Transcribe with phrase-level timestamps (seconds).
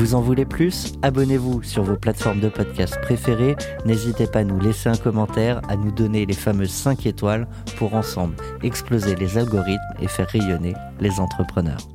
[0.00, 0.94] Vous en voulez plus?
[1.02, 3.54] Abonnez-vous sur vos plateformes de podcast préférées.
[3.84, 7.92] N'hésitez pas à nous laisser un commentaire, à nous donner les fameuses 5 étoiles pour
[7.92, 11.86] ensemble exploser les algorithmes et faire rayonner les entrepreneurs.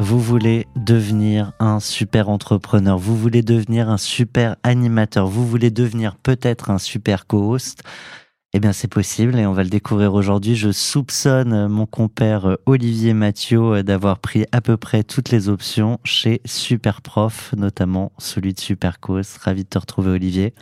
[0.00, 6.16] Vous voulez devenir un super entrepreneur, vous voulez devenir un super animateur, vous voulez devenir
[6.16, 7.82] peut-être un super co-host.
[8.56, 10.56] Eh bien, c'est possible et on va le découvrir aujourd'hui.
[10.56, 16.40] Je soupçonne mon compère Olivier Mathieu d'avoir pris à peu près toutes les options chez
[16.46, 19.36] Superprof, notamment celui de Supercos.
[19.42, 20.54] Ravi de te retrouver, Olivier.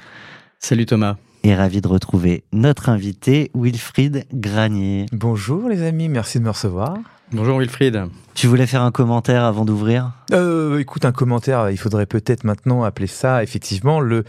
[0.58, 1.18] Salut Thomas.
[1.44, 5.06] Et ravi de retrouver notre invité, Wilfried Granier.
[5.12, 6.96] Bonjour les amis, merci de me recevoir.
[7.30, 8.06] Bonjour Wilfried.
[8.34, 10.10] Tu voulais faire un commentaire avant d'ouvrir?
[10.32, 14.24] Euh, Écoute, un commentaire, il faudrait peut-être maintenant appeler ça effectivement le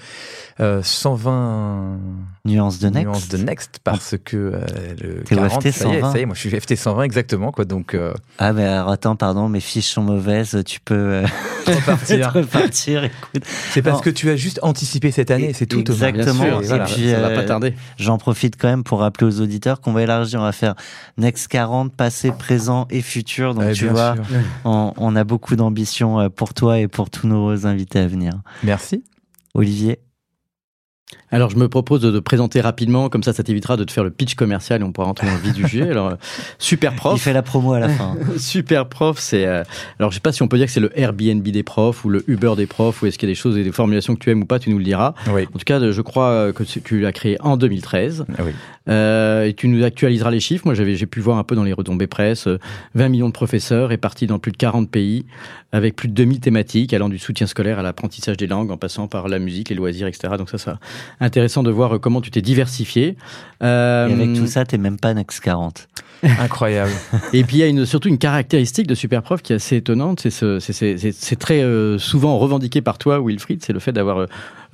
[0.59, 1.97] euh, 120
[2.45, 3.03] nuances de Next.
[3.05, 4.59] Nuances de Next parce que euh,
[5.01, 6.11] le T'es 40, FT ça y est, 120.
[6.11, 8.89] ça y est, moi je suis FT 120 exactement quoi, donc euh, Ah, mais alors
[8.89, 11.25] attends, pardon, mes fiches sont mauvaises, tu peux euh,
[11.67, 12.33] repartir.
[12.33, 13.03] repartir.
[13.05, 15.79] Écoute, C'est parce que tu as juste anticipé cette année, c'est tout.
[15.79, 16.33] Exactement.
[16.33, 17.73] Bien sûr, Et ça, va- puis, ça va pas tarder.
[17.97, 20.75] J'en profite quand même pour rappeler aux auditeurs qu'on va élargir, on va faire
[21.17, 23.53] Next 40, passé, présent et futur.
[23.55, 24.15] Donc Ouais, tu vois,
[24.65, 25.84] on a beaucoup d'ambition
[26.19, 28.33] euh, pour toi et pour tous nos invités à venir.
[28.63, 29.03] Merci.
[29.53, 29.99] Olivier?
[31.31, 34.03] Alors je me propose de, de présenter rapidement, comme ça ça t'évitera de te faire
[34.03, 35.89] le pitch commercial et on pourra rentrer dans le vif du sujet.
[35.89, 36.15] Alors euh,
[36.57, 37.21] super Il prof.
[37.21, 38.15] fait la promo à la fin.
[38.37, 39.63] Super prof, c'est euh,
[39.99, 42.09] alors je sais pas si on peut dire que c'est le Airbnb des profs ou
[42.09, 44.19] le Uber des profs ou est-ce qu'il y a des choses et des formulations que
[44.19, 45.13] tu aimes ou pas, tu nous le diras.
[45.31, 45.43] Oui.
[45.53, 48.51] En tout cas, je crois que tu- tu l'as créé en 2013 Ah oui.
[48.87, 50.65] Euh, et tu nous actualiseras les chiffres.
[50.65, 52.59] Moi, j'avais, j'ai pu voir un peu dans les retombées presse, euh,
[52.93, 55.25] 20 millions de professeurs répartis dans plus de 40 pays,
[55.71, 59.07] avec plus de 2000 thématiques, allant du soutien scolaire à l'apprentissage des langues, en passant
[59.07, 60.35] par la musique, les loisirs, etc.
[60.37, 60.71] Donc ça, c'est
[61.19, 63.17] intéressant de voir euh, comment tu t'es diversifié.
[63.63, 65.87] Euh, Et avec tout ça, t'es même pas Next 40.
[66.39, 66.91] Incroyable.
[67.33, 70.21] et puis il y a une, surtout une caractéristique de Superprof qui est assez étonnante,
[70.21, 73.79] c'est, ce, c'est, c'est, c'est, c'est très euh, souvent revendiqué par toi, Wilfried, c'est le
[73.79, 74.25] fait d'avoir euh,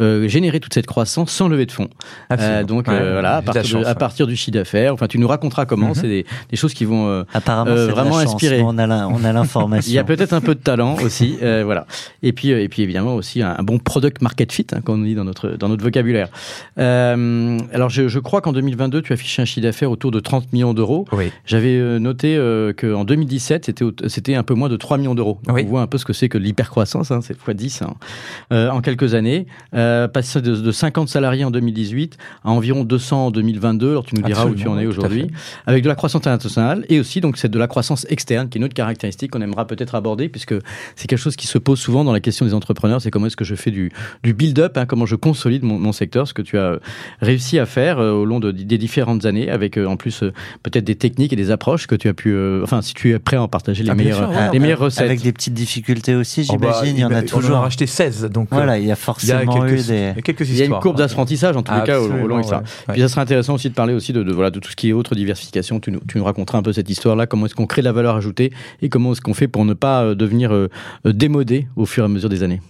[0.02, 1.90] euh, généré toute cette croissance sans lever de fonds.
[2.32, 3.96] Euh, donc Ouais, euh, voilà, à partir, de, chance, à ouais.
[3.96, 5.96] partir du chiffre d'affaires, enfin tu nous raconteras comment, Mhm.
[5.96, 7.08] c'est des, des choses qui vont...
[7.08, 9.92] euh, Apparemment, vraiment de la chance, mais On a l'information.
[9.92, 11.86] il y a peut-être un peu de talent aussi, voilà.
[12.24, 15.04] Et puis, et puis évidemment aussi un, un bon product market fit, hein, comme on
[15.06, 16.30] dit dans notre dans notre vocabulaire.
[16.78, 20.74] Alors je, je crois qu'en 2022, tu affiché un chiffre d'affaires autour de 30 millions
[20.74, 21.06] d'euros.
[21.12, 21.32] Oui.
[21.46, 22.38] J'avais noté
[22.80, 23.72] qu'en 2017,
[24.08, 25.40] c'était un peu moins de 3 millions d'euros.
[25.50, 25.64] Oui.
[25.66, 28.82] On voit un peu ce que c'est que l'hypercroissance, hein, c'est fois 10 hein, en
[28.82, 29.48] quelques années.
[29.74, 33.92] Euh, passé de, de 50 salariés en 2018 à environ 200 en 2022.
[33.92, 35.28] Alors tu nous diras où tu en es aujourd'hui.
[35.66, 38.60] Avec de la croissance internationale et aussi donc c'est de la croissance externe qui est
[38.60, 40.56] une autre caractéristique qu'on aimerait peut-être aborder puisque
[40.96, 43.02] c'est quelque chose qui se pose souvent dans la question des entrepreneurs.
[43.02, 43.92] C'est comment est-ce que je fais du,
[44.24, 46.80] du build-up, hein, comment je consolide mon, mon secteur, ce que tu as
[47.22, 50.32] réussi à faire euh, au long de, des différentes années avec euh, en plus euh,
[50.64, 53.20] peut-être des techniques et des approches que tu as pu, euh, enfin si tu es
[53.20, 54.60] prêt à en partager les Ah, meilleures, sûr, ouais, les ouais.
[54.60, 55.06] meilleures recettes.
[55.06, 56.98] Avec des petites difficultés aussi, Oh, bah, j'imagine.
[56.98, 57.58] il y en a On en a toujours.
[57.58, 60.12] racheté 16, donc euh, Voilà, il y a il y a forcément quelques, eu des.
[60.12, 62.08] il y a quelques Il y a une courbe d'apprentissage en tous les cas au,
[62.08, 62.58] long Absolument, et ça.
[62.58, 62.64] ouais.
[62.88, 62.94] Ouais.
[62.94, 64.90] Puis ça serait intéressant aussi de parler aussi de, de, voilà de tout ce qui
[64.90, 65.80] est autre diversification.
[65.80, 67.92] Tu nous, tu nous raconteras un peu cette histoire-là, comment est-ce qu'on crée de la
[67.92, 68.52] valeur ajoutée
[68.82, 70.70] et comment est-ce qu'on fait pour ne pas euh, devenir euh,
[71.06, 72.62] euh, démodé au fur et à mesure des années?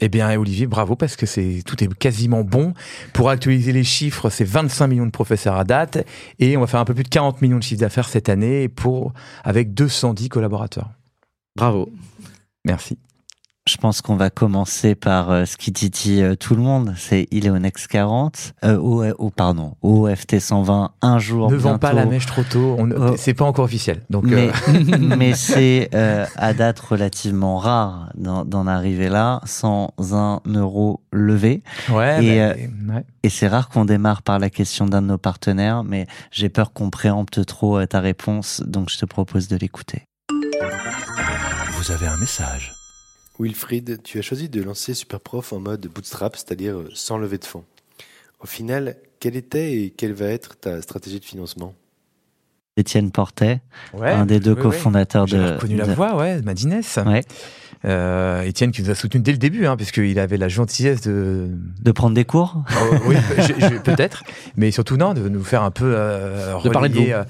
[0.00, 2.72] Eh bien, Olivier, bravo parce que c'est tout est quasiment bon.
[3.12, 6.04] Pour actualiser les chiffres, c'est 25 millions de professeurs à date
[6.38, 8.68] et on va faire un peu plus de 40 millions de chiffres d'affaires cette année
[8.68, 9.12] pour
[9.44, 10.90] avec 210 collaborateurs.
[11.56, 11.90] Bravo.
[12.64, 12.98] Merci.
[13.68, 16.94] Je pense qu'on va commencer par euh, ce qui titille euh, tout le monde.
[16.96, 21.50] C'est il est au Next 40, euh, au, au- pardon, au FT 120 un jour
[21.50, 21.96] Ne vends pas bientôt.
[22.08, 22.78] la mèche trop tôt.
[22.80, 23.14] Oh.
[23.18, 24.00] C'est pas encore officiel.
[24.08, 30.40] Donc, Mais, euh, mais c'est euh, à date relativement rare d'en arriver là sans un
[30.46, 31.62] euro levé.
[31.90, 33.04] ouais, et, bah, ouais.
[33.22, 36.72] Et c'est rare qu'on démarre par la question d'un de nos partenaires, mais j'ai peur
[36.72, 40.04] qu'on préempte trop euh, ta réponse, donc je te propose de l'écouter.
[41.72, 42.72] Vous avez un message.
[43.38, 47.44] Wilfried, tu as choisi de lancer Superprof en mode bootstrap, c'est-à-dire euh, sans levée de
[47.44, 47.64] fonds.
[48.40, 51.74] Au final, quelle était et quelle va être ta stratégie de financement?
[52.76, 53.60] Étienne Portet,
[53.92, 54.62] Ouais, un des deux oui, oui.
[54.62, 55.30] cofondateurs de.
[55.30, 56.80] J'avais reconnu la voix, ouais, Madines.
[57.04, 57.22] Ouais.
[57.84, 61.48] Euh, Étienne qui nous a soutenu dès le début, hein, puisqu'il avait la gentillesse de.
[61.82, 62.62] De prendre des cours?
[62.70, 63.16] Oh, oui,
[63.84, 64.22] peut-être,
[64.56, 67.10] mais surtout non, de nous faire un peu euh, De parler de vous.
[67.10, 67.24] euh,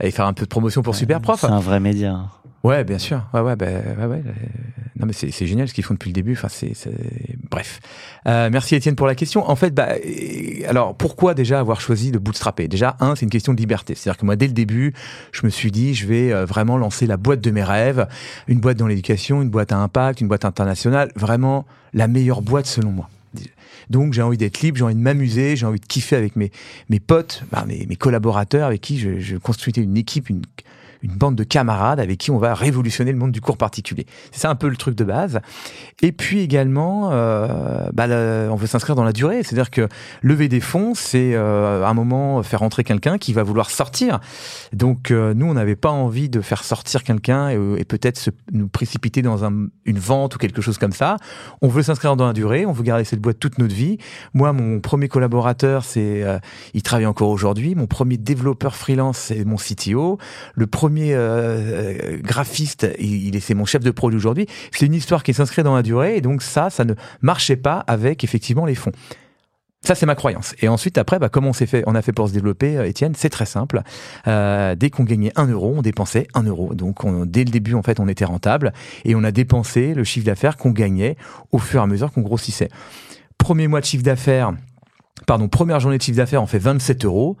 [0.00, 1.40] et faire un peu de promotion pour Superprof.
[1.40, 2.26] C'est un vrai média.
[2.64, 3.26] Ouais, bien sûr.
[3.34, 4.22] Ouais, ouais, bah, ouais, ouais.
[4.26, 4.32] euh,
[4.98, 6.32] Non, mais c'est génial ce qu'ils font depuis le début.
[6.32, 6.72] Enfin, c'est,
[7.50, 7.80] bref.
[8.26, 9.48] Euh, merci Étienne pour la question.
[9.50, 12.66] En fait, bah, euh, alors pourquoi déjà avoir choisi de bootstrapper?
[12.66, 13.94] Déjà, un, c'est une question de liberté.
[13.94, 14.94] C'est-à-dire que moi, dès le début,
[15.32, 18.08] je me suis dit, je vais euh, vraiment lancer la boîte de mes rêves,
[18.48, 22.66] une boîte dans l'éducation, une boîte à impact, une boîte internationale, vraiment la meilleure boîte
[22.66, 23.10] selon moi.
[23.90, 26.50] Donc j'ai envie d'être libre, j'ai envie de m'amuser, j'ai envie de kiffer avec mes,
[26.88, 30.40] mes potes, bah, mes, mes collaborateurs avec qui je, je construisais une équipe, une,
[31.04, 34.06] une bande de camarades avec qui on va révolutionner le monde du cours particulier.
[34.32, 35.40] C'est ça un peu le truc de base.
[36.02, 38.06] Et puis également, euh, bah,
[38.50, 39.42] on veut s'inscrire dans la durée.
[39.42, 39.88] C'est-à-dire que
[40.22, 44.18] lever des fonds, c'est euh, à un moment faire rentrer quelqu'un qui va vouloir sortir.
[44.72, 49.20] Donc euh, nous, on n'avait pas envie de faire sortir quelqu'un et, peut-être nous précipiter
[49.20, 51.18] dans un- une vente ou quelque chose comme ça.
[51.60, 53.98] On veut s'inscrire dans la durée, on veut garder cette boîte toute notre vie.
[54.32, 56.38] Moi, mon premier collaborateur, c'est, euh,
[56.72, 57.74] il travaille encore aujourd'hui.
[57.74, 60.18] Mon premier développeur freelance, c'est mon CTO.
[60.54, 60.66] Le
[61.02, 64.46] euh, graphiste, il, est, c'est mon chef de produit aujourd'hui.
[64.72, 67.84] C'est une histoire qui s'inscrit dans la durée, et donc ça, ça ne marchait pas
[67.86, 68.92] avec effectivement les fonds.
[69.86, 70.54] Ça, c'est ma croyance.
[70.62, 72.88] Et ensuite, après, bah, comment on s'est fait, on a fait pour se développer, euh,
[72.88, 73.12] Étienne?
[73.14, 73.82] C'est très simple.
[74.26, 76.74] Euh, dès qu'on gagnait un euro, on dépensait un euro.
[76.74, 78.72] Donc, on- dès le début, en fait, on était rentable
[79.04, 81.16] et on a dépensé le chiffre d'affaires qu'on gagnait
[81.52, 82.70] au fur et à mesure qu'on grossissait.
[83.36, 84.54] Premier mois de chiffre d'affaires.
[85.26, 87.36] Pardon, première journée de chiffre d'affaires, on fait 27 euros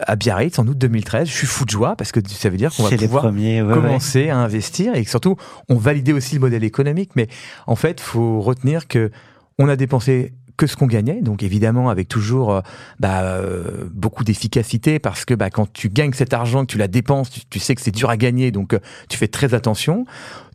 [0.00, 1.28] à Biarritz en août 2013.
[1.28, 3.60] Je suis fou de joie parce que ça veut dire qu'on va pouvoir premiers.
[3.60, 3.74] ouais, ouais.
[3.74, 5.36] commencer à investir et que surtout
[5.68, 7.10] on validait aussi le modèle économique.
[7.14, 7.28] Mais
[7.66, 9.10] en fait, faut retenir que
[9.58, 12.60] on a dépensé que ce qu'on gagnait, donc évidemment avec toujours euh,
[13.00, 16.88] bah, euh, beaucoup d'efficacité parce que bah, quand tu gagnes cet argent, que tu la
[16.88, 20.06] dépenses, tu, sais que c'est dur à gagner, donc euh, tu fais très attention.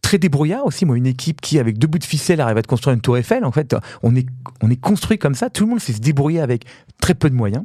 [0.02, 2.68] Très débrouillard aussi, moi une équipe qui avec deux bouts de ficelle arrive à te
[2.68, 3.46] construire une tour Eiffel.
[3.46, 4.26] En fait, on est
[4.62, 5.50] on est construit comme ça.
[5.50, 6.66] Tout le monde sait se débrouiller avec
[7.00, 7.64] très peu de moyens.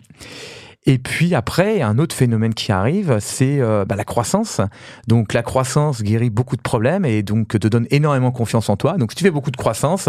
[0.89, 4.61] Et puis après, un autre phénomène qui arrive, c'est euh, bah, la croissance.
[5.09, 8.97] Donc la croissance guérit beaucoup de problèmes et donc te donne énormément confiance en toi.
[8.97, 10.09] Donc si tu fais beaucoup de croissance,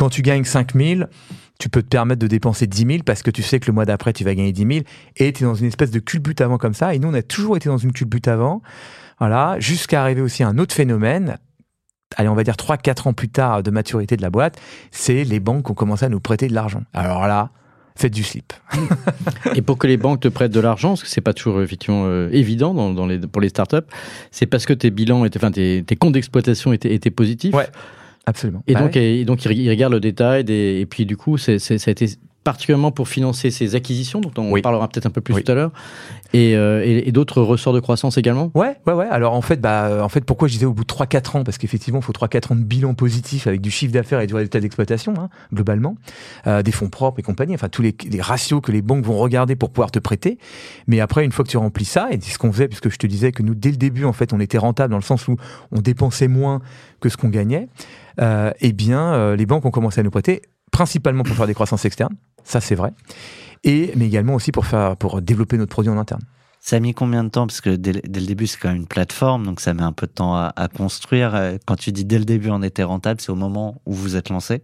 [0.00, 1.08] quand tu gagnes 5000,
[1.58, 3.84] tu peux te permettre de dépenser 10 000 parce que tu sais que le mois
[3.84, 4.84] d'après, tu vas gagner 10 000
[5.16, 6.94] et tu es dans une espèce de culbute avant comme ça.
[6.94, 8.62] Et nous, on a toujours été dans une culbute avant.
[9.18, 11.36] Voilà, jusqu'à arriver aussi à un autre phénomène.
[12.16, 14.58] Allez, on va dire 3-4 ans plus tard de maturité de la boîte,
[14.90, 16.82] c'est les banques qui ont commencé à nous prêter de l'argent.
[16.94, 17.50] Alors là,
[17.94, 18.54] faites du slip.
[19.54, 22.04] Et pour que les banques te prêtent de l'argent, parce que c'est pas toujours effectivement
[22.06, 23.76] euh, évident dans, dans les, pour les startups,
[24.30, 27.54] c'est parce que tes bilans, étaient, enfin tes, tes comptes d'exploitation étaient, étaient positifs?
[27.54, 27.68] Ouais.
[28.26, 28.62] Absolument.
[28.66, 29.18] Et Bah donc, ouais.
[29.18, 31.92] et donc ils regardent le détail des, et puis du coup, c'est, c'est- ça a
[31.92, 32.06] été
[32.44, 34.62] particulièrement pour financer ces acquisitions, dont on Oui.
[34.62, 35.44] parlera peut-être un peu plus Oui.
[35.44, 35.72] tout à l'heure,
[36.32, 38.50] et, euh, et, et d'autres ressorts de croissance également?
[38.54, 39.06] Ouais, ouais, ouais.
[39.10, 41.44] Alors en fait, bah, euh, en fait, pourquoi je disais au bout de 3-4 ans?
[41.44, 44.34] Parce qu'effectivement, il faut 3-4 ans de bilan positif avec du chiffre d'affaires et du
[44.34, 45.96] résultat d'exploitation, hein, globalement,
[46.46, 49.18] euh, des fonds propres et compagnie, enfin tous les, les ratios que les banques vont
[49.18, 50.38] regarder pour pouvoir te prêter.
[50.86, 52.96] Mais après, une fois que tu remplis ça, et c'est ce qu'on faisait, puisque je
[52.96, 55.28] te disais que nous, dès le début, en fait, on était rentable dans le sens
[55.28, 55.36] où
[55.72, 56.60] on dépensait moins
[57.00, 57.68] que ce qu'on gagnait,
[58.20, 61.54] euh, eh bien, euh, les banques ont commencé à nous prêter, principalement pour faire des
[61.54, 62.92] croissances externes, ça c'est vrai,
[63.64, 66.22] et mais également aussi pour faire, pour développer notre produit en interne.
[66.62, 67.46] Ça a mis combien de temps?
[67.46, 69.92] Parce que dès, dès le début, c'est quand même une plateforme, donc ça met un
[69.92, 71.34] peu de temps à, à construire.
[71.34, 74.14] Euh, Quand tu dis dès le début, on était rentable, c'est au moment où vous
[74.14, 74.62] êtes lancé?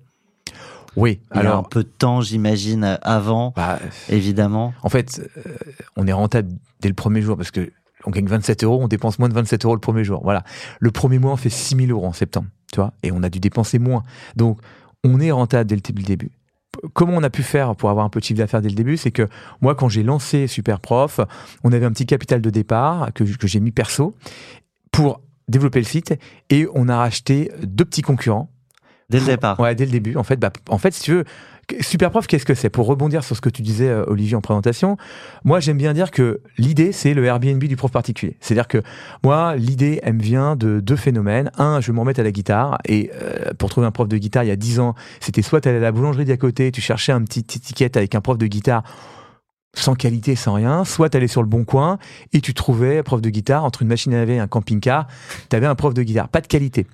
[0.94, 1.68] Oui, Il y a un alors.
[1.70, 3.78] peu de temps, j'imagine, avant, bah,
[4.10, 4.74] évidemment.
[4.82, 5.56] En fait, euh,
[5.96, 7.70] on est rentable dès le premier jour parce que
[8.04, 10.20] on gagne 27 euros, on dépense moins de 27 euros le premier jour.
[10.22, 10.44] Voilà.
[10.80, 13.28] Le premier mois, on fait 6 000 euros en septembre, tu vois, et on a
[13.30, 14.02] dû dépenser moins.
[14.36, 14.58] Donc,
[15.02, 16.30] on est rentable dès le début.
[16.92, 18.96] Comment on a pu faire pour avoir un peu de chiffre d'affaires dès le début
[18.96, 19.28] C'est que
[19.60, 21.20] moi, quand j'ai lancé Superprof,
[21.64, 24.14] on avait un petit capital de départ que, que j'ai mis perso
[24.92, 26.14] pour développer le site
[26.50, 28.50] et on a racheté deux petits concurrents
[29.08, 29.60] Dès le départ.
[29.60, 30.16] Ouais, dès le début.
[30.16, 31.24] En fait, bah, en fait, si tu veux,
[31.80, 32.70] Superprof, qu'est-ce que c'est?
[32.70, 34.96] Pour rebondir sur ce que tu disais, euh, Olivier, en présentation,
[35.44, 38.36] moi, j'aime bien dire que l'idée, c'est le Airbnb du prof particulier.
[38.40, 38.82] C'est-à-dire que
[39.24, 41.50] moi, l'idée, elle me vient de deux phénomènes.
[41.58, 42.78] Un, je vais m'en à la guitare.
[42.84, 45.60] Et euh, pour trouver un prof de guitare, il y a dix ans, c'était soit
[45.60, 48.38] tu allais à la boulangerie d'à côté, tu cherchais un petit étiquette avec un prof
[48.38, 48.84] de guitare
[49.74, 51.98] sans qualité, sans rien, soit tu allais sur le bon coin
[52.32, 55.06] et tu trouvais un prof de guitare entre une machine à laver et un camping-car,
[55.50, 56.86] tu avais un prof de guitare, pas de qualité.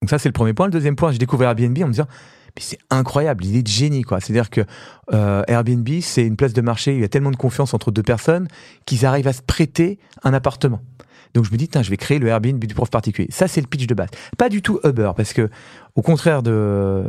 [0.00, 0.66] Donc ça c'est le premier point.
[0.66, 2.08] Le deuxième point, j'ai découvert Airbnb en me disant
[2.58, 4.20] c'est incroyable, l'idée de génie, quoi.
[4.20, 4.62] C'est-à-dire que
[5.12, 8.02] euh, Airbnb, c'est une place de marché il y a tellement de confiance entre deux
[8.02, 8.48] personnes
[8.84, 10.80] qu'ils arrivent à se prêter un appartement.
[11.34, 13.28] Donc je me dis, je vais créer le Airbnb du prof particulier.
[13.30, 14.10] Ça, c'est le pitch de base.
[14.36, 15.48] Pas du tout Uber, parce que
[15.94, 17.02] au contraire de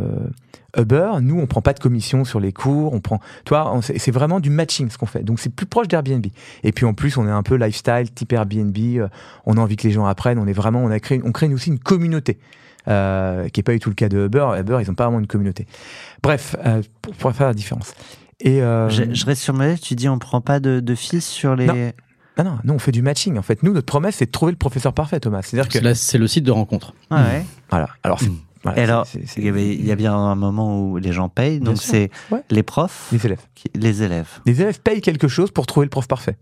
[0.78, 4.12] Uber, nous, on prend pas de commission sur les cours, on prend, tu vois, c'est
[4.12, 5.24] vraiment du matching ce qu'on fait.
[5.24, 6.26] Donc c'est plus proche d'Airbnb.
[6.64, 8.78] Et puis en plus, on est un peu lifestyle, type Airbnb.
[8.78, 9.08] euh,
[9.46, 10.40] On a envie que les gens apprennent.
[10.40, 12.40] On est vraiment, on a créé, on crée aussi une communauté.
[12.88, 14.46] Euh, qui n'est pas du tout le cas de Uber.
[14.60, 15.68] Uber, ils n'ont pas vraiment une communauté.
[16.22, 17.94] Bref, euh, pour, pour faire la différence.
[18.42, 21.26] Et euh, Je, je reste sur ma tu dis on prend pas de, de fils
[21.26, 21.66] sur les.
[21.68, 21.74] Non.
[22.40, 23.38] non, non, nous on fait du matching.
[23.38, 25.42] En fait, nous notre promesse c'est de trouver le professeur parfait, Thomas.
[25.44, 26.94] C'est-à-dire que C'est le site de rencontre.
[27.10, 27.46] Ah ouais.
[27.70, 27.88] voilà.
[28.04, 28.38] Alors, c'est- Mm.
[28.64, 31.78] voilà, alors, c'est- c'est- il y, a bien un moment où les gens payent, donc
[31.78, 32.42] c'est Ouais.
[32.50, 33.42] les profs, les élèves.
[33.56, 36.36] qui- les élèves, Les élèves payent quelque chose pour trouver le prof parfait.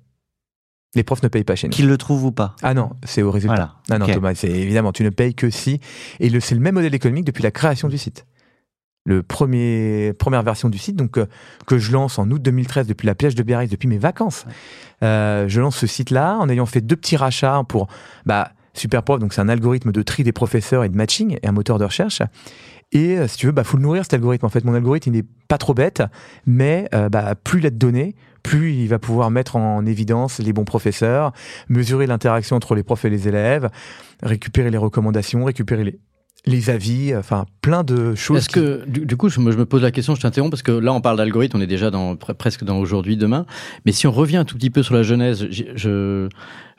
[0.93, 1.73] Les profs ne payent pas chez nous.
[1.73, 2.55] qu'ils le trouvent ou pas.
[2.61, 3.75] Ah non, c'est au résultat.
[3.87, 3.99] Voilà.
[3.99, 4.13] Non, non.
[4.13, 5.79] Thomas, c'est évidemment, tu ne payes que si.
[6.19, 8.25] Et c'est le même modèle économique depuis la création du site.
[9.03, 11.25] Le premier, première version du site, donc euh,
[11.65, 14.45] que je lance en août 2013 depuis la plage de Biarritz, depuis mes vacances.
[15.01, 17.87] Euh, je lance ce site-là en ayant fait deux petits rachats pour
[18.27, 21.51] bah, Superprof, donc c'est un algorithme de tri des professeurs et de matching et un
[21.51, 22.21] moteur de recherche.
[22.91, 24.45] Et euh, si tu veux, bah faut le nourrir cet algorithme.
[24.45, 26.03] En fait, mon algorithme il n'est pas trop bête,
[26.45, 30.53] mais bah, plus il a de données, plus il va pouvoir mettre en évidence les
[30.53, 31.31] bons professeurs,
[31.69, 33.69] mesurer l'interaction entre les profs et les élèves,
[34.23, 35.99] récupérer les recommandations, récupérer les,
[36.45, 38.37] les avis, enfin plein de choses.
[38.37, 40.63] Est-ce que, du, du coup, je me, je me pose la question, je t'interromps, parce
[40.63, 43.45] que là, on parle d'algorithme, on est déjà dans, pre- presque dans aujourd'hui, demain.
[43.85, 46.27] Mais si on revient un tout petit peu sur la genèse, j'ai- je,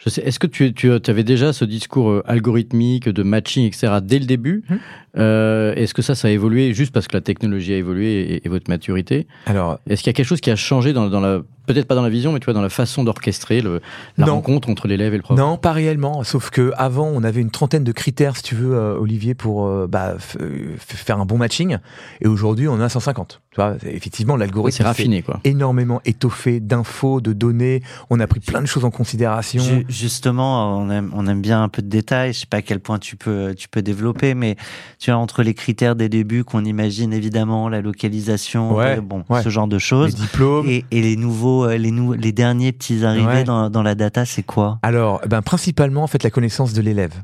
[0.04, 3.94] je sais, est-ce que tu, tu avais déjà ce discours euh, algorithmique, de matching, etc.,
[4.02, 4.78] dès le début Mhm.
[5.18, 8.46] Euh, Est-ce que ça, ça a évolué juste parce que la technologie a évolué et,
[8.46, 9.26] et votre maturité?
[9.44, 11.94] Alors, Est-ce qu'il y a quelque chose qui a changé dans, dans la, peut-être pas
[11.94, 13.82] dans la vision, mais tu vois, dans la façon d'orchestrer le-
[14.16, 14.36] la Non.
[14.36, 15.36] rencontre entre l'élève et le prof?
[15.36, 16.24] Non, pas réellement.
[16.24, 19.66] Sauf que avant, on avait une trentaine de critères, si tu veux, euh, Olivier, pour
[19.66, 21.76] euh, bah, f- f- faire un bon matching.
[22.22, 23.42] Et aujourd'hui, on en a 150.
[23.50, 25.40] Tu vois, effectivement, l'algorithme C'est s'est raffiné, quoi.
[25.44, 27.82] énormément étoffé d'infos, de données.
[28.08, 29.62] On a pris plein de choses en considération.
[29.92, 32.32] Ju- Justement, on aime, on aime bien un peu de détails.
[32.32, 34.56] Je sais pas à quel point tu peux, tu peux développer, mais
[34.98, 39.24] tu vois, entre les critères des débuts qu'on imagine évidemment, la localisation, Ouais, euh, bon,
[39.28, 39.42] ouais.
[39.42, 40.14] ce genre de Les choses.
[40.14, 40.66] diplômes.
[40.68, 43.44] Et, et les nouveaux, euh, les, nou- les derniers petits arrivés Ouais.
[43.44, 44.78] dans, dans la data, c'est quoi?
[44.82, 47.14] Alors, ben, principalement, en fait, la connaissance de l'élève.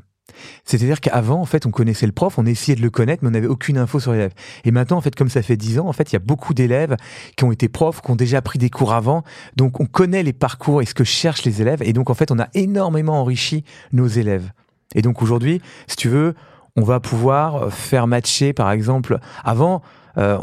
[0.65, 3.31] C'est-à-dire qu'avant, en fait, on connaissait le prof, on essayait de le connaître, mais on
[3.31, 4.33] n'avait aucune info sur l'élève.
[4.65, 6.53] Et maintenant, en fait, comme ça fait 10 ans, en fait, il y a beaucoup
[6.53, 6.95] d'élèves
[7.35, 9.23] qui ont été profs, qui ont déjà pris des cours avant.
[9.55, 11.81] Donc, on connaît les parcours et ce que cherchent les élèves.
[11.83, 14.51] Et donc, en fait, on a énormément enrichi nos élèves.
[14.95, 16.33] Et donc, aujourd'hui, si tu veux,
[16.75, 19.81] on va pouvoir faire matcher, par exemple, avant,
[20.17, 20.37] euh,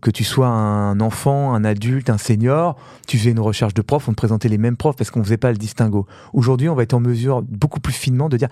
[0.00, 2.76] que tu sois un enfant, un adulte, un senior,
[3.06, 5.36] tu faisais une recherche de prof, on te présentait les mêmes profs parce qu'on faisait
[5.36, 6.06] pas le distinguo.
[6.32, 8.48] Aujourd'hui, on va être en mesure beaucoup plus finement de dire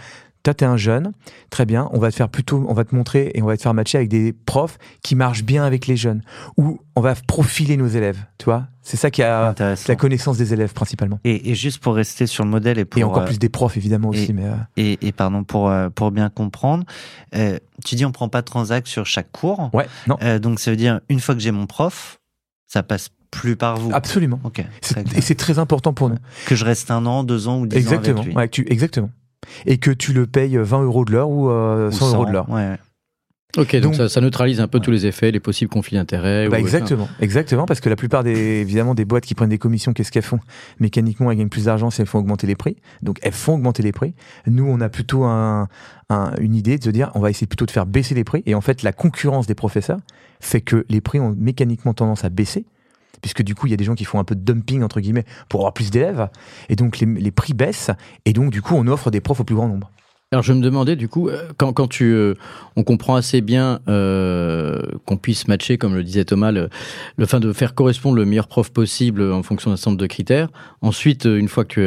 [0.46, 1.10] toi t'es un jeune,
[1.50, 3.62] très bien, on va te faire plutôt, on va te montrer et on va te
[3.62, 6.22] faire matcher avec des profs qui marchent bien avec les jeunes
[6.56, 8.68] ou on va profiler nos élèves, tu vois.
[8.82, 9.52] C'est ça qui a
[9.88, 11.18] la connaissance des élèves principalement.
[11.24, 13.48] Et, et juste pour rester sur le modèle et pour et encore euh, plus des
[13.48, 16.84] profs évidemment aussi, et- mais euh, et, et pardon pour euh, pour bien comprendre,
[17.34, 19.70] euh, tu dis on prend pas de transact sur chaque cours.
[19.72, 22.20] ouais, non, Euh, donc ça veut dire une fois que j'ai mon prof,
[22.68, 23.90] ça passe plus par vous.
[23.92, 24.38] absolument.
[24.44, 24.60] Ok.
[25.16, 26.18] Et c'est très important pour nous.
[26.46, 28.36] Que je reste un an, deux ans ou dix Exactement, ans avec lui.
[28.36, 29.10] ouais, que tu, exactement.
[29.66, 32.32] Et que tu le payes 20 euros de l'heure ou euh, Ou 100 euros de
[32.32, 32.48] l'heure.
[32.50, 32.76] Ouais.
[33.56, 36.46] Ok, donc, Donc- ça, ça neutralise un peu tous les effets, les possibles conflits d'intérêts.
[36.48, 39.56] Bah ou- exactement, exactement, parce que la plupart des, évidemment, des boîtes qui prennent des
[39.56, 40.40] commissions, qu'est-ce qu'elles font?
[40.78, 42.76] Mécaniquement, elles gagnent plus d'argent si elles font augmenter les prix.
[43.00, 44.14] Donc, elles font augmenter les prix.
[44.46, 45.68] Nous, on a plutôt un,
[46.10, 48.42] un- une idée de se dire, on va essayer plutôt de faire baisser les prix.
[48.44, 50.00] Et en fait, la concurrence des professeurs
[50.38, 52.66] fait que les prix ont mécaniquement tendance à baisser.
[53.22, 55.00] Puisque du coup, il y a des gens qui font un peu de dumping, entre
[55.00, 56.28] guillemets, pour avoir plus d'élèves.
[56.68, 57.90] Et donc, les, prix baissent.
[58.24, 59.90] Et donc, du coup, on offre des profs au plus grand nombre.
[60.32, 62.34] Alors je me demandais du coup, euh, quand, quand tu, euh,
[62.74, 66.68] on comprend assez bien euh, qu'on puisse matcher, comme le disait Thomas, le,
[67.26, 70.48] fait de faire correspondre le meilleur prof possible en fonction d'un certain nombre de critères.
[70.82, 71.78] Ensuite, une fois que tu,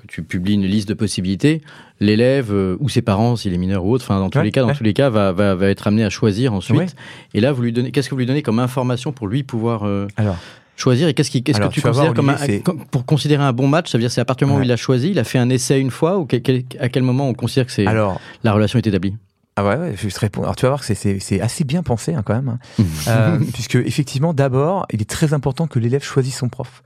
[0.00, 1.60] que tu publies une liste de possibilités,
[2.00, 4.50] l'élève euh, ou ses parents, s'il est mineur ou autre, enfin dans tous Ouais, les
[4.50, 4.74] cas, dans ouais.
[4.74, 6.78] tous les cas, va, va, va être amené à choisir ensuite.
[6.78, 6.86] Ouais.
[7.34, 9.84] Et là, vous lui donnez, qu'est-ce que vous lui donnez comme information pour lui pouvoir
[9.86, 10.36] euh, Alors,
[10.76, 13.42] choisir et qu'est-ce qui, qu'est-ce que tu tu vas voir, considères comme un, pour considérer
[13.42, 15.10] un bon match Ça veut dire c'est à partir du moment où il a choisi,
[15.10, 17.72] il a fait un essai une fois ou quel- à quel moment on considère que
[17.72, 19.14] c'est alors la relation est établie?
[19.56, 20.46] Ah ouais, ouais, je te répondre.
[20.46, 22.48] Alors tu vas voir que c'est- c'est c'est assez bien pensé hein, quand même.
[22.48, 22.58] hein.
[23.08, 26.82] Euh, puisque effectivement, d'abord, il est très important que l'élève choisisse son prof.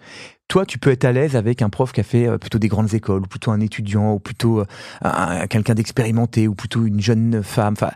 [0.49, 2.69] Toi, tu peux être à l'aise avec un prof qui a fait euh, plutôt des
[2.69, 4.65] grandes écoles, ou plutôt un étudiant, ou plutôt euh,
[5.03, 7.73] un- quelqu'un d'expérimenté, ou plutôt une jeune femme.
[7.73, 7.91] Enfin,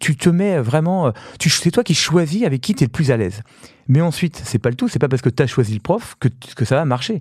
[0.00, 1.08] tu, te mets vraiment.
[1.08, 3.42] euh, C'est toi qui choisis avec qui tu es le plus à l'aise.
[3.86, 4.88] Mais ensuite, c'est pas le tout.
[4.88, 7.18] C'est pas parce que tu as choisi le prof que, que ça va marcher.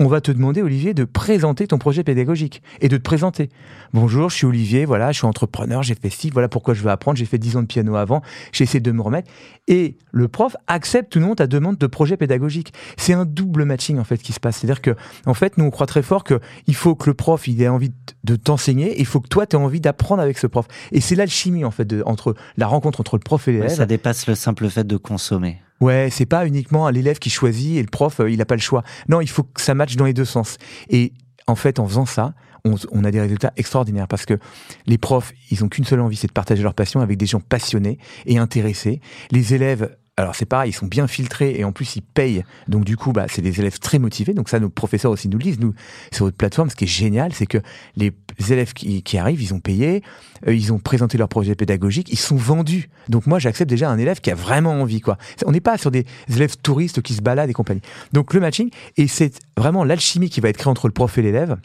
[0.00, 3.48] On va te demander, Olivier, de présenter ton projet pédagogique et de te présenter.
[3.94, 6.90] Bonjour, je suis Olivier, voilà, je suis entrepreneur, j'ai fait ci, voilà pourquoi je veux
[6.90, 8.20] apprendre, j'ai fait 10 ans de piano avant,
[8.52, 9.30] j'ai essayé de me remettre.
[9.66, 12.72] Et le prof accepte ou non ta demande de projet pédagogique.
[12.98, 14.58] C'est un double matching en fait qui se passe.
[14.58, 14.94] C'est-à-dire que,
[15.26, 17.68] en fait, nous on croit très fort que il faut que le prof il ait
[17.68, 17.92] envie
[18.24, 20.66] de t'enseigner, il faut que toi tu aies envie d'apprendre avec ce prof.
[20.92, 23.76] Et c'est l'alchimie en fait de, entre la rencontre entre le prof et Ouais, l'élève.
[23.76, 25.58] ça dépasse le simple fait de consommer.
[25.80, 28.60] Ouais, c'est pas uniquement l'élève qui choisit et le prof, euh, il n'a pas le
[28.60, 28.82] choix.
[29.08, 30.58] Non, il faut que ça matche dans les deux sens.
[30.90, 31.12] Et
[31.46, 32.34] en fait, en faisant ça,
[32.66, 34.38] on, on a des résultats extraordinaires parce que
[34.86, 37.40] les profs, ils ont qu'une seule envie, c'est de partager leur passion avec des gens
[37.40, 37.96] passionnés
[38.26, 39.00] et intéressés.
[39.30, 42.44] Les élèves, alors c'est pareil, ils sont bien filtrés et en plus ils payent.
[42.68, 44.34] Donc du coup, bah, c'est des élèves très motivés.
[44.34, 45.60] Donc ça, nos professeurs aussi nous le disent.
[45.60, 45.74] Nous,
[46.12, 47.58] sur votre plateforme, ce qui est génial, c'est que
[47.96, 48.12] les
[48.50, 50.02] élèves qui, arrivent, ils ont payé,
[50.46, 52.90] euh, ils ont présenté leur projet pédagogique, ils sont vendus.
[53.08, 55.16] Donc moi, j'accepte déjà un élève qui a vraiment envie, quoi.
[55.46, 57.82] On n'est pas sur des élèves touristes qui se baladent et compagnie.
[58.12, 61.22] Donc le matching, et c'est vraiment l'alchimie qui va être créée entre le prof et
[61.22, 61.56] l'élève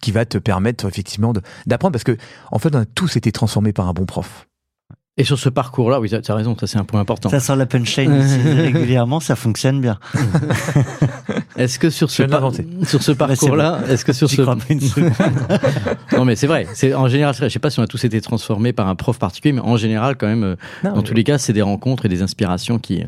[0.00, 1.32] qui va te permettre effectivement
[1.66, 2.16] d'apprendre parce que
[2.52, 4.46] en fait on a tous été transformés par un bon prof.
[5.16, 7.28] Et sur ce parcours-là, oui, tu as raison, ça c'est un point important.
[7.28, 8.20] Ça sent la punchline
[8.56, 10.00] régulièrement, ça fonctionne bien.
[11.56, 12.50] Est-ce que sur ce, par-
[12.82, 15.12] sur ce parcours-là, est-ce que sur ce crois pas une seconde.
[16.16, 18.20] non mais c'est vrai, c'est en général, je sais pas si on a tous été
[18.20, 21.22] transformés par un prof particulier, mais en général quand même, euh, Non, dans tous les
[21.22, 23.04] cas, c'est des rencontres et des inspirations qui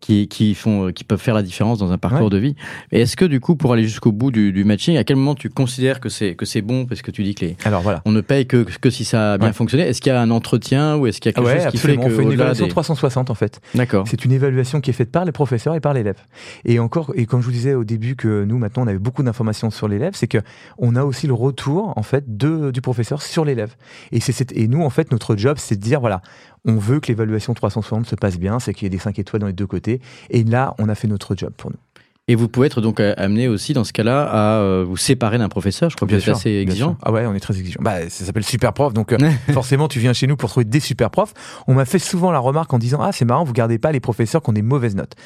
[0.00, 2.30] qui qui font, euh, qui peuvent faire la différence dans un parcours Ouais.
[2.30, 2.54] de vie.
[2.92, 5.34] Et est-ce que du coup, pour aller jusqu'au bout du, du matching, à quel moment
[5.34, 8.02] tu considères que c'est que c'est bon parce que tu dis que les Alors voilà.
[8.04, 9.52] on ne paye que que si ça a bien Ouais.
[9.54, 9.84] fonctionné?
[9.84, 11.78] Est-ce qu'il y a un entretien ou est-ce qu'il y a quelque ouais, chose qui
[11.78, 12.04] fait absolument.
[12.04, 13.60] que on fait une évaluation des- 360 en fait.
[13.74, 14.06] D'accord.
[14.08, 16.16] C'est une évaluation qui est faite par les professeurs et par l'élève.
[16.64, 19.22] Et encore, et comme je vous disais au début que nous maintenant on avait beaucoup
[19.22, 20.38] d'informations sur l'élève, c'est que
[20.78, 23.74] on a aussi le retour en fait de, du professeur sur l'élève.
[24.12, 26.20] Et c'est et nous en fait notre job c'est de dire voilà,
[26.64, 29.40] on veut que l'évaluation 360 se passe bien, c'est qu'il y ait des 5 étoiles
[29.40, 30.00] dans les deux côtés.
[30.30, 31.78] Et là on a fait notre job pour nous.
[32.26, 35.36] Et vous pouvez être donc euh, amené aussi dans ce cas-là à euh, vous séparer
[35.36, 35.90] d'un professeur.
[35.90, 36.96] Je crois que vous êtes assez bien exigeant.
[37.02, 37.80] Ah ouais, on est très exigeant.
[37.82, 39.18] Bah, ça s'appelle super prof, donc euh,
[39.52, 41.34] forcément tu viens chez nous pour trouver des super profs.
[41.66, 44.00] On m'a fait souvent la remarque en disant ah c'est marrant, vous gardez pas les
[44.00, 45.16] professeurs qui ont des mauvaises notes.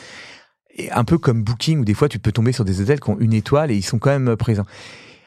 [0.76, 3.10] Et un peu comme Booking où des fois tu peux tomber sur des hôtels qui
[3.10, 4.66] ont une étoile et ils sont quand même présents.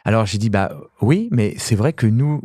[0.04, 2.41] Alors j'ai dit bah oui, mais c'est vrai que nous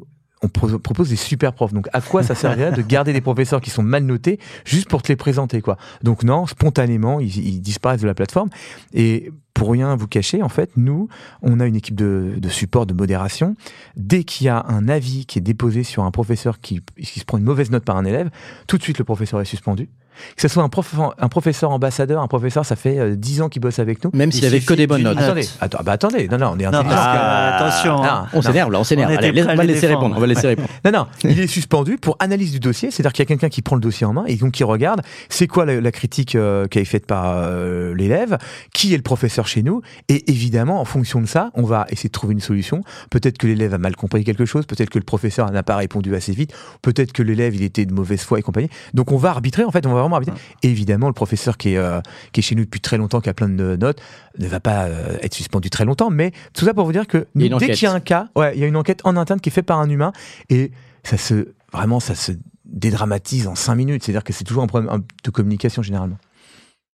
[0.46, 1.72] on pro- propose des super profs.
[1.72, 5.02] Donc à quoi ça servirait de garder des professeurs qui sont mal notés juste pour
[5.02, 5.76] te les présenter quoi?
[6.02, 8.48] Donc non, spontanément ils, ils disparaissent de la plateforme
[8.92, 11.08] et pour rien vous cacher, en fait, nous,
[11.40, 13.56] on a une équipe de, de support, de modération.
[13.96, 17.24] Dès qu'il y a un avis qui est déposé sur un professeur qui, qui se
[17.24, 18.28] prend une mauvaise note par un élève,
[18.66, 19.88] tout de suite le professeur est suspendu.
[20.36, 23.48] Que ce soit un, prof, un professeur ambassadeur, un professeur, ça fait euh, 10 ans
[23.48, 24.10] qu'il bosse avec nous.
[24.14, 25.16] Même Il s'il avait que des bonnes notes.
[25.16, 25.24] note.
[25.24, 26.88] Attendez, attends, bah attendez, non, non, on est Non, intelligent.
[26.88, 28.06] parce que, Ah, attention, hein.
[28.06, 28.42] non, On non.
[28.42, 29.12] s'énerve là, on s'énerve.
[29.12, 30.14] On Allez, on va laisser répondre.
[30.16, 30.68] On va laisser répondre.
[30.84, 33.62] Non, non, il est suspendu pour analyse du dossier, c'est-à-dire qu'il y a quelqu'un qui
[33.62, 36.66] prend le dossier en main et donc qui regarde c'est quoi la, la critique euh,
[36.66, 38.38] qui a été faite par euh, l'élève,
[38.72, 42.08] qui est le professeur chez nous, et évidemment, en fonction de ça, on va essayer
[42.08, 42.82] de trouver une solution.
[43.10, 46.14] Peut-être que l'élève a mal compris quelque chose, peut-être que le professeur n'a pas répondu
[46.14, 46.52] assez vite,
[46.82, 48.68] peut-être que l'élève il était de mauvaise foi et compagnie.
[48.94, 52.00] Donc on va arbitrer, en fait, on va vraiment évidemment, le professeur qui est, euh,
[52.32, 54.00] qui est chez nous depuis très longtemps, qui a plein de notes,
[54.38, 57.26] ne va pas euh, être suspendu très longtemps, mais tout ça pour vous dire que
[57.34, 59.48] dès qu'il y a un cas, ouais, il y a une enquête en interne qui
[59.48, 60.12] est faite par un humain
[60.50, 62.32] et ça se vraiment ça se
[62.64, 64.04] dédramatise en cinq minutes.
[64.04, 66.18] C'est-à-dire que c'est toujours un problème de communication généralement.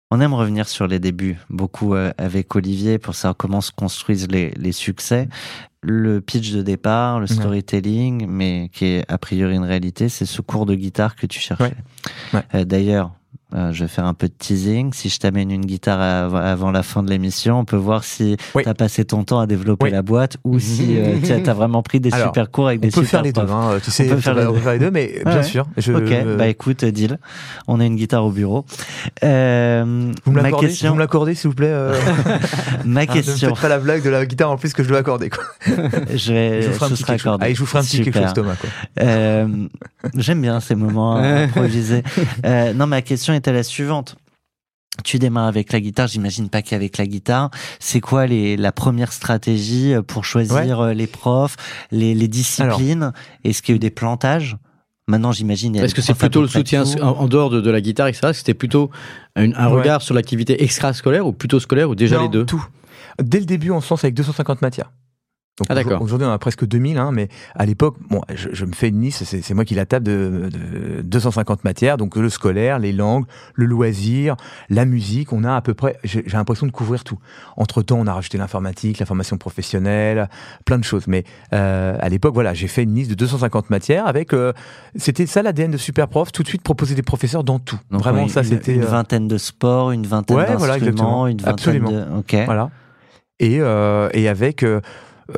[0.10, 4.30] On aime revenir sur les débuts, beaucoup euh, avec Olivier, pour savoir comment se construisent
[4.30, 5.28] les, les succès.
[5.82, 7.34] Le pitch de départ, le Ouais.
[7.34, 11.40] storytelling, mais qui est a priori une réalité, c'est ce cours de guitare que tu
[11.40, 11.64] cherchais.
[11.64, 11.74] Ouais.
[12.34, 12.44] Ouais.
[12.56, 13.12] Euh, D'ailleurs,
[13.58, 14.94] euh, je vais faire un peu de teasing.
[14.94, 18.38] Si je t'amène une guitare av- avant la fin de l'émission, on peut voir si
[18.56, 18.64] Oui.
[18.64, 19.92] tu as passé ton temps à développer Oui.
[19.92, 22.82] la boîte ou si euh, tu as vraiment pris des Alors, super cours avec On
[22.82, 23.52] des peut super faire les deux, profs.
[23.52, 24.62] hein, tu sais, peut faire les on peut deux.
[24.62, 25.44] faire les deux, mais Ah bien ouais.
[25.44, 25.66] sûr.
[25.78, 27.18] Je, Ok, bah écoute, deal.
[27.68, 28.66] On a une guitare au bureau.
[29.24, 31.68] Euh, vous me l'accordez, question, vous me l'accordez, s'il vous plaît.
[31.72, 31.96] euh,
[32.86, 35.00] ma Ne me question, pas la blague de la guitare en plus que je dois
[35.00, 35.30] accorder.
[35.30, 35.44] Quoi.
[36.16, 37.38] je vais, Je vous ferai un petit quelque chose.
[37.42, 38.56] Allez, je vous ferai un petit quelque chose, Thomas.
[40.16, 42.04] J'aime bien ces moments improvisés.
[42.76, 44.16] Non, ma question la suivante.
[45.04, 47.52] Tu démarres avec la guitare, j'imagine pas qu'avec la guitare.
[47.80, 51.56] C'est quoi les, la première stratégie pour choisir euh, les profs,
[51.92, 53.12] les, les disciplines?
[53.44, 54.58] Est-ce qu'il y a eu des plantages?
[55.08, 55.76] Maintenant, j'imagine.
[55.76, 58.30] Est-ce que c'est plutôt le soutien en, en dehors de, de la guitare, etc.
[58.34, 58.90] C'était plutôt
[59.36, 59.80] un, un Ouais.
[59.82, 62.46] regard sur l'activité extrascolaire ou plutôt scolaire ou déjà Non, les deux?
[62.46, 62.66] Tout.
[63.22, 64.92] Dès le début, on se lance avec 250 matières.
[65.58, 65.98] Donc Ah.
[66.02, 69.02] Aujourd'hui, on a presque 2000, hein, mais à l'époque, bon, je, je me fais une
[69.02, 73.26] liste, c'est moi qui la tape de, de 250 matières, donc le scolaire, les langues,
[73.56, 74.36] le loisir,
[74.70, 77.18] la musique, on a à peu près, j'ai l'impression de couvrir tout.
[77.56, 80.30] Entre-temps, on a rajouté l'informatique, la formation professionnelle,
[80.66, 81.08] plein de choses.
[81.08, 84.54] Mais euh, à l'époque, voilà, j'ai fait une liste de 250 matières avec, euh,
[84.96, 87.80] c'était ça l'ADN de Superprof, tout de suite proposer des professeurs dans tout.
[87.90, 88.76] Donc, Vraiment, ça c'était...
[88.76, 91.28] Une euh, vingtaine de sports, une vingtaine Ouais, voilà, d'instruments, exactement.
[91.28, 91.92] une vingtaine Absolument.
[91.92, 92.20] de.
[92.20, 92.46] Ok.
[92.46, 92.70] Voilà.
[93.40, 94.82] Et, euh, et avec, euh,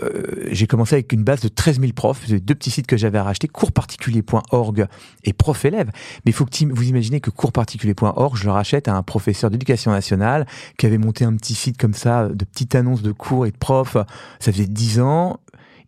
[0.03, 3.19] euh, j'ai commencé avec une base de 13 000 profs, deux petits sites que j'avais
[3.19, 4.87] rachetés, coursparticulier.org
[5.23, 5.87] et prof élève.
[6.25, 9.91] Mais il faut que vous imaginez que coursparticulier.org, je le rachète à un professeur d'éducation
[9.91, 10.45] nationale
[10.77, 13.57] qui avait monté un petit site comme ça, de petites annonces de cours et de
[13.57, 13.97] profs.
[14.39, 15.39] Ça faisait 10 ans.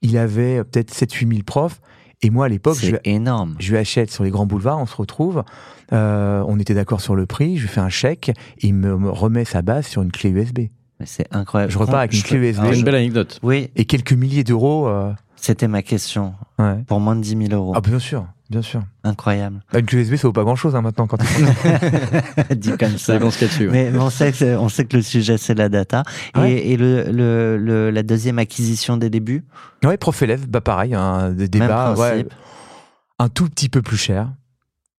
[0.01, 1.79] Il avait peut-être 7-8 000 profs.
[2.23, 3.55] Et moi, à l'époque, je, énorme.
[3.59, 5.43] je lui achète sur les grands boulevards, on se retrouve,
[5.91, 8.95] euh, on était d'accord sur le prix, je lui fais un chèque, et il me
[8.95, 10.59] me remet sa base sur une clé USB.
[11.01, 11.73] Mais C'est incroyable.
[11.73, 12.63] Je repars avec une clé USB.
[12.73, 13.39] une belle anecdote.
[13.41, 14.87] Oui, Et quelques milliers d'euros.
[14.87, 16.35] euh, c'était ma question.
[16.59, 16.75] ouais.
[16.85, 17.73] Pour moins de 10 000 euros.
[17.75, 18.83] Ah, bien sûr, bien sûr.
[19.03, 19.61] Incroyable.
[19.73, 21.17] Bah, Une clé USB, ça vaut pas grand chose maintenant quand
[22.55, 23.13] Dit comme Ça ça.
[23.13, 23.69] dépend ce qu'il y a dessus.
[23.69, 23.89] ouais.
[23.91, 26.03] Mais on sait que, on sait que le sujet, c'est la data.
[26.35, 26.51] Ouais.
[26.51, 29.43] Et, et le, le, le- la deuxième acquisition des débuts
[29.83, 32.27] Ouais, prof-élève, bah pareil, un des débats, Même
[33.17, 34.29] un tout petit peu plus cher,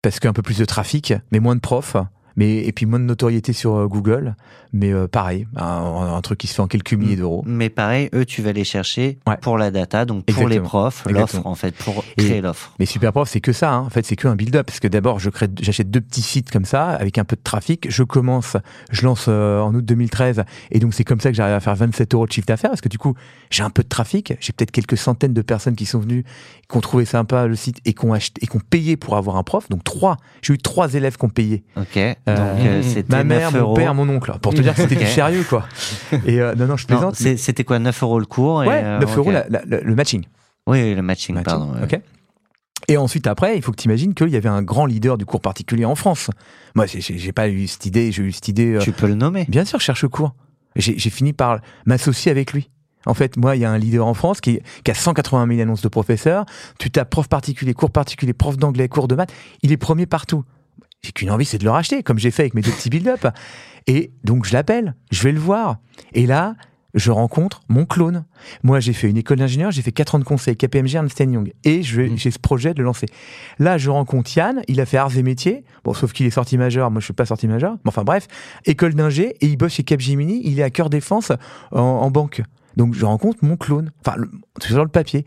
[0.01, 1.95] parce qu'un peu plus de trafic, mais moins de profs,
[2.35, 4.35] mais, et puis moins de notoriété sur euh, Google,
[4.71, 7.43] mais euh, pareil, un, un truc qui se fait en quelques milliers d'euros.
[7.45, 9.37] Mais pareil, eux, tu vas les chercher Ouais.
[9.41, 12.73] pour la data, donc pour les profs, l'offre en fait, pour créer l'offre.
[12.79, 13.73] Mais Superprof, c'est que ça.
[13.73, 13.79] hein.
[13.85, 14.65] En fait, c'est que un build-up.
[14.65, 17.41] Parce que d'abord, je crée, j'achète deux petits sites comme ça, avec un peu de
[17.43, 17.87] trafic.
[17.89, 18.57] Je commence,
[18.91, 21.75] je lance euh, en août 2013, et donc c'est comme ça que j'arrive à faire
[21.75, 23.13] 27 euros de chiffre d'affaires, parce que du coup,
[23.51, 24.33] j'ai un peu de trafic.
[24.39, 26.23] J'ai peut-être quelques centaines de personnes qui sont venues,
[26.69, 29.17] qui ont trouvé sympa le site et qui ont acheté, et qui ont payé pour
[29.17, 29.69] avoir un prof.
[29.69, 30.17] Donc trois.
[30.41, 31.63] J'ai eu trois élèves qui ont payé.
[31.77, 31.99] Ok.
[32.25, 32.83] Donc euh, mmh.
[32.83, 33.73] c'était Ma mère, 9 mon euros.
[33.75, 34.33] père, mon oncle.
[34.41, 35.65] Pour te dire que c'était du sérieux, quoi.
[36.25, 37.15] Et euh, non, non, je plaisante.
[37.15, 39.33] c'était quoi 9 euros le cours et, ouais, euh, 9 euros ok.
[39.33, 40.23] la- la- la- le matching.
[40.65, 41.73] Oui, le matching, Matching, pardon.
[41.83, 41.99] ok.
[42.87, 45.25] Et ensuite, après, il faut que tu imagines qu'il y avait un grand leader du
[45.25, 46.29] cours particulier en France.
[46.75, 48.73] Moi, j'ai- pas eu cette idée, j'ai eu cette idée.
[48.75, 49.45] euh, Tu peux le nommer.
[49.49, 50.33] Bien sûr, cherche cours.
[50.75, 52.69] J'ai j'ai fini par m'associer avec lui.
[53.05, 55.61] En fait, moi, il y a un leader en France qui, qui a 180 000
[55.61, 56.45] annonces de professeurs.
[56.79, 59.31] Tu tapes prof particulier, cours particulier, prof d'anglais, cours de maths.
[59.61, 60.43] Il est premier partout.
[61.03, 63.27] J'ai qu'une envie, c'est de le racheter, comme j'ai fait avec mes deux petits build-up.
[63.87, 65.77] Et donc, je l'appelle, je vais le voir.
[66.13, 66.55] Et là,
[66.93, 68.23] je rencontre mon clone.
[68.63, 71.51] Moi, j'ai fait une école d'ingénieur, j'ai fait 4 ans de conseil, KPMG, Ernst Young.
[71.65, 72.15] Et Mm.
[72.17, 73.07] j'ai ce projet de le lancer.
[73.59, 75.65] Là, je rencontre Yann, il a fait arts et métiers.
[75.83, 77.73] Bon, sauf qu'il est sorti majeur, moi je suis pas sorti majeur.
[77.83, 78.27] Mais enfin bref,
[78.65, 81.33] école d'ingé, et il bosse chez Capgemini, il est à cœur défense
[81.73, 82.41] en, en banque.
[82.77, 85.25] Donc je rencontre mon clone, enfin le- sur le papier.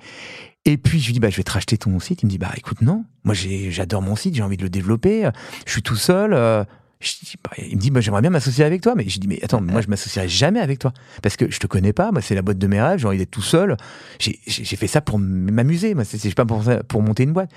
[0.66, 2.22] Et puis je lui dis bah je vais te racheter ton site.
[2.22, 5.31] Il me dit bah écoute non, moi j'adore mon site, j'ai envie de le développer,
[5.64, 6.35] je suis tout seul.
[6.35, 6.64] euh,
[6.98, 9.29] je dis, bah, il me dit bah, j'aimerais bien m'associer avec toi, mais je dis
[9.29, 12.20] mais attends, moi je m'associerai jamais avec toi parce que je te connais pas, moi
[12.20, 13.76] c'est la boîte de mes rêves, j'ai envie d'être tout seul.
[14.18, 17.50] J'ai fait ça pour m'amuser, moi c'est pas pour, pour monter une boîte.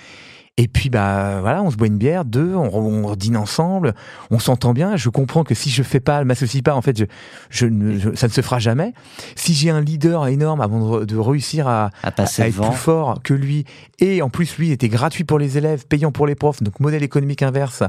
[0.61, 3.95] Et puis bah voilà, on se boit une bière, deux, on, on dîne ensemble,
[4.29, 4.97] on s'entend bien.
[4.97, 7.05] Je comprends que si je fais pas, m'associe pas, en fait, je,
[7.49, 8.93] je ne- je- ça ne se fera jamais.
[9.37, 12.57] Si j'ai un leader énorme avant de, de réussir à, À passer à le être
[12.57, 12.69] vent.
[12.71, 13.63] plus fort que lui,
[13.99, 17.03] et en plus lui était gratuit pour les élèves, payant pour les profs, donc modèle
[17.03, 17.83] économique inverse,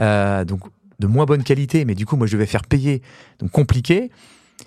[0.00, 0.62] euh, donc
[0.98, 3.00] de moins bonne qualité, mais du coup moi je devais faire payer,
[3.38, 4.10] donc compliqué.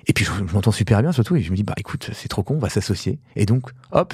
[0.08, 2.30] Et puis je, je m'entends super bien surtout, et je me dis bah écoute c'est
[2.30, 3.20] trop con, on va s'associer.
[3.36, 4.14] Et donc hop,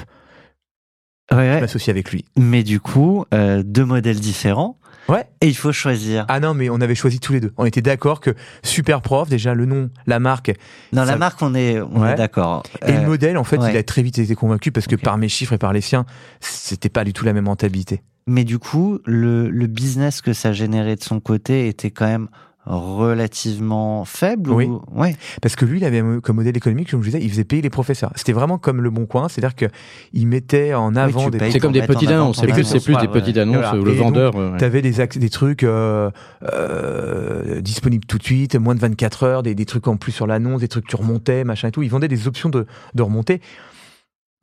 [1.31, 2.25] Ouais, je m'associe avec lui.
[2.37, 4.77] Mais du coup, euh, deux modèles différents.
[5.09, 5.25] Ouais.
[5.39, 6.25] Et il faut choisir.
[6.27, 7.53] Ah non, mais on avait choisi tous les deux.
[7.57, 10.51] On était d'accord que super prof, déjà le nom, la marque
[10.91, 12.11] Dans la ça- marque, on est, on Ouais.
[12.11, 12.63] est d'accord.
[12.85, 13.37] et Euh, le modèle.
[13.37, 13.71] En fait, ouais.
[13.71, 16.05] il a très vite été convaincu parce que par mes chiffres et par les siens,
[16.41, 18.01] c'était pas du tout la même rentabilité.
[18.29, 22.27] Mais du coup, le, le business que ça générait de son côté était quand même
[22.69, 24.65] relativement faible Oui.
[24.65, 24.81] ou...
[24.91, 25.15] Ouais.
[25.41, 27.69] Parce que lui, il avait comme modèle économique, comme je disais, il faisait payer les
[27.69, 28.11] professeurs.
[28.15, 29.65] C'était vraiment comme le Bon Coin, c'est-à-dire que
[30.13, 31.37] il mettait en avant tu des.
[31.37, 32.39] payes C'est comme des petites annonces.
[32.39, 33.77] C'est plus, plus des petites annonces Voilà.
[33.79, 34.35] où le Et vendeur.
[34.35, 34.57] euh, ouais.
[34.57, 36.09] T'avais des, trucs euh,
[36.43, 40.27] euh, disponibles tout de suite, moins de 24 heures, des, des trucs en plus sur
[40.27, 41.83] l'annonce, des trucs que tu remontais, machin et tout.
[41.83, 43.41] Ils vendaient des options de, de remonter.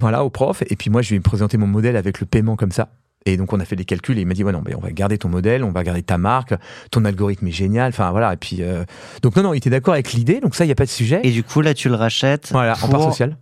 [0.00, 0.62] Voilà, au prof.
[0.68, 2.88] Et puis moi, je lui ai présenté mon modèle avec le paiement comme ça.
[3.26, 4.80] Et donc on a fait des calculs et il m'a dit ouais non mais on
[4.80, 6.54] va garder ton modèle, on va garder ta marque,
[6.90, 8.84] ton algorithme est génial, enfin voilà et puis euh,
[9.22, 10.90] donc non non il était d'accord avec l'idée donc ça il y a pas de
[10.90, 11.20] sujet.
[11.22, 12.50] Et du coup, là, tu le rachètes.
[12.52, 13.37] voilà en part pour- sociale.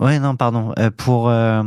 [0.00, 0.72] Ouais, non, pardon.
[0.78, 1.64] Euh, pour, euh,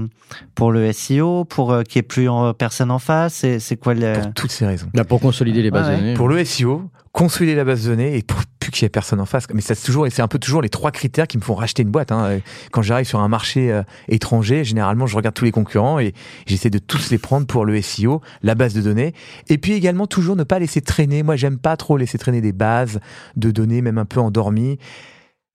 [0.55, 3.75] pour le SEO, pour euh, qu'il n'y ait plus en, personne en face, c'est c'est
[3.75, 4.13] quoi le.
[4.13, 4.87] Pour toutes ces raisons.
[4.93, 6.13] Là, pour consolider les bases Ouais, de données.
[6.13, 8.39] Pour le SEO, consolider la base de données et pour
[8.71, 9.45] qu'il y ait personne en face.
[9.53, 11.91] Mais c'est toujours, c'est un peu toujours les trois critères qui me font racheter une
[11.91, 12.11] boîte.
[12.11, 12.39] hein.
[12.71, 16.13] Quand j'arrive sur un marché euh, étranger, généralement, je regarde tous les concurrents et
[16.47, 19.13] j'essaie de tous les prendre pour le SEO, la base de données.
[19.49, 21.21] Et puis également, toujours ne pas laisser traîner.
[21.23, 22.99] Moi, j'aime pas trop laisser traîner des bases
[23.35, 24.77] de données, même un peu endormies.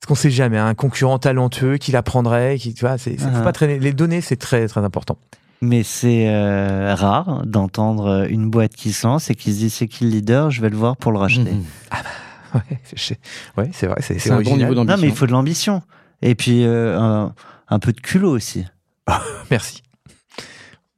[0.00, 3.40] Parce qu'on sait jamais, un concurrent talentueux qui l'apprendrait, qui, tu vois, c'est, faut Ah.
[3.40, 3.78] pas traîner.
[3.78, 5.16] Les données, c'est très, très important.
[5.62, 9.88] Mais c'est euh, rare d'entendre une boîte qui se lance et qui se dit c'est
[9.88, 11.50] qui le leader, je vais le voir pour le racheter.
[11.50, 11.56] Ouais,
[11.90, 11.96] c'est,
[13.56, 14.96] ouais, c'est vrai, c'est, un bon niveau d'ambition.
[14.96, 15.82] Non, mais il faut de l'ambition.
[16.22, 17.34] Et puis euh, un,
[17.68, 18.64] un peu de culot aussi.
[19.50, 19.82] Merci.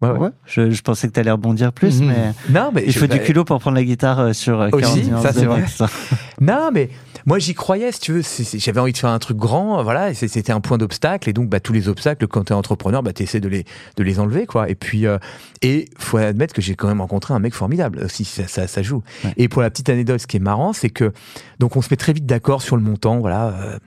[0.01, 2.07] Ouais, je, je pensais que tu allais rebondir plus, Mhm.
[2.09, 4.69] mais Non, mais il je- faut du culot pour prendre la guitare euh, sur euh,
[4.73, 5.65] Aussi, 40 nuances ça, c'est vrai.
[6.41, 6.89] Non, mais
[7.27, 8.23] moi j'y croyais, si tu veux.
[8.59, 10.15] J'avais envie de faire un truc grand, voilà.
[10.15, 13.41] C'était un point d'obstacle, et donc bah, tous les obstacles, quand t'es entrepreneur, bah, t'essaies
[13.41, 13.65] de les
[13.97, 14.71] de les enlever, quoi.
[14.71, 15.19] Et puis, euh,
[15.63, 18.01] et faut admettre que j'ai quand même rencontré un mec formidable.
[18.05, 19.03] Aussi, ça, ça, ça joue.
[19.25, 19.33] Ouais.
[19.37, 21.13] Et pour la petite anecdote, ce qui est marrant, c'est que
[21.59, 23.49] donc on se met très vite d'accord sur le montant, voilà.
[23.49, 23.79] Euh,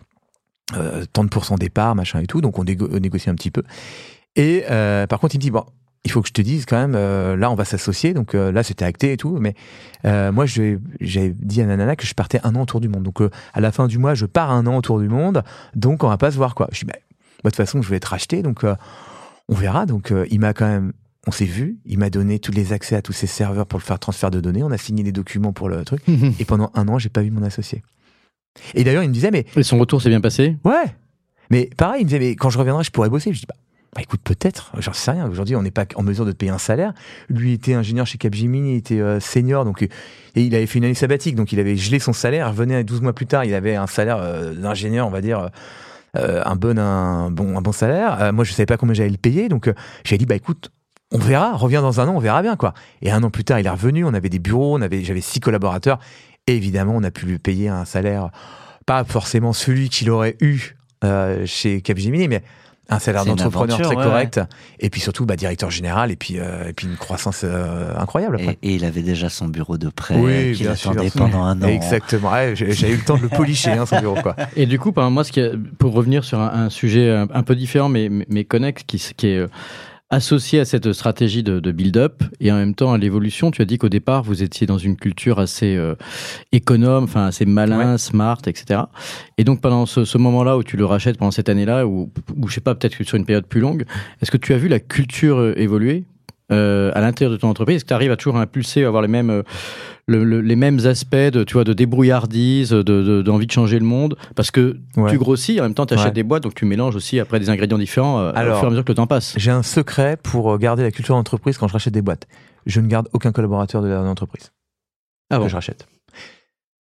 [0.75, 2.41] euh, tant de pourcents départ, machin et tout.
[2.41, 3.63] Donc on, négo- on négocie un petit peu.
[4.35, 5.63] Et euh, par contre, il me dit bon.
[6.03, 8.51] Il faut que je te dise quand même, euh, là on va s'associer, donc euh,
[8.51, 9.53] là c'était acté et tout, mais
[10.05, 10.79] euh, moi j'avais
[11.29, 13.71] dit à Nanana que je partais un an autour du monde, donc euh, à la
[13.71, 15.43] fin du mois je pars un an autour du monde,
[15.75, 16.67] donc on va pas se voir quoi.
[16.71, 16.93] Je dis bah,
[17.43, 18.75] moi, de toute façon je vais être racheté, donc euh,
[19.47, 19.85] on verra.
[19.85, 20.91] Donc euh, il m'a quand même,
[21.27, 23.83] on s'est vu, il m'a donné tous les accès à tous ses serveurs pour le
[23.83, 26.01] faire transfert de données, on a signé les documents pour le truc,
[26.39, 27.83] et pendant un an j'ai pas vu mon associé.
[28.73, 30.57] Et d'ailleurs il me disait mais Et son retour s'est bien passé?
[30.63, 30.95] Ouais.
[31.51, 33.33] Mais pareil, il me disait, mais quand je reviendrai, je pourrais bosser.
[33.33, 33.55] Je dis, bah,
[33.93, 35.27] bah, écoute, peut-être, j'en sais rien.
[35.27, 36.93] Aujourd'hui, on n'est pas en mesure de te payer un salaire.
[37.27, 39.87] Lui était ingénieur chez Capgemini, il était euh, senior, donc, euh,
[40.35, 42.47] et il avait fait une année sabbatique, donc il avait gelé son salaire.
[42.47, 45.49] Il revenait 12 mois plus tard, il avait un salaire euh, d'ingénieur, on va dire,
[46.13, 48.31] un, bon, un, bon, salaire.
[48.31, 49.69] Moi, je savais pas combien j'allais le payer, donc
[50.05, 50.71] j'ai dit, bah écoute,
[51.11, 52.73] on verra, reviens dans un an, on verra bien, quoi.
[53.01, 55.99] Et un an plus tard, il est revenu, on avait des bureaux, j'avais six collaborateurs,
[56.47, 58.29] et évidemment, on a pu lui payer un salaire,
[58.85, 60.77] pas forcément celui qu'il aurait eu
[61.45, 62.43] chez Capgemini, mais
[62.91, 64.39] un salaire d'entrepreneur très ouais, correct,
[64.79, 68.35] et puis surtout bah, directeur général, et puis, euh, et puis une croissance euh, incroyable
[68.35, 68.57] après.
[68.61, 70.91] Et, et il avait déjà son bureau de prêt Oui, qu'il bien sûr.
[70.91, 71.67] attendait pendant un an.
[71.67, 74.21] Exactement, Ouais, j'ai j'ai eu le temps de le policher, hein, son bureau.
[74.21, 74.35] Quoi.
[74.55, 77.27] Et du coup, par moi, ce qui est- pour revenir sur un, un sujet un,
[77.33, 79.47] un peu différent, mais, mais- mais connexe, qui, qui est euh,
[80.11, 83.65] associé à cette stratégie de, de build-up et en même temps à l'évolution, tu as
[83.65, 85.95] dit qu'au départ, vous étiez dans une culture assez euh,
[86.51, 88.81] économe, enfin assez malin, smart, etc.
[89.37, 92.47] Et donc, pendant ce, ce moment-là où tu le rachètes, pendant cette année-là, ou, ou
[92.49, 93.85] je sais pas, peut-être que sur une période plus longue,
[94.21, 96.03] est-ce que tu as vu la culture euh, évoluer
[96.51, 97.77] euh, à l'intérieur de ton entreprise?
[97.77, 99.43] Est-ce que tu arrives à toujours impulser, à avoir les mêmes, euh,
[100.07, 103.79] le- le- les mêmes aspects de, tu vois, de débrouillardise, de- de- d'envie de, changer
[103.79, 105.11] le monde Parce que Ouais.
[105.11, 106.11] tu grossis, en même temps tu achètes Ouais.
[106.11, 108.67] des boîtes, donc tu mélanges aussi après des ingrédients différents euh, Alors, au fur et
[108.67, 109.33] à mesure que le temps passe.
[109.37, 112.27] J'ai un secret pour garder la culture d'entreprise quand je rachète des boîtes.
[112.65, 114.51] Je ne garde aucun collaborateur de l'entreprise
[115.29, 115.87] Ah bon que je rachète.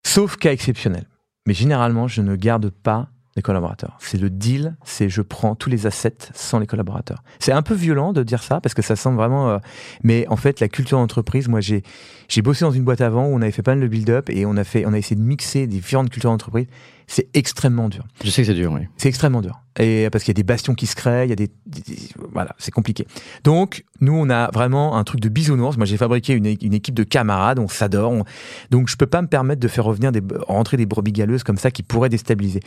[0.05, 1.05] Sauf cas exceptionnel.
[1.47, 3.95] Mais généralement, je ne garde pas les collaborateurs.
[4.01, 7.23] C'est le deal, c'est je prends tous les assets sans les collaborateurs.
[7.39, 9.49] C'est un peu violent de dire ça parce que ça semble vraiment.
[9.49, 9.59] euh,
[10.03, 11.83] mais en fait, la culture d'entreprise, moi, j'ai
[12.27, 14.45] j'ai bossé dans une boîte avant où on avait fait pas mal de build-up et
[14.45, 16.65] on a fait, on a essayé de mixer des différentes cultures d'entreprise.
[17.09, 18.03] C'est extrêmement dur.
[18.21, 18.81] Je sais que c'est dur, oui.
[18.97, 19.61] C'est extrêmement dur.
[19.79, 21.79] Et parce qu'il y a des bastions qui se créent, il y a des, des-
[21.81, 21.97] des-
[22.33, 23.07] voilà, c'est compliqué.
[23.45, 25.77] Donc, nous, on a vraiment un truc de bisounours.
[25.77, 28.11] Moi, j'ai fabriqué une, une équipe de camarades, on s'adore.
[28.11, 28.25] on-
[28.71, 31.57] Donc, je peux pas me permettre de faire revenir des, rentrer des brebis galeuses comme
[31.57, 32.59] ça qui pourraient déstabiliser.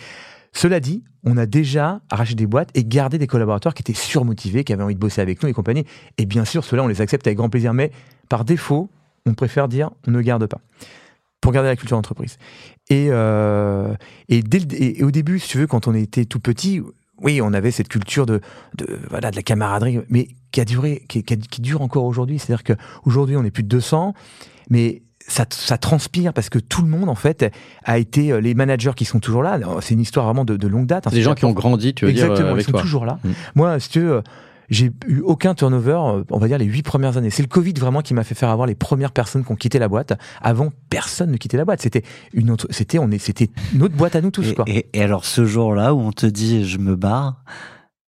[0.52, 4.64] Cela dit, on a déjà arraché des boîtes et gardé des collaborateurs qui étaient surmotivés,
[4.64, 5.84] qui avaient envie de bosser avec nous et compagnie.
[6.18, 7.74] Et bien sûr, ceux-là, on les accepte avec grand plaisir.
[7.74, 7.92] Mais
[8.28, 8.90] par défaut,
[9.26, 10.60] on préfère dire on ne garde pas.
[11.40, 12.36] Pour garder la culture d'entreprise.
[12.90, 13.94] Et, euh,
[14.28, 14.42] et,
[15.02, 16.82] au début, si tu veux, quand on était tout petit,
[17.18, 18.40] oui, on avait cette culture de,
[18.76, 22.38] de, voilà, de la camaraderie, mais qui a duré, qui, qui dure encore aujourd'hui.
[22.38, 24.12] C'est-à-dire qu'aujourd'hui, on est plus de 200,
[24.68, 27.50] mais ça, ça transpire parce que tout le monde, en fait,
[27.84, 30.68] a été, euh, les managers qui sont toujours là, c'est une histoire vraiment de, de
[30.68, 31.06] longue date.
[31.06, 31.10] hein.
[31.12, 32.80] Des gens qui ont grandi, tu veux Exactement, dire, euh, ils sont toi.
[32.82, 33.18] toujours là.
[33.24, 33.30] Mm.
[33.54, 34.22] Moi, si tu veux, euh,
[34.68, 35.98] j'ai eu aucun turnover,
[36.30, 37.30] on va dire les huit premières années.
[37.30, 39.78] C'est le Covid vraiment qui m'a fait faire avoir les premières personnes qui ont quitté
[39.80, 40.12] la boîte.
[40.42, 41.80] Avant, personne ne quittait la boîte.
[41.82, 42.02] C'était
[42.34, 44.64] une autre, c'était, on est, c'était notre boîte à nous tous, Et, quoi.
[44.68, 47.42] et- et alors ce jour-là où on te dit je me barre,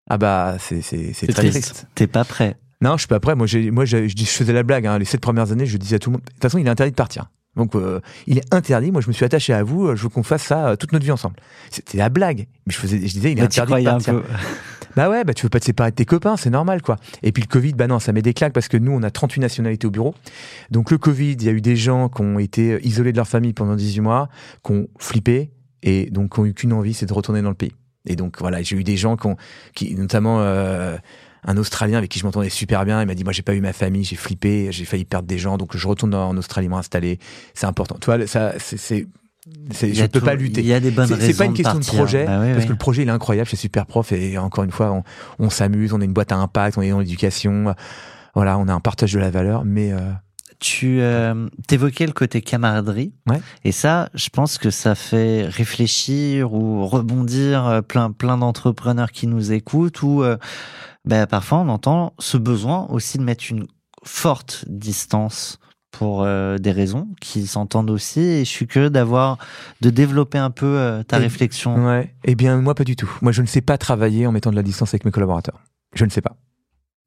[0.08, 1.70] Ah bah, c'est, c'est, c'est C'est très triste.
[1.70, 1.86] triste.
[1.94, 2.56] t'es pas prêt.
[2.82, 3.34] Non, je suis pas prêt.
[3.34, 4.86] Moi, j'ai, moi, je, je faisais la blague.
[4.86, 4.98] Hein.
[4.98, 6.22] Les sept premières années, je disais à tout le monde.
[6.26, 7.30] De toute façon, il est interdit de partir.
[7.56, 8.90] Donc, euh, il est interdit.
[8.92, 9.86] Moi, je me suis attaché à vous.
[9.88, 11.36] euh, Je veux qu'on fasse ça euh, toute notre vie ensemble.
[11.70, 12.48] C'était la blague.
[12.66, 14.14] Mais je faisais, je disais, il est interdit de un partir.
[14.14, 14.22] peu.
[14.94, 16.98] Bah ouais, bah tu veux pas te séparer de tes copains, c'est normal quoi.
[17.22, 19.10] Et puis le Covid, bah non, ça met des claques parce que nous, on a
[19.10, 20.14] 38 nationalités au bureau.
[20.70, 23.26] Donc le Covid, il y a eu des gens qui ont été isolés de leur
[23.26, 24.28] famille pendant 18 mois,
[24.62, 25.50] qui ont flippé
[25.82, 27.72] et donc qui ont eu qu'une envie, c'est de retourner dans le pays.
[28.04, 29.36] Et donc voilà, j'ai eu des gens qui, ont,
[29.74, 30.98] qui notamment euh,
[31.44, 33.60] un Australien avec qui je m'entendais super bien, il m'a dit moi j'ai pas eu
[33.60, 37.18] ma famille, j'ai flippé, j'ai failli perdre des gens, donc je retourne en Australie m'installer.
[37.54, 37.96] C'est important.
[38.00, 39.06] Tu vois, ça, c'est,
[39.44, 40.60] je ne peux tout- pas lutter.
[40.60, 41.26] Il y a des bonnes C'est- raisons.
[41.26, 42.66] C'est pas une question de, projet, Bah oui, parce oui.
[42.66, 45.02] que le projet il est incroyable chez Superprof et encore une fois on,
[45.44, 47.74] on s'amuse, on est une boîte à impact, on est dans l'éducation,
[48.36, 49.98] voilà, on a un partage de la valeur, mais euh,
[50.60, 53.12] tu euh, t'évoquais le côté camaraderie.
[53.28, 53.40] Ouais.
[53.64, 59.26] Et ça, je pense que ça fait réfléchir ou rebondir euh, plein, plein d'entrepreneurs qui
[59.26, 60.36] nous écoutent ou euh,
[61.04, 63.66] ben, parfois on entend ce besoin aussi de mettre une
[64.04, 65.58] forte distance
[65.90, 68.20] pour euh, des raisons qui s'entendent aussi.
[68.20, 69.36] Et je suis curieux d'avoir,
[69.82, 71.86] de développer un peu euh, ta Et- réflexion.
[71.86, 72.14] Ouais.
[72.24, 73.10] Eh bien, moi, pas du tout.
[73.20, 75.60] Moi, je ne sais pas travailler en mettant de la distance avec mes collaborateurs.
[75.94, 76.34] Je ne sais pas.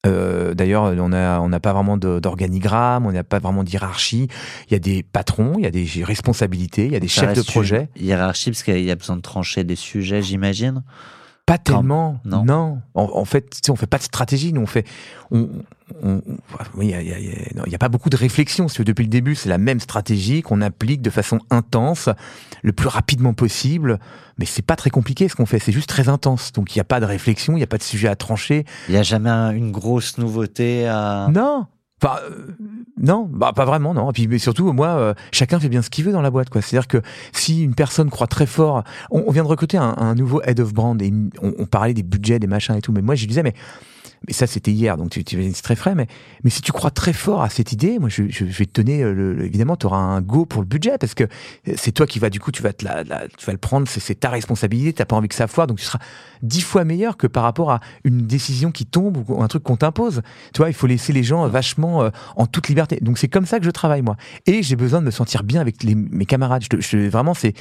[0.05, 4.27] Euh, D'ailleurs, on n'a on n'a pas vraiment d'organigramme, on n'a pas vraiment d'hierarchie.
[4.69, 7.21] Il y a des patrons, il y a des responsabilités, il y a des Ça
[7.21, 7.89] chefs de projet.
[7.95, 10.83] Hiérarchie, parce qu'il y a besoin de trancher des sujets, j'imagine.
[11.45, 12.19] Pas tellement.
[12.25, 12.43] non.
[12.43, 12.81] Non.
[12.95, 14.51] En, en fait, tu sais, on fait pas de stratégie.
[14.51, 14.85] Nous, on fait.
[15.29, 15.47] On,
[16.01, 16.21] on- on-
[16.75, 18.65] oui, il y a, y a- y a- a pas beaucoup de réflexion.
[18.65, 22.09] Tu veux, depuis le début, c'est la même stratégie qu'on applique de façon intense,
[22.63, 23.99] le plus rapidement possible.
[24.39, 25.59] Mais c'est pas très compliqué ce qu'on fait.
[25.59, 26.51] C'est juste très intense.
[26.51, 28.65] Donc il n'y a pas de réflexion, il n'y a pas de sujet à trancher.
[28.89, 31.27] Il n'y a jamais un- une grosse nouveauté à...
[31.31, 31.67] Non.
[32.01, 32.51] Enfin, euh,
[32.97, 34.09] non, bah pas vraiment, non.
[34.09, 36.49] Et puis, mais surtout, moi, euh, chacun fait bien ce qu'il veut dans la boîte,
[36.49, 36.61] quoi.
[36.61, 40.59] C'est-à-dire que si une personne croit très fort, on, vient de recruter un, nouveau head
[40.59, 42.91] of brand et on, on parlait des budgets, des machins et tout.
[42.91, 43.53] Mais moi, je disais, mais,
[44.27, 45.95] mais ça, c'était hier, donc tu, tu c'est très frais.
[45.95, 46.07] Mais,
[46.43, 49.43] mais si tu crois très fort à cette idée, moi, je, vais te donner, euh,
[49.43, 51.25] évidemment, tu auras un go pour le budget parce que
[51.75, 54.29] c'est toi qui vas, du coup, tu vas te tu vas le prendre, c'est, ta
[54.29, 54.93] responsabilité.
[54.93, 55.99] T'as pas envie que ça foire, donc tu seras
[56.41, 59.77] dix fois meilleur que par rapport à une décision qui tombe ou un truc qu'on
[59.77, 60.21] t'impose.
[60.53, 62.99] Tu vois, il faut laisser les gens euh, vachement euh, en toute liberté.
[63.01, 64.15] Donc c'est comme ça que je travaille moi.
[64.45, 66.63] Et j'ai besoin de me sentir bien avec mes camarades.
[66.93, 67.53] Vraiment, c'est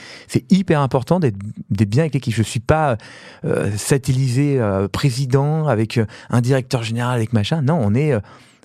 [0.51, 1.37] hyper important d'être
[1.71, 2.35] bien avec l'équipe.
[2.35, 2.97] Je suis pas
[3.45, 7.63] euh, satellisé euh, président avec euh, un directeur général avec machin.
[7.63, 8.13] Non, on est.
[8.13, 8.21] euh,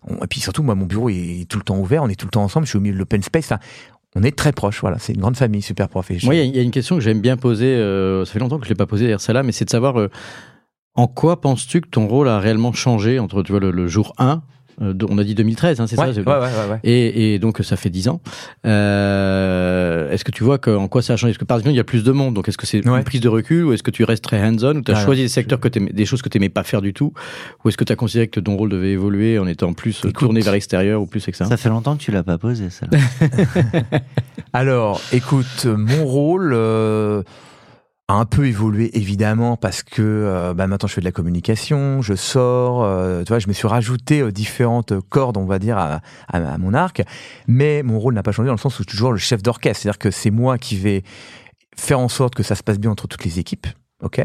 [0.07, 2.03] on- et puis surtout, moi, mon bureau est tout le temps ouvert.
[2.03, 2.65] On est tout le temps ensemble.
[2.65, 3.51] Je suis au milieu de l'open space.
[4.15, 4.81] On est très proches.
[4.81, 6.09] Voilà, c'est une grande famille, super prof.
[6.11, 7.67] Et je- Moi, il y a- une question que j'aime bien poser.
[7.75, 9.99] euh, ça fait longtemps que je l'ai pas posée d'ailleurs celle-là, mais c'est de savoir
[9.99, 10.09] euh,
[10.95, 14.13] en quoi penses-tu que ton rôle a réellement changé entre tu vois le, le jour
[14.17, 14.35] 1, euh,
[14.81, 16.79] de- on a dit 2013, hein, c'est ouais, ça ouais, ouais, ouais, ouais.
[16.83, 18.21] Et, et donc ça fait 10 ans.
[18.65, 21.31] Euh, est-ce que tu vois que, en quoi ça a changé?
[21.31, 22.97] Est-ce que par exemple il y a plus de monde Donc est-ce que c'est Ouais.
[22.99, 25.05] une prise de recul ou est-ce que tu restes très hands-on ou tu as Ah,
[25.05, 27.13] choisi des secteurs que t'aimais- des choses que tu n'aimais pas faire du tout
[27.63, 30.09] Ou est-ce que tu as considéré que ton rôle devait évoluer en étant plus euh,
[30.09, 30.19] Écoute.
[30.27, 32.99] tourné vers l'extérieur ou plus externe Ça fait longtemps que tu l'as pas posé, celle-là.
[34.53, 37.21] Alors, écoute, mon rôle euh,
[38.11, 42.15] un peu évolué évidemment parce que euh, bah, maintenant je fais de la communication, je
[42.15, 46.01] sors, euh, tu vois, je me suis rajouté euh, différentes cordes, on va dire, à,
[46.27, 47.03] à- à mon arc.
[47.47, 49.43] Mais mon rôle n'a pas changé dans le sens où je suis toujours le chef
[49.43, 51.03] d'orchestre, c'est-à-dire que c'est moi qui vais
[51.77, 53.67] faire en sorte que ça se passe bien entre toutes les équipes,
[54.03, 54.21] ok?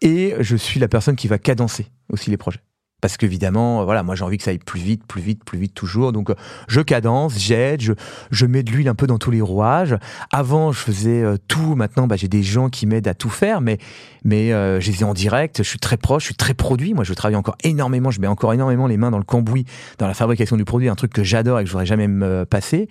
[0.00, 2.60] Et je suis la personne qui va cadencer aussi les projets.
[3.00, 5.58] Parce qu'évidemment, euh, voilà, moi j'ai envie que ça aille plus vite, plus vite, plus
[5.58, 6.12] vite toujours.
[6.12, 6.34] Donc euh,
[6.68, 7.92] je cadence, j'aide, je,
[8.30, 9.96] je mets de l'huile un peu dans tous les rouages.
[10.32, 11.74] Avant, je faisais euh, tout.
[11.74, 13.78] Maintenant, bah, j'ai des gens qui m'aident à tout faire, mais
[14.22, 15.58] mais euh, je les ai en direct.
[15.58, 16.94] Je suis très proche, je suis très produit.
[16.94, 18.10] Moi, je travaille encore énormément.
[18.10, 19.64] Je mets encore énormément les mains dans le cambouis,
[19.98, 22.44] dans la fabrication du produit, un truc que j'adore et que je voudrais jamais me
[22.44, 22.88] passer.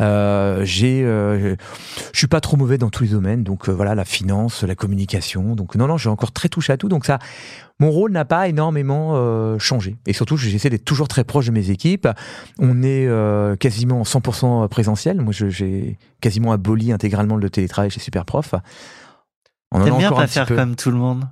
[0.00, 1.56] Euh, j'ai, je
[2.18, 3.44] suis pas trop mauvais dans tous les domaines.
[3.44, 5.54] Donc voilà, la finance, la communication.
[5.54, 6.88] Donc non, non, j'ai encore très touché à tout.
[6.88, 7.18] Donc ça,
[7.82, 9.96] mon rôle n'a pas énormément euh, changé.
[10.06, 12.06] Et surtout, j'essaie d'être toujours très proche de mes équipes.
[12.58, 15.20] On est euh, quasiment en 100% présentiel.
[15.20, 18.54] Moi, je- j'ai quasiment aboli intégralement le télétravail chez Superprof.
[19.72, 20.54] On en a T'aimes bien pas faire peu.
[20.56, 21.24] comme tout le monde?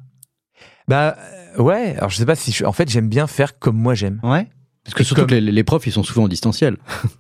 [0.89, 1.17] Bah
[1.59, 1.95] euh, ouais.
[1.97, 2.65] Alors je sais pas si je...
[2.65, 4.19] en fait j'aime bien faire comme moi j'aime.
[4.25, 4.49] Ouais.
[4.85, 6.79] Parce que Et surtout comme- que les, les profs ils sont souvent en distanciel.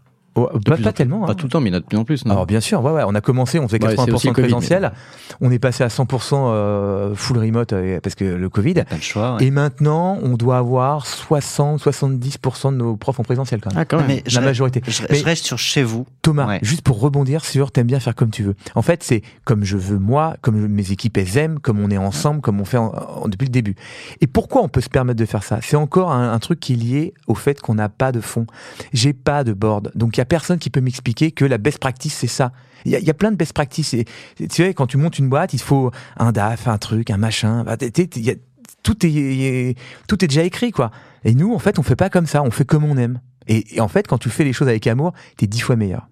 [0.52, 1.20] Oh, pas, plus pas en- tellement.
[1.26, 1.34] Pas hein.
[1.34, 2.24] tout le temps, mais il y en a de plus en plus.
[2.24, 4.26] Non Alors bien sûr, ouais, ouais, on a commencé, on faisait Ouais, c'est 80% aussi
[4.26, 4.92] de le Covid, présentiel,
[5.40, 8.74] on est passé à 100% euh, full remote euh, parce que le Covid.
[8.74, 9.36] Pas le choix.
[9.36, 9.44] ouais.
[9.44, 13.78] Et maintenant, on doit avoir 60-70% de nos profs en présentiel quand même.
[13.80, 14.16] Ah, quand Non, même.
[14.16, 14.82] mais je, La majorité.
[14.86, 16.06] je- Mais- je reste sur chez vous.
[16.22, 16.58] Thomas, Ouais.
[16.62, 18.54] juste pour rebondir sur t'aimes bien faire comme tu veux.
[18.74, 21.96] En fait, c'est comme je veux moi, comme mes équipes elles aiment, comme on est
[21.98, 23.74] ensemble, comme on fait en- en- depuis le début.
[24.20, 25.58] Et pourquoi on peut se permettre de faire ça?
[25.62, 28.46] C'est encore un, un truc qui est lié au fait qu'on n'a pas de fond.
[28.92, 31.78] J'ai pas de board, donc il y a personne qui peut m'expliquer que la best
[31.78, 32.52] practice c'est ça.
[32.86, 33.92] Il y, a- il y a plein de best practices.
[33.92, 34.06] Et,
[34.38, 37.18] tu sais, quand tu montes une boîte, il te faut un DAF, un truc, un
[37.18, 37.62] machin.
[37.64, 38.34] Bah, t'es- t'es- il y a-
[38.82, 39.76] tout est
[40.08, 40.90] tout est déjà écrit quoi.
[41.24, 42.42] Et nous, en fait, on fait pas comme ça.
[42.42, 43.20] On fait comme on aime.
[43.48, 46.08] Et, et en fait, quand tu fais les choses avec amour, t'es dix fois meilleur.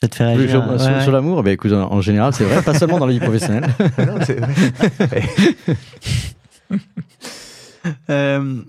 [0.00, 0.62] Ça te fait Oui, réagir.
[0.62, 1.02] sur, ouais, sur- ouais.
[1.02, 3.68] sur l'amour, ben, écoute, en en général, c'est vrai, pas seulement dans la vie professionnelle.
[3.98, 4.40] Non, c'est-
[8.10, 8.62] Euh,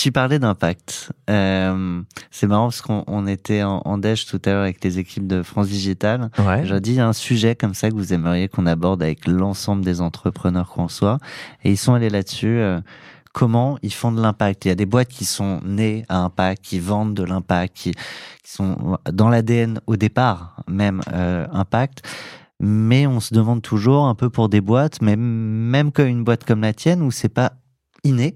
[0.00, 1.12] tu parlais d'impact.
[1.28, 4.98] Euh, c'est marrant parce qu'on on était en, en déj tout à l'heure avec les
[4.98, 6.30] équipes de France Digital.
[6.38, 6.64] Ouais.
[6.64, 9.26] J'ai dit il y a un sujet comme ça que vous aimeriez qu'on aborde avec
[9.26, 11.18] l'ensemble des entrepreneurs qu'on soit.
[11.64, 12.46] Et ils sont allés là-dessus.
[12.58, 12.80] euh,
[13.32, 14.64] comment ils font de l'impact.
[14.64, 17.92] Il y a des boîtes qui sont nées à impact, qui vendent de l'impact, qui,
[17.92, 22.02] qui sont dans l'ADN au départ, même euh, impact.
[22.58, 26.44] Mais on se demande toujours un peu pour des boîtes, mais même comme une boîte
[26.44, 27.52] comme la tienne où c'est pas
[28.04, 28.34] inné,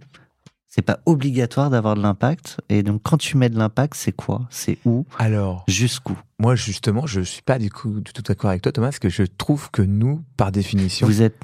[0.75, 2.57] C'est pas obligatoire d'avoir de l'impact.
[2.69, 4.49] Et donc, quand tu mets de l'impact, c'est quoi?
[4.51, 5.07] C'est où?
[5.21, 6.19] Alors, Jusqu'où?
[6.41, 9.09] moi justement, je suis pas du coup du tout d'accord avec toi, Thomas, parce que
[9.09, 11.37] je trouve que nous, par définition, Vous êtes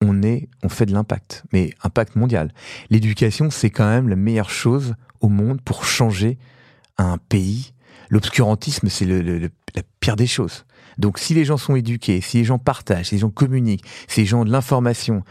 [0.00, 2.54] on est, on fait de l'impact, mais impact mondial.
[2.90, 6.38] L'éducation, c'est quand même la meilleure chose au monde pour changer
[6.96, 7.72] un pays.
[8.08, 10.64] L'obscurantisme, c'est le- le- le- la pire des choses.
[10.96, 14.20] Donc, si les gens sont éduqués, si les gens partagent, si les gens communiquent, si
[14.20, 15.22] les gens ont de l'information,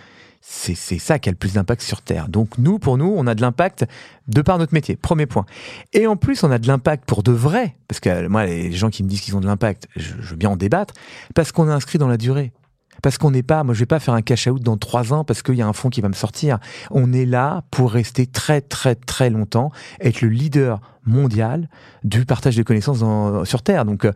[0.41, 2.27] c'est ça qui a le plus d'impact sur Terre.
[2.27, 3.85] Donc, nous, pour nous, on a de l'impact
[4.27, 4.95] de par notre métier.
[4.95, 5.45] Premier point.
[5.93, 7.75] Et en plus, on a de l'impact pour de vrai.
[7.87, 10.49] Parce que moi, les gens qui me disent qu'ils ont de l'impact, je, veux bien
[10.49, 10.93] en débattre.
[11.35, 12.53] Parce qu'on est inscrit dans la durée.
[13.01, 15.23] Parce qu'on n'est pas, moi je vais pas faire un cash out dans trois ans
[15.23, 16.59] parce qu'il y a un fonds qui va me sortir.
[16.91, 19.71] On est là pour rester très très très longtemps,
[20.01, 21.69] être le leader mondial
[22.03, 23.01] du partage de connaissances
[23.47, 23.85] sur Terre.
[23.85, 24.11] Donc euh,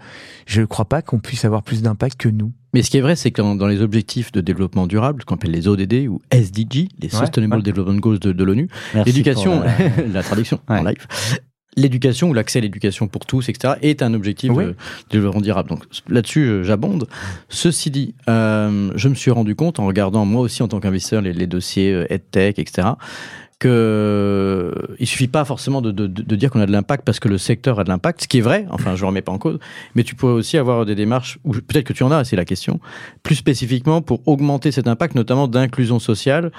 [0.48, 2.52] je ne crois pas qu'on puisse avoir plus d'impact que nous.
[2.74, 5.52] Mais ce qui est vrai, c'est que dans, les objectifs de développement durable, qu'on appelle
[5.52, 7.62] les ODD ou SDG, les Sustainable ouais.
[7.62, 8.68] Development Goals de, de l'ONU,
[9.06, 11.06] l'éducation, la- la traduction en live,
[11.76, 14.66] l'éducation ou l'accès à l'éducation pour tous, etc., est un objectif Oui.
[14.66, 14.76] de,
[15.10, 15.70] développement durable.
[15.70, 17.08] Donc là-dessus, j'abonde.
[17.50, 21.22] Ceci dit, euh, je me suis rendu compte en regardant moi aussi en tant qu'investisseur
[21.22, 22.90] les, les dossiers euh, EdTech, etc.,
[23.64, 27.38] que euh, il suffit pas forcément de, dire qu'on a de l'impact parce que le
[27.38, 28.66] secteur a de l'impact, ce qui est vrai.
[28.72, 29.58] Enfin, je ne remets pas en cause,
[29.96, 32.44] mais tu pourrais aussi avoir des démarches ou peut-être que tu en as, c'est la
[32.44, 32.82] question,
[33.24, 36.52] plus spécifiquement pour augmenter cet impact, notamment d'inclusion sociale.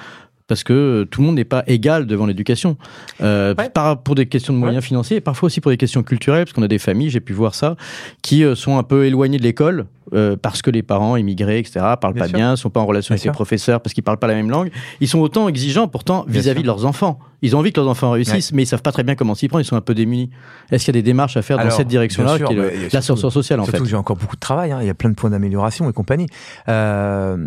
[0.47, 2.77] Parce que tout le monde n'est pas égal devant l'éducation.
[3.21, 3.69] Euh, Ouais.
[3.69, 6.53] par, pour des questions de moyens financiers et parfois aussi pour des questions culturelles, parce
[6.53, 7.75] qu'on a des familles, j'ai pu voir ça,
[8.21, 11.79] qui euh, sont un peu éloignées de l'école euh, parce que les parents immigrés, etc.,
[11.99, 12.37] parlent Bien pas sûr.
[12.37, 13.31] bien, sont pas en relation Bien avec sûr.
[13.31, 14.69] les professeurs parce qu'ils parlent pas la même langue.
[14.99, 17.17] Ils sont autant exigeants pourtant vis-à-vis de leurs enfants.
[17.41, 19.47] Ils ont envie que leurs enfants réussissent, mais ils savent pas très bien comment s'y
[19.47, 19.61] prendre.
[19.63, 20.29] Ils sont un peu démunis.
[20.71, 23.63] Est-ce qu'il y a des démarches à faire dans cette direction-là, l'ascenseur surtout- social en
[23.63, 24.77] Surtout fait que j'ai encore beaucoup de travail, hein.
[24.81, 26.27] il y a plein de points d'amélioration et compagnie.
[26.69, 27.37] Euh,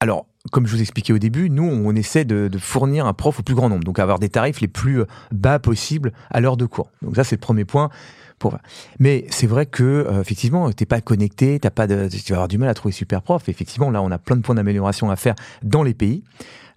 [0.00, 3.42] alors, comme je vous expliquais au début, nous, on essaie de, fournir un prof au
[3.42, 6.90] plus grand nombre, donc avoir des tarifs les plus bas possibles à l'heure de cours.
[7.02, 7.90] Donc ça, c'est le premier point.
[8.38, 8.56] Pour...
[8.98, 12.48] Mais c'est vrai que euh, effectivement, t'es pas connecté, t'as pas de, tu vas avoir
[12.48, 13.48] du mal à trouver super prof.
[13.48, 16.22] Effectivement, là, on a plein de points d'amélioration à faire dans les pays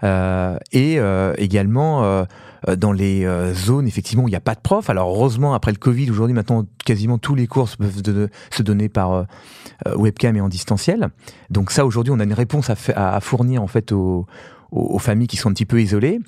[0.03, 2.25] Euh, et euh, également euh, euh,
[2.77, 4.89] dans les euh, zones effectivement où il n'y a pas de prof.
[4.89, 8.89] Alors heureusement, après le Covid, aujourd'hui maintenant, quasiment tous les cours peuvent de- se donner
[8.89, 9.23] par euh,
[9.87, 11.09] euh, webcam et en distanciel.
[11.49, 14.25] Donc ça, aujourd'hui, on a une réponse à, à- fournir en fait aux,
[14.71, 16.19] aux- aux familles qui sont un petit peu isolées.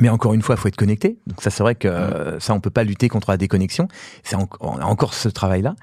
[0.00, 1.18] Mais encore une fois, il faut être connecté.
[1.26, 3.86] Donc ça, c'est vrai que euh, ça, on peut pas lutter contre la déconnexion.
[4.22, 5.74] C'est en- on a encore ce travail-là.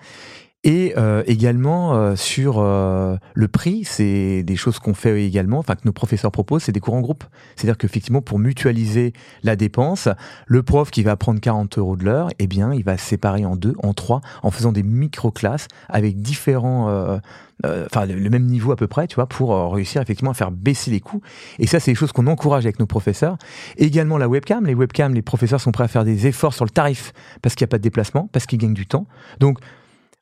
[0.67, 5.75] Et euh, également euh, sur euh, le prix, c'est des choses qu'on fait également, enfin
[5.75, 7.23] que nos professeurs proposent, c'est des cours en groupe.
[7.55, 9.13] C'est-à-dire qu'effectivement, pour mutualiser
[9.43, 10.09] la dépense,
[10.45, 13.45] le prof qui va prendre 40 euros de l'heure, eh bien, il va se séparer
[13.45, 17.17] en deux, en trois, en faisant des micro-classes avec différents, euh,
[17.65, 20.31] euh, enfin le, le même niveau à peu près, tu vois, pour euh, réussir effectivement
[20.31, 21.21] à faire baisser les coûts.
[21.59, 23.37] Et ça, c'est des choses qu'on encourage avec nos professeurs.
[23.77, 26.71] Également la webcam, les webcams, les professeurs sont prêts à faire des efforts sur le
[26.71, 29.07] tarif parce qu'il n'y a pas de déplacement, parce qu'ils gagnent du temps.
[29.39, 29.59] Donc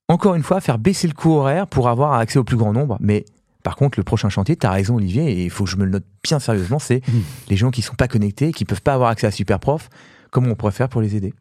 [0.07, 2.97] encore une fois, faire baisser le coût horaire pour avoir accès au plus grand nombre.
[2.99, 3.25] Mais
[3.63, 5.85] par contre, le prochain chantier, tu as raison Olivier, et il faut que je me
[5.85, 7.01] le note bien sérieusement, c'est
[7.49, 9.89] les gens qui sont pas connectés, qui peuvent pas avoir accès à Superprof,
[10.29, 11.33] comment on pourrait faire pour les aider?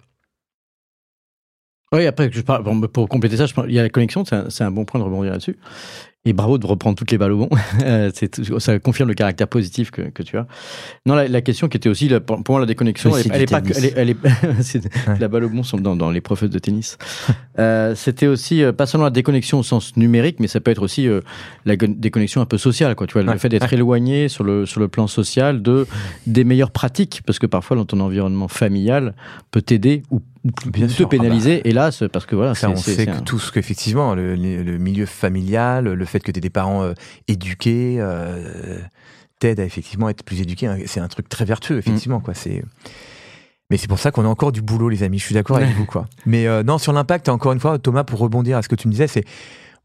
[1.93, 4.65] Oui, après, je parle, bon, pour compléter ça, je il y a la connexion, c'est
[4.65, 5.57] un, bon point de rebondir là-dessus.
[6.25, 7.51] Et bravo de reprendre toutes les balles au bon.
[7.83, 8.11] Euh,
[8.59, 10.47] ça confirme le caractère positif que, que tu as.
[11.07, 13.31] Non, la, la question qui était aussi, là, pour, pour moi, la déconnexion, elle, est-
[13.35, 15.19] elle est pas elle est, elle est- c'est- Ouais.
[15.21, 16.97] la balle au bon sont dans, dans les profs de tennis.
[17.59, 20.83] Euh, C'était aussi euh, pas seulement la déconnexion au sens numérique, mais ça peut être
[20.83, 21.21] aussi euh,
[21.65, 23.07] la déconnexion un peu sociale, quoi.
[23.07, 23.39] Tu vois, le Ouais.
[23.39, 25.87] fait d'être éloigné sur le sur le plan social de
[26.27, 29.15] des meilleures pratiques, parce que parfois dans ton environnement familial
[29.51, 30.21] peut t'aider ou,
[30.67, 31.07] Bien te sûr.
[31.07, 34.35] Ah pénaliser, hélas, parce que voilà, Ça, on sait que un- tout ce qu'effectivement, le,
[34.35, 36.93] le- milieu familial, le fait que tu aies des parents
[37.29, 37.99] éduqués,
[39.39, 40.67] t'aide à effectivement être plus éduqué.
[40.67, 40.79] hein.
[40.87, 42.21] C'est un truc très vertueux, effectivement.
[42.21, 42.35] Quoi.
[42.35, 42.63] C'est...
[43.71, 45.19] Mais c'est pour ça qu'on a encore du boulot, les amis.
[45.19, 45.87] Je suis d'accord avec vous.
[45.87, 46.07] Quoi.
[46.27, 48.89] Mais euh, non, sur l'impact, encore une fois, Thomas, pour rebondir à ce que tu
[48.89, 49.25] me disais, c'est.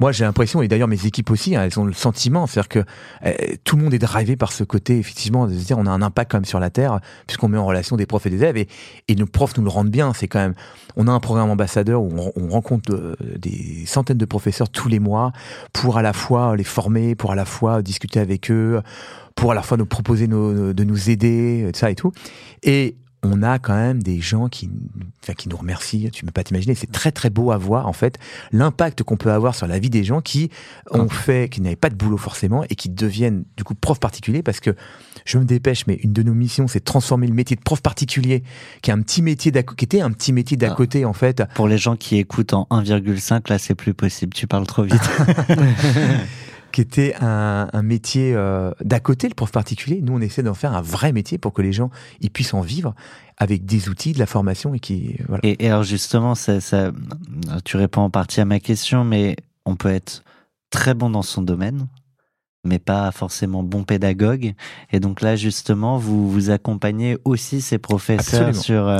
[0.01, 2.80] Moi, j'ai l'impression, et d'ailleurs mes équipes aussi, hein, elles ont le sentiment, c'est-à-dire que
[3.25, 3.34] euh,
[3.65, 6.01] tout le monde est drivé par ce côté, effectivement, de se dire on a un
[6.01, 8.55] impact quand même sur la Terre, puisqu'on met en relation des profs et des élèves,
[8.55, 8.69] et,
[9.09, 10.13] et nos profs nous le rendent bien.
[10.13, 10.53] C'est quand même,
[10.95, 14.88] on a un programme ambassadeur où on, on rencontre euh, des centaines de professeurs tous
[14.88, 15.34] les mois
[15.73, 18.82] pour à la fois les former, pour à la fois discuter avec eux,
[19.36, 22.13] pour à la fois nous proposer nos- de nous aider, ça et tout.
[22.63, 24.70] Et on a quand même des gens qui,
[25.22, 26.09] enfin, qui nous remercient.
[26.11, 26.74] Tu peux pas t'imaginer.
[26.76, 28.17] C'est très très beau à voir en fait
[28.51, 30.49] l'impact qu'on peut avoir sur la vie des gens qui
[30.91, 34.41] ont fait, qui n'avaient pas de boulot forcément et qui deviennent du coup profs particuliers
[34.41, 34.74] parce que
[35.26, 37.82] je me dépêche, mais une de nos missions, c'est de transformer le métier de prof
[37.82, 38.41] particulier,
[38.82, 40.76] qui est un petit métier d'à qui était un petit métier d'à Ah.
[40.76, 44.34] côté en fait, Pour les gens qui écoutent en 1,5, là, c'est plus possible.
[44.34, 44.95] Tu parles trop vite.
[46.80, 49.99] qui était un, métier euh, d'à côté, le prof particulier.
[50.01, 51.89] Nous, on essaie d'en faire un vrai métier pour que les gens
[52.21, 52.95] ils puissent en vivre
[53.38, 55.41] avec des outils, de la formation et qui voilà.
[55.43, 56.59] Et, alors justement, ça,
[57.65, 60.23] tu réponds en partie à ma question, mais on peut être
[60.69, 61.88] très bon dans son domaine,
[62.66, 64.53] mais pas forcément bon pédagogue.
[64.91, 68.62] Et donc là, justement, vous vous accompagnez aussi ces professeurs Absolument.
[68.62, 68.99] sur euh,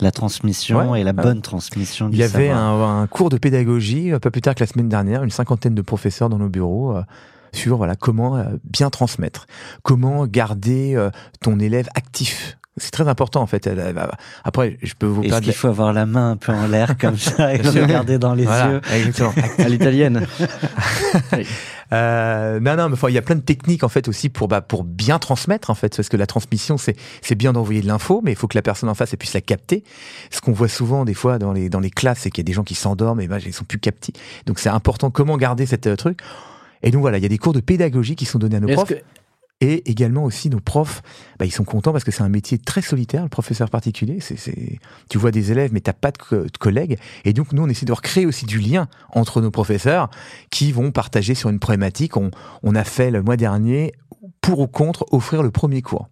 [0.00, 1.22] la transmission Ouais, et la ouais.
[1.22, 2.90] bonne transmission du Il y avait savoir.
[2.90, 5.74] un, un cours de pédagogie, euh, pas plus tard que la semaine dernière, une cinquantaine
[5.74, 6.96] de professeurs dans nos bureaux.
[6.96, 7.02] euh,
[7.54, 9.46] sur voilà comment euh, bien transmettre,
[9.82, 11.10] comment garder euh,
[11.42, 12.56] ton élève actif.
[12.78, 13.68] C'est très important en fait.
[14.44, 15.44] Après, je peux vous Est-ce parler.
[15.44, 18.44] qu'il faut avoir la main un peu en l'air comme ça et regarder dans les
[18.44, 18.80] Voilà, yeux?
[18.94, 19.34] exactement.
[19.58, 20.26] À l'italienne.
[21.92, 24.48] Euh, non, non, mais enfin, il y a plein de techniques en fait aussi pour
[24.48, 27.86] bah, pour bien transmettre en fait, parce que la transmission c'est c'est bien d'envoyer de
[27.86, 29.84] l'info, mais il faut que la personne en face elle puisse la capter.
[30.30, 32.48] Ce qu'on voit souvent des fois dans les dans les classes, c'est qu'il y a
[32.48, 34.12] des gens qui s'endorment et bah, ils sont plus captés.
[34.46, 36.20] Donc c'est important comment garder cette euh, truc.
[36.82, 38.72] Et donc voilà, il y a des cours de pédagogie qui sont donnés à nos
[38.72, 38.88] profs.
[38.88, 38.94] que,
[39.62, 41.02] Et également aussi nos profs,
[41.38, 44.18] bah, ils sont contents parce que c'est un métier très solitaire, le professeur particulier.
[44.18, 46.98] C'est, tu vois des élèves, mais t'as pas de collègues.
[47.24, 50.10] Et donc nous, on essaie de recréer aussi du lien entre nos professeurs
[50.50, 52.16] qui vont partager sur une problématique.
[52.16, 52.32] On,
[52.64, 53.92] on a fait le mois dernier,
[54.40, 56.08] pour ou contre, offrir le premier cours.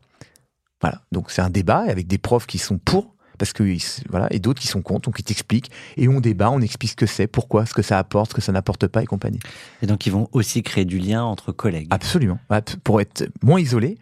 [0.81, 1.03] Voilà.
[1.11, 3.17] Donc c'est un débat avec des profs qui sont pour.
[3.41, 3.65] Parce que
[4.11, 6.97] voilà et d'autres qui sont contre, donc ils t'expliquent et on débat, on explique ce
[6.97, 9.41] que c'est, pourquoi, ce que ça apporte, ce que ça n'apporte pas et compagnie.
[9.83, 11.89] Et donc ils vont aussi créer du lien entre collègues.
[11.91, 12.39] Absolument.
[12.85, 13.97] Pour être moins isolé.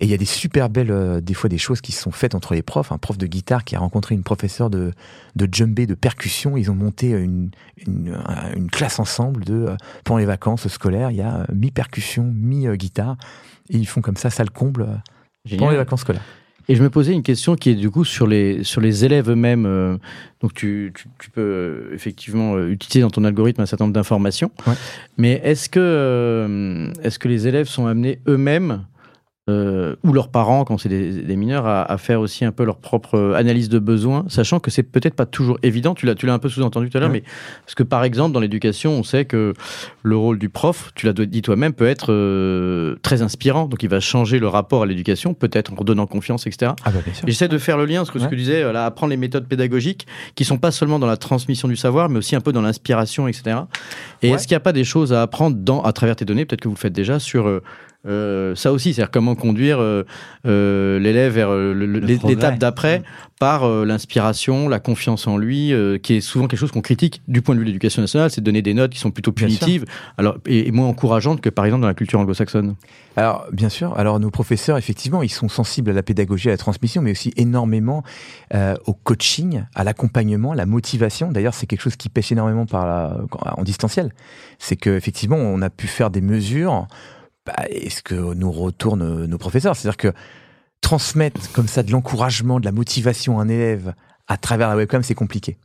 [0.00, 2.12] Et il y a des super belles, euh, des fois, des choses qui se sont
[2.12, 2.92] faites entre les profs.
[2.92, 4.92] Un prof de guitare qui a rencontré une professeure de,
[5.34, 6.56] de djembé, de percussion.
[6.56, 7.50] Ils ont monté une,
[7.84, 11.10] une, un- une classe ensemble de, euh, pendant les vacances scolaires.
[11.10, 13.16] Il y a euh, mi-percussion, mi-guitare.
[13.70, 14.94] Et ils font comme ça, ça le comble euh,
[15.58, 16.22] pendant les vacances scolaires.
[16.70, 19.30] Et je me posais une question qui est du coup sur les, sur les élèves
[19.30, 19.64] eux-mêmes.
[19.64, 19.96] euh,
[20.42, 23.94] donc tu, tu, tu peux euh, effectivement euh, utiliser dans ton algorithme un certain nombre
[23.94, 24.50] d'informations.
[24.66, 24.74] Ouais.
[25.16, 28.84] Mais est-ce que, euh, est-ce que les élèves sont amenés eux-mêmes
[29.48, 32.64] euh, ou leurs parents, quand c'est des, des mineurs, à, à faire aussi un peu
[32.64, 35.94] leur propre euh, analyse de besoins, sachant que c'est peut-être pas toujours évident.
[35.94, 37.22] Tu l'as, tu l'as un peu sous-entendu tout à l'heure, Ouais.
[37.24, 37.30] mais
[37.64, 39.54] parce que par exemple dans l'éducation, on sait que
[40.02, 43.66] le rôle du prof, tu l'as dit toi-même, peut être euh, très inspirant.
[43.66, 46.72] Donc il va changer le rapport à l'éducation, peut-être en redonnant confiance, etc.
[46.84, 46.98] Ah bah.
[47.26, 48.30] J'essaie de faire le lien, ce que, ce Ouais.
[48.30, 51.16] que tu disais, euh, là, apprendre les méthodes pédagogiques qui sont pas seulement dans la
[51.16, 53.60] transmission du savoir, mais aussi un peu dans l'inspiration, etc.
[54.22, 54.34] Et Ouais.
[54.34, 56.60] est-ce qu'il n'y a pas des choses à apprendre dans, à travers tes données, peut-être
[56.60, 57.62] que vous le faites déjà, sur euh,
[58.06, 60.04] euh, ça aussi, c'est-à-dire comment conduire euh,
[60.46, 63.02] euh, l'élève vers l'étape d'après
[63.40, 65.72] par euh, l'inspiration, la confiance en lui,
[66.02, 68.40] qui est souvent quelque chose qu'on critique du point de vue de l'éducation nationale, c'est
[68.40, 69.84] de donner des notes qui sont plutôt punitives
[70.16, 72.76] alors, et, et moins encourageantes que par exemple dans la culture anglo-saxonne.
[73.16, 73.98] Alors, bien sûr.
[73.98, 77.32] Alors, nos professeurs, effectivement, ils sont sensibles à la pédagogie, à la transmission, mais aussi
[77.36, 78.04] énormément
[78.86, 81.32] au coaching, à l'accompagnement, à la motivation.
[81.32, 83.16] D'ailleurs, c'est quelque chose qui pêche énormément par la,
[83.56, 84.12] en distanciel.
[84.58, 86.86] C'est que effectivement, on a pu faire des mesures.
[87.48, 90.12] Bah, et ce que nous retournent nos professeurs, c'est-à-dire que
[90.82, 93.94] transmettre comme ça de l'encouragement, de la motivation à un élève
[94.28, 95.56] à travers la webcam, c'est compliqué.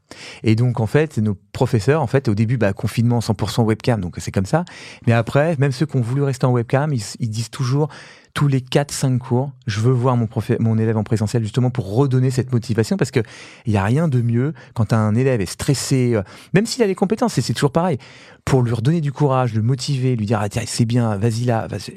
[0.44, 4.16] Et donc, en fait, nos professeurs, en fait, au début, bah, confinement 100% webcam, donc
[4.20, 4.64] c'est comme ça.
[5.06, 7.90] Mais après, même ceux qui ont voulu rester en webcam, ils, disent toujours,
[8.34, 11.94] tous les 4-5 cours, je veux voir mon, profé- mon élève en présentiel justement pour
[11.94, 13.20] redonner cette motivation parce que
[13.66, 16.88] il y a rien de mieux quand un élève est stressé, euh, même s'il a
[16.88, 17.98] les compétences, et c'est toujours pareil,
[18.46, 21.68] pour lui redonner du courage, le motiver, lui dire, ah, tiens, c'est bien, vas-y là,
[21.68, 21.96] vas-y.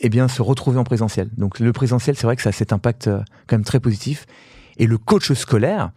[0.00, 1.28] Eh bien, se retrouver en présentiel.
[1.36, 3.18] Donc, le présentiel, c'est vrai que ça a cet impact euh,
[3.48, 4.26] quand même très positif.
[4.78, 5.90] Et le coach scolaire,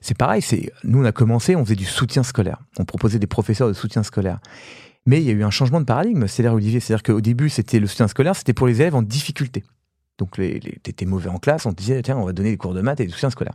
[0.00, 0.42] c'est pareil.
[0.42, 2.58] C'est nous, on a commencé, on faisait du soutien scolaire.
[2.78, 4.38] On proposait des professeurs de soutien scolaire.
[5.06, 7.80] Mais il y a eu un changement de paradigme, c'est-à-dire Olivier, c'est-à-dire qu'au début, c'était
[7.80, 9.64] le soutien scolaire, c'était pour les élèves en difficulté.
[10.18, 12.56] Donc, les, les, t'étais mauvais en classe, on te disait, tiens, on va donner des
[12.56, 13.54] cours de maths et du soutien scolaire.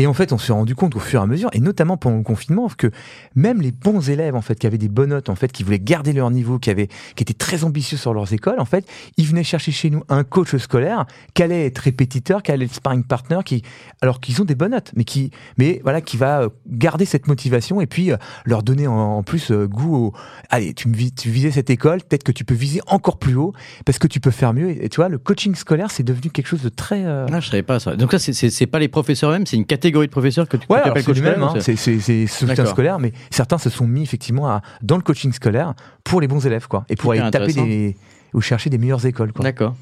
[0.00, 2.16] Et en fait, on s'est rendu compte au fur et à mesure, et notamment pendant
[2.16, 2.90] le confinement, que
[3.34, 5.78] même les bons élèves, en fait, qui avaient des bonnes notes, en fait, qui voulaient
[5.78, 8.86] garder leur niveau, qui avaient, qui étaient très ambitieux sur leurs écoles, en fait,
[9.18, 12.74] ils venaient chercher chez nous un coach scolaire qui allait être répétiteur, qui allait être
[12.74, 13.62] sparring partner, qui,
[14.00, 17.26] alors qu'ils ont des bonnes notes, mais qui, mais voilà, qui va euh, garder cette
[17.26, 20.12] motivation et puis euh, leur donner en, plus euh, goût au,
[20.48, 23.34] allez, tu, me vis- tu visais cette école, peut-être que tu peux viser encore plus
[23.34, 23.52] haut
[23.84, 24.70] parce que tu peux faire mieux.
[24.82, 27.50] Et, tu vois, le coaching scolaire, c'est devenu quelque chose de très, euh, Ah, je
[27.50, 27.96] savais pas ça.
[27.96, 30.78] Donc ça, c'est pas les professeurs eux-mêmes, c'est une catégorie de professeurs que tu Ouais,
[30.78, 31.60] appelles c'est coach même, scolaire, hein.
[31.60, 35.74] c'est- soutien scolaire, mais certains se sont mis effectivement à, dans le coaching scolaire
[36.04, 37.96] pour les bons élèves, quoi, et pour aller taper des
[38.32, 39.42] ou chercher des meilleures écoles, quoi.
[39.42, 39.74] D'accord.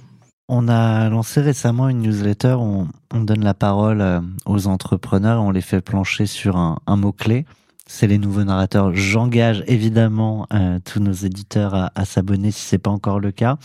[0.49, 5.43] On a lancé récemment une newsletter où on, on donne la parole euh, aux entrepreneurs
[5.43, 7.45] on les fait plancher sur un, un mot-clé.
[7.91, 8.95] C'est les nouveaux narrateurs.
[8.95, 13.57] J'engage évidemment euh, tous nos éditeurs à, à s'abonner si c'est pas encore le cas.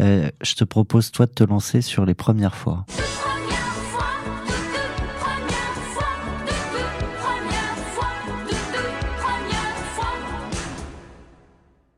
[0.00, 2.84] Euh, je te propose toi de te lancer sur les premières fois.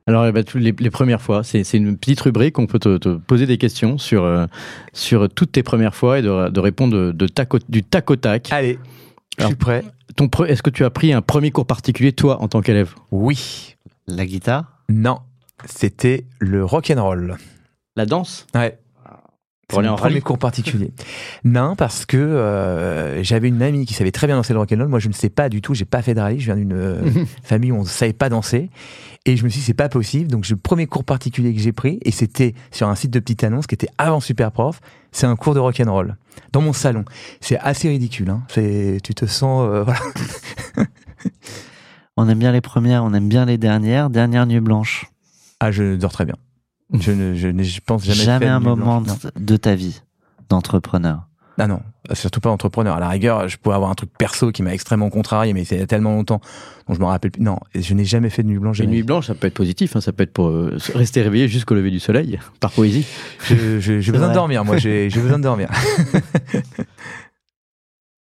[0.09, 3.16] Alors, eh ben, les, les premières fois, c'est une petite rubrique, on peut te, te
[3.16, 4.46] poser des questions sur, euh,
[4.92, 8.09] sur toutes tes premières fois et de, de répondre de, de tac au- du tac
[8.11, 8.48] au tac.
[8.52, 8.78] Allez,
[9.38, 9.82] je suis prêt.
[10.46, 12.94] Est-ce que tu as pris un premier cours particulier, toi, en tant qu'élève?
[13.11, 13.74] Oui.
[14.07, 14.64] La guitare?
[14.88, 15.18] Non.
[15.64, 17.36] C'était le rock and roll.
[17.96, 18.46] La danse?
[18.54, 18.78] Ouais.
[19.68, 20.92] Pour aller en premier cours particulier.
[21.44, 24.86] non, parce que euh, j'avais une amie qui savait très bien danser le rock'n'roll.
[24.86, 25.74] Moi, je ne sais pas du tout.
[25.74, 26.38] J'ai pas fait de rallye.
[26.38, 27.02] Je viens d'une euh,
[27.42, 28.70] famille où on ne savait pas danser.
[29.24, 30.30] Et je me suis dit, c'est pas possible.
[30.30, 33.42] Donc, le premier cours particulier que j'ai pris, et c'était sur un site de petite
[33.42, 36.16] annonce qui était avant Superprof, c'est un cours de rock'n'roll.
[36.52, 37.04] Dans mon salon.
[37.40, 38.30] C'est assez ridicule.
[38.30, 38.42] Hein.
[38.48, 40.00] Tu te sens, euh, voilà.
[42.16, 44.08] On aime bien les premières, on aime bien les dernières.
[44.08, 45.04] Dernière nuit blanche.
[45.60, 46.36] Ah, je dors très bien.
[46.93, 48.16] Je ne, je, n'ai- je pense jamais.
[48.18, 49.18] Jamais fait de un nuit moment blanche.
[49.20, 50.03] de, de ta vie
[50.49, 51.22] d'entrepreneur.
[51.59, 51.80] Ah non,
[52.12, 52.97] surtout pas entrepreneur.
[52.97, 55.76] À la rigueur, je pourrais avoir un truc perso qui m'a extrêmement contrarié, mais c'est
[55.76, 56.43] il y a tellement longtemps,
[56.87, 57.43] donc je me rappelle plus.
[57.43, 58.78] Non, je n'ai jamais fait de nuit blanche.
[58.80, 61.49] Une nuit blanche, ça peut être positif, hein, ça peut être pour euh, rester réveillé
[61.49, 63.07] jusqu'au lever du soleil, par poésie.
[63.49, 63.57] J'ai
[63.97, 64.28] besoin vrai.
[64.28, 65.70] de dormir, moi, j'ai j'ai besoin de dormir.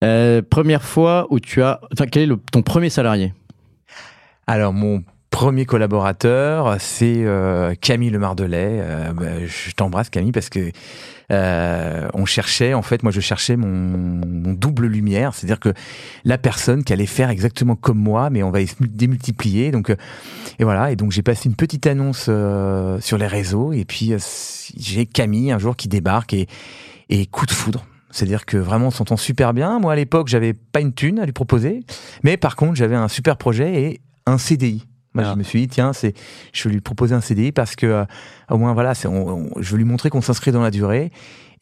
[0.03, 1.79] Euh, première fois où tu as.
[1.93, 3.33] Enfin, quel est le- ton premier salarié?
[4.47, 5.03] Alors, mon
[5.41, 8.77] premier collaborateur, c'est euh, Camille Le Mardelet.
[8.79, 10.71] Euh, bah, je t'embrasse, Camille, parce que
[11.31, 15.73] euh, on cherchait, en fait, moi, je cherchais mon, mon double lumière, c'est-à-dire que
[16.25, 19.71] la personne qui allait faire exactement comme moi, mais on va se démultiplier.
[19.71, 19.95] Donc, euh,
[20.59, 20.91] et voilà.
[20.91, 24.19] Et donc, j'ai passé une petite annonce euh, sur les réseaux, et puis euh,
[24.77, 26.45] j'ai Camille un jour qui débarque et,
[27.09, 27.83] et coup de foudre.
[28.11, 29.79] C'est-à-dire que vraiment, on s'entend super bien.
[29.79, 31.79] Moi, à l'époque, j'avais pas une thune à lui proposer,
[32.21, 34.85] mais par contre, j'avais un super projet et un CDI.
[35.13, 35.31] Moi, Ah.
[35.33, 36.13] je me suis dit, tiens, c'est,
[36.53, 38.05] je vais lui proposer un CDI parce que, euh,
[38.49, 41.11] au moins, voilà, c'est, on- on- je veux lui montrer qu'on s'inscrit dans la durée.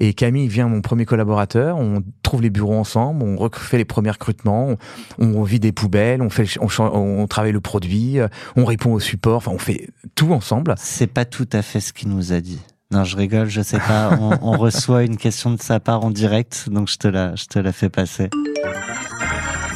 [0.02, 1.76] Et Camille vient mon premier collaborateur.
[1.78, 4.76] On trouve les bureaux ensemble, on refait les premiers recrutements,
[5.18, 8.18] on, on vide des poubelles, on fait, on, travaille le produit,
[8.56, 9.38] on répond au support.
[9.38, 10.76] Enfin, on fait tout ensemble.
[10.78, 12.62] C'est pas tout à fait ce qu'il nous a dit.
[12.92, 14.18] Non, je rigole, je sais pas.
[14.22, 17.46] On, on reçoit une question de sa part en direct, donc je te la, je
[17.48, 18.30] te la fais passer.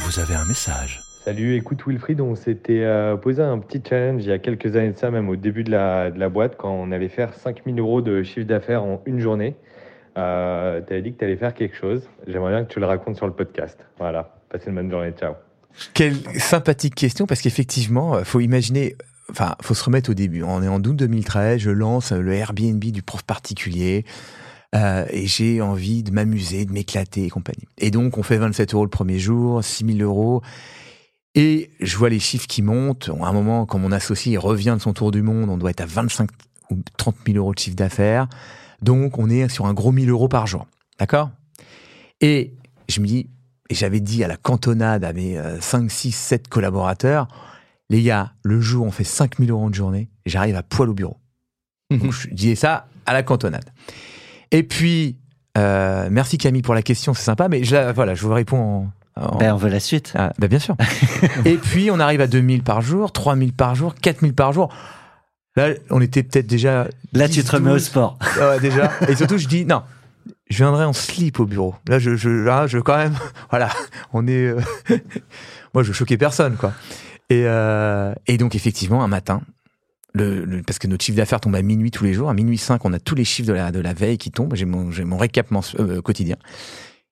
[0.06, 1.03] Vous avez un message.
[1.24, 4.92] Salut, écoute Wilfried, on s'était euh, posé un petit challenge il y a quelques années
[4.92, 8.22] de ça, même au début de la, boîte, quand on allait faire 5000 euros de
[8.22, 9.56] chiffre d'affaires en une journée.
[10.18, 12.02] Euh, tu avais dit que tu allais faire quelque chose.
[12.26, 13.86] J'aimerais bien que tu le racontes sur le podcast.
[13.98, 15.32] Voilà, passez une bonne journée, ciao.
[15.94, 18.94] Quelle sympathique question parce qu'effectivement, euh, faut imaginer,
[19.30, 20.42] enfin, faut se remettre au début.
[20.42, 24.04] On est en août 2013, je lance le Airbnb du prof particulier
[24.74, 27.68] et j'ai envie de m'amuser, de m'éclater et compagnie.
[27.78, 30.42] Et donc, on fait 27 euros le premier jour, 6 000 euros.
[31.34, 33.10] Et je vois les chiffres qui montent.
[33.20, 35.80] À un moment, quand mon associé revient de son tour du monde, on doit être
[35.80, 36.30] à 25
[36.70, 38.28] ou 30 000 euros de chiffre d'affaires.
[38.82, 40.66] Donc, on est sur un gros 1000 euros par jour.
[40.98, 41.30] D'accord?
[42.20, 42.54] Et
[42.88, 43.28] je me dis,
[43.70, 47.28] et j'avais dit à la cantonade, à mes euh, 5, 6, 7 collaborateurs,
[47.90, 51.16] les gars, le jour on fait 5000 euros de journée, j'arrive à poil au bureau.
[51.90, 53.70] Donc, je disais ça à la cantonade.
[54.50, 55.18] Et puis,
[55.58, 58.92] euh, merci Camille pour la question, c'est sympa, mais je, voilà, je vous réponds en,
[59.16, 60.12] en- Ben, on veut la suite.
[60.16, 60.76] ah, bah bien sûr.
[61.44, 64.74] et puis, on arrive à 2000 par jour, 3000 par jour, 4000 par jour.
[65.56, 66.88] Là, on était peut-être déjà.
[67.12, 67.84] Là, 10, tu te remets au 12.
[67.84, 68.18] sport.
[68.40, 68.90] Ouais, déjà.
[69.08, 69.82] Et surtout, je dis, non,
[70.50, 71.76] je viendrai en slip au bureau.
[71.88, 73.14] Là, je, je, là, je quand même,
[73.50, 73.68] voilà,
[74.12, 74.32] on est.
[74.48, 74.60] euh,
[75.74, 76.72] Moi, je veux choquer personne, quoi.
[77.30, 79.42] Et, euh, et donc, effectivement, un matin,
[80.12, 82.28] le, le- parce que notre chiffre d'affaires tombe à minuit tous les jours.
[82.30, 84.54] À minuit 5, on a tous les chiffres de la, de la veille qui tombent.
[84.56, 85.46] J'ai mon, j'ai mon récap
[85.78, 86.36] euh, quotidien.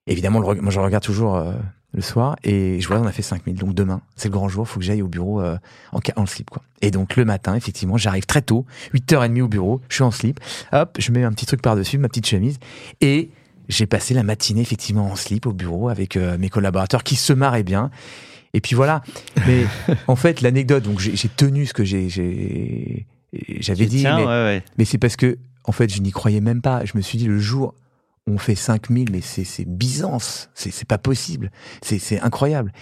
[0.09, 1.53] Évidemment, le, moi, je regarde toujours euh,
[1.95, 3.55] le soir et je vois, on a fait 5000.
[3.57, 5.57] Donc, demain, c'est le grand jour, faut que j'aille au bureau euh,
[5.93, 6.63] en, en slip, quoi.
[6.81, 8.65] Et donc, le matin, effectivement, j'arrive très tôt,
[8.95, 10.41] 8h30 au bureau, je suis en slip.
[10.73, 12.59] Hop, je mets un petit truc par-dessus, ma petite chemise.
[13.01, 13.31] Et
[13.69, 17.33] j'ai passé la matinée, effectivement, en slip au bureau avec euh, mes collaborateurs qui se
[17.33, 17.91] marraient bien.
[18.55, 19.03] Et puis voilà.
[19.47, 19.65] Mais
[20.09, 24.63] en fait, l'anecdote, donc j'ai tenu ce que j'ai, j'avais dit, Tiens, mais, ouais, ouais.
[24.79, 26.85] mais c'est parce que, en fait, je n'y croyais même pas.
[26.85, 27.75] Je me suis dit, le jour
[28.27, 30.51] on fait 5000, mais c'est, c'est Byzance.
[30.55, 31.51] C'est, c'est pas possible.
[31.83, 32.73] C'est, c'est incroyable.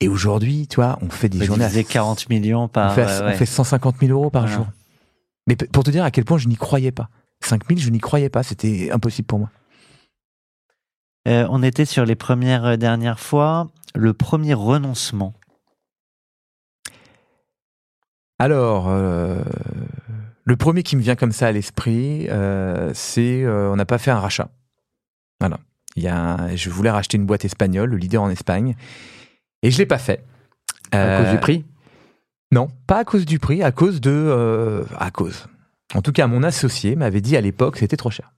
[0.00, 2.94] Et aujourd'hui, tu vois, on fait des Bah, journées à diviser 40 millions on par.
[2.94, 4.56] fait, ouais, on fait 150 000 euros par Voilà.
[4.56, 4.66] jour.
[5.46, 7.08] Mais pour te dire à quel point je n'y croyais pas.
[7.42, 8.42] 5 000, je n'y croyais pas.
[8.42, 9.50] C'était impossible pour moi.
[11.28, 13.68] Euh, on était sur les premières euh, dernières fois.
[13.94, 15.34] Le premier renoncement.
[18.38, 19.42] Alors, euh,
[20.44, 23.98] le premier qui me vient comme ça à l'esprit, euh, c'est euh, on n'a pas
[23.98, 24.48] fait un rachat.
[25.40, 25.58] Voilà.
[25.96, 28.76] Il y a, je voulais racheter une boîte espagnole, le leader en Espagne,
[29.62, 30.24] et je l'ai pas fait.
[30.92, 31.64] À cause Euh, du prix?
[32.52, 35.46] Non, pas à cause du prix, à cause de, euh, à cause.
[35.94, 38.32] En tout cas, mon associé m'avait dit à l'époque que c'était trop cher.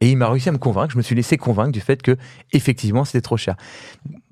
[0.00, 0.92] Et il m'a réussi à me convaincre.
[0.92, 2.16] Je me suis laissé convaincre du fait que
[2.52, 3.56] effectivement c'était trop cher.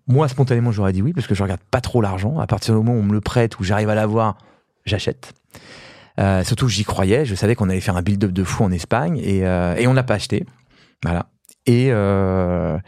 [0.06, 2.38] Moi, spontanément, j'aurais dit oui parce que je regarde pas trop l'argent.
[2.40, 4.36] À partir du moment où on me le prête ou j'arrive à l'avoir,
[4.84, 5.32] j'achète.
[6.18, 7.24] Euh, surtout, j'y croyais.
[7.24, 10.02] Je savais qu'on allait faire un build-up de fou en Espagne et, et on l'a
[10.02, 10.44] pas acheté.
[11.04, 11.26] Voilà.
[11.66, 12.78] Et, euh,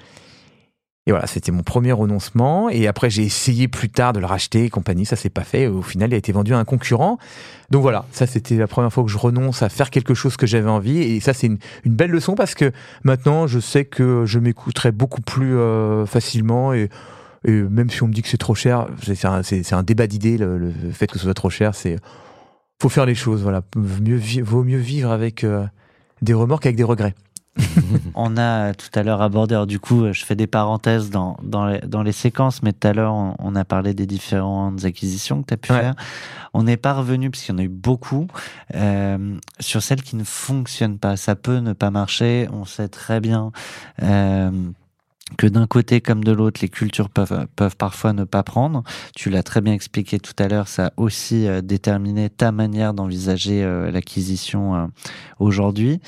[1.06, 2.68] et voilà, c'était mon premier renoncement.
[2.70, 5.06] Et après, j'ai essayé plus tard de le racheter et compagnie.
[5.06, 5.66] Ça s'est pas fait.
[5.66, 7.18] Au final, il a été vendu à un concurrent.
[7.70, 10.46] Donc voilà, ça c'était la première fois que je renonce à faire quelque chose que
[10.46, 10.98] j'avais envie.
[10.98, 12.72] Et ça, c'est une, belle leçon parce que
[13.04, 16.88] maintenant, je sais que je m'écouterai beaucoup plus euh, facilement et
[17.46, 21.06] même si on me dit que c'est trop cher, c'est un, débat d'idées, le, fait
[21.06, 21.96] que ce soit trop cher, c'est
[22.80, 23.62] faut faire les choses, voilà.
[23.76, 25.64] Vaut mieux vivre avec euh,
[26.22, 27.14] des remords qu'avec des regrets.
[28.14, 31.66] On a tout à l'heure abordé, alors du coup, je fais des parenthèses dans, dans,
[31.66, 35.42] les, dans les séquences, mais tout à l'heure, on, on a parlé des différentes acquisitions
[35.42, 35.80] que tu as pu Ouais.
[35.80, 35.94] faire.
[36.52, 38.26] On n'est pas revenu, parce qu'il y en a eu beaucoup,
[38.74, 41.16] euh, sur celles qui ne fonctionnent pas.
[41.16, 43.52] Ça peut ne pas marcher, on sait très bien.
[44.02, 44.50] euh,
[45.38, 48.82] que d'un côté comme de l'autre, les cultures peuvent, peuvent parfois ne pas prendre.
[49.16, 52.92] Tu l'as très bien expliqué tout à l'heure, ça a aussi euh, déterminé ta manière
[52.92, 54.86] d'envisager euh, l'acquisition euh,
[55.40, 56.00] aujourd'hui.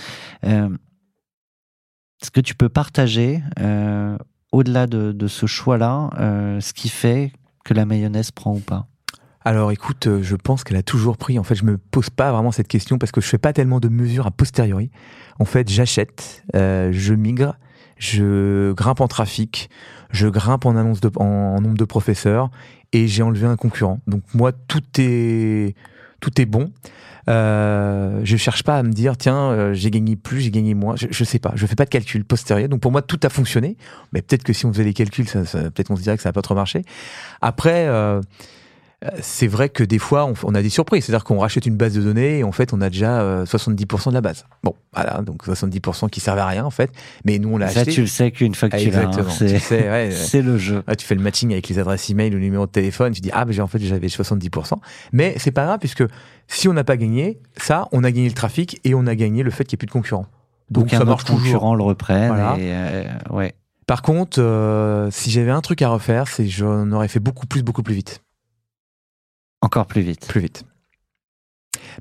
[2.22, 4.16] Est-ce que tu peux partager, euh,
[4.52, 7.32] au-delà de, ce choix-là, euh, ce qui fait
[7.64, 8.86] que la mayonnaise prend ou pas?
[9.44, 11.38] Alors écoute, euh, je pense qu'elle a toujours pris.
[11.38, 13.80] En fait, je me pose pas vraiment cette question parce que je fais pas tellement
[13.80, 14.90] de mesures a posteriori.
[15.38, 17.56] En fait, j'achète, je migre,
[17.98, 19.70] je grimpe en trafic,
[20.10, 22.50] je grimpe en annonce de, en nombre de professeurs
[22.92, 24.00] et j'ai enlevé un concurrent.
[24.06, 25.76] Donc moi, tout est
[26.20, 26.72] tout est bon.
[27.28, 30.94] Euh, je cherche pas à me dire tiens euh, j'ai gagné plus j'ai gagné moins.
[30.96, 31.52] Je, je sais pas.
[31.56, 33.76] Je fais pas de calcul postérieur donc pour moi tout a fonctionné.
[34.12, 36.32] Mais peut-être que si on faisait les calculs peut-être on se dirait que ça n'a
[36.32, 36.82] pas trop marché.
[37.40, 38.20] Après euh,
[39.20, 41.04] c'est vrai que des fois, on, on a des surprises.
[41.04, 44.08] C'est-à-dire qu'on rachète une base de données et en fait, on a déjà euh, 70%
[44.10, 44.44] de la base.
[44.62, 46.90] Bon, voilà, donc 70% qui servent à rien en fait.
[47.24, 47.92] Mais nous, on l'a Ça, acheté.
[47.92, 48.98] tu le sais qu'une fois que Ah, tu l'as.
[48.98, 49.30] hein, exactement.
[49.30, 50.82] c'est- Tu sais, ouais, le jeu.
[50.88, 53.20] Ouais, tu fais le matching avec les adresses email ou le numéro de téléphone, tu
[53.20, 54.74] dis ah ben en fait j'avais 70%.
[55.12, 56.04] Mais c'est pas grave puisque
[56.48, 59.42] si on n'a pas gagné, ça on a gagné le trafic et on a gagné
[59.42, 60.26] le fait qu'il n'y ait plus de concurrents.
[60.70, 61.42] Donc, Donc un ça autre marche toujours.
[61.42, 62.28] concurrent le reprenne.
[62.28, 62.56] Voilà.
[62.58, 63.54] Et, euh, ouais.
[63.86, 67.62] Par contre, euh, si j'avais un truc à refaire, c'est j'en aurais fait beaucoup plus,
[67.62, 68.20] beaucoup plus vite.
[69.62, 70.26] Encore plus vite.
[70.28, 70.64] Plus vite.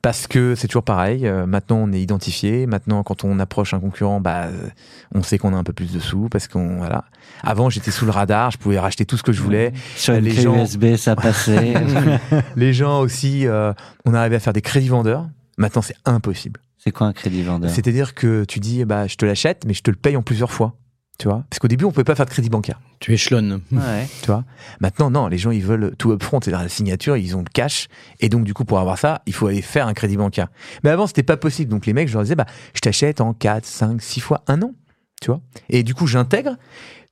[0.02, 1.26] Parce que c'est toujours pareil.
[1.28, 2.66] euh, maintenant, on est identifié.
[2.66, 4.68] Maintenant, quand on approche un concurrent, bah, euh,
[5.14, 7.06] on sait qu'on a un peu plus de sous parce qu'on voilà.
[7.44, 8.52] Avant, j'étais sous le radar.
[8.52, 9.72] Je pouvais racheter tout ce que je voulais.
[9.96, 11.74] Sur une Les clé gens- USB, ça passait.
[12.56, 13.74] Les gens aussi, euh,
[14.06, 15.28] on arrivait à faire des crédits vendeurs.
[15.58, 16.60] Maintenant, c'est impossible.
[16.78, 17.70] c'est quoi un crédit vendeur?
[17.70, 20.52] C'est-à-dire que tu dis, bah, je te l'achète, mais je te le paye en plusieurs
[20.52, 20.76] fois.
[21.18, 21.46] Tu vois?
[21.50, 22.80] Parce qu'au début, on pouvait pas faire de crédit bancaire.
[23.00, 23.62] Tu échelonnes.
[23.72, 24.08] Ouais.
[24.22, 24.44] Tu vois?
[24.82, 27.88] Maintenant, non, les gens, ils veulent tout upfront, c'est-à-dire la signature, ils ont le cash.
[28.20, 30.48] Et donc, du coup, pour avoir ça, il faut aller faire un crédit bancaire.
[30.84, 31.72] Mais avant, c'était pas possible.
[31.72, 34.62] Donc, les mecs, je leur disais, bah, je t'achète en 4, 5, 6 fois un
[34.62, 34.74] an.
[35.22, 35.40] Tu vois?
[35.70, 36.58] Et du coup, j'intègre.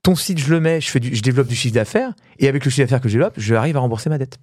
[0.02, 2.12] Ton site, je le mets, je, fais du, je développe du chiffre d'affaires.
[2.40, 4.38] Et avec le chiffre d'affaires que je développe, je arrive à rembourser ma dette.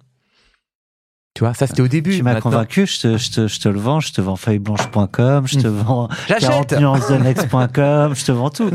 [1.33, 2.17] Tu vois, ça, c'était au début.
[2.17, 5.47] Tu m'as convaincu, je te, je, te, je te le vends, je te vends feuilleblanche.com,
[5.47, 8.69] je te vends J'achète 40 nuancesdenex.com, je te vends tout.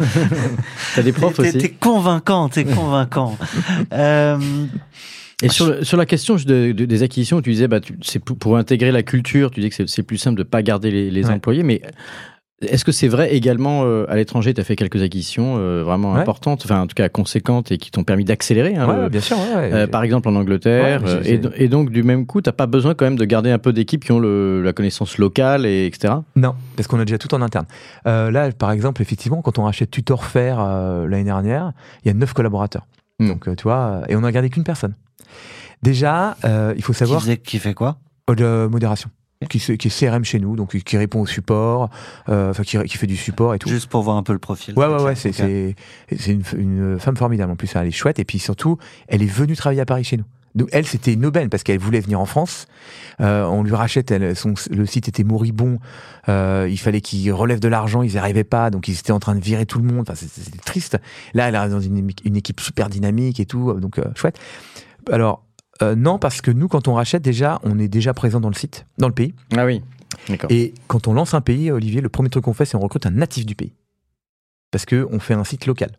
[0.94, 1.58] T'as des profs aussi.
[1.58, 3.36] T'es convaincant, t'es convaincant.
[3.92, 4.38] euh,
[5.42, 8.20] Et sur, le- sur la question de- de- des acquisitions, tu disais, bah, tu- c'est
[8.20, 10.90] pour, pour intégrer la culture, tu dis que c'est- c'est plus simple de pas garder
[10.90, 11.34] les, les Ouais.
[11.34, 11.82] employés, mais
[12.62, 16.14] est-ce que c'est vrai également euh, à l'étranger Tu as fait quelques acquisitions euh, vraiment
[16.14, 16.20] Ouais.
[16.20, 18.74] importantes, enfin en tout cas conséquentes et qui t'ont permis d'accélérer.
[18.76, 19.36] hein, Ouais, le- bien sûr.
[19.38, 19.72] ouais, ouais.
[19.74, 22.52] euh, par exemple en Angleterre, Ouais, euh, et, do- et donc du même coup, t'as
[22.52, 25.66] pas besoin quand même de garder un peu d'équipes qui ont le, la connaissance locale
[25.66, 26.14] et etc.
[26.34, 27.66] Non, parce qu'on a déjà tout en interne.
[28.06, 31.72] Euh, là, par exemple, effectivement, quand on rachète Tutor Faire euh, l'année dernière,
[32.04, 32.86] il y a neuf collaborateurs.
[33.18, 33.28] Hmm.
[33.28, 34.94] Donc, euh, tu vois, euh, et on n'a gardé qu'une personne.
[35.82, 37.98] Déjà, euh, il faut qui, savoir faisait- qui fait quoi?
[38.30, 39.10] Euh, de modération.
[39.50, 41.90] Qui, qui est CRM chez nous, donc qui répond au support,
[42.30, 43.68] euh, enfin qui, qui fait du support et tout.
[43.68, 44.74] Juste pour voir un peu le profil.
[44.78, 47.52] Ouais, ouais, ouais, c'est une, une femme formidable.
[47.52, 48.18] En plus, elle est chouette.
[48.18, 48.78] Et puis surtout,
[49.08, 50.24] elle est venue travailler à Paris chez nous.
[50.54, 52.66] Donc elle, c'était une aubaine parce qu'elle voulait venir en France.
[53.20, 55.78] Euh, on lui rachète, elle, son, le site était moribond.
[56.30, 59.20] Euh, il fallait qu'ils relèvent de l'argent, ils n'y arrivaient pas, donc ils étaient en
[59.20, 60.08] train de virer tout le monde.
[60.08, 60.96] Enfin, c'était triste.
[61.34, 64.38] Là, elle est dans une, une équipe super dynamique et tout, donc euh, chouette.
[65.12, 65.45] Alors
[65.82, 68.54] euh, non, parce que nous, quand on rachète déjà, on est déjà présent dans le
[68.54, 69.34] site, dans le pays.
[69.56, 69.82] Ah oui.
[70.50, 73.06] Et quand on lance un pays, Olivier, le premier truc qu'on fait, c'est on recrute
[73.06, 73.72] un natif du pays.
[74.70, 75.90] Parce que on fait un site local.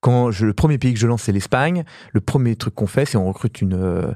[0.00, 3.04] Quand je, le premier pays que je lance, c'est l'Espagne, le premier truc qu'on fait,
[3.04, 4.10] c'est on recrute une, euh,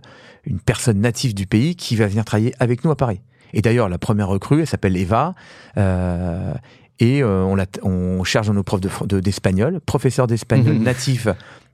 [0.45, 3.21] une personne native du pays qui va venir travailler avec nous à Paris.
[3.53, 5.35] Et d'ailleurs, la première recrue, elle s'appelle Eva.
[5.77, 6.55] euh,
[7.01, 11.29] et euh, on, la, on dans nos profs de fr- de- d'espagnol, professeur d'espagnol natif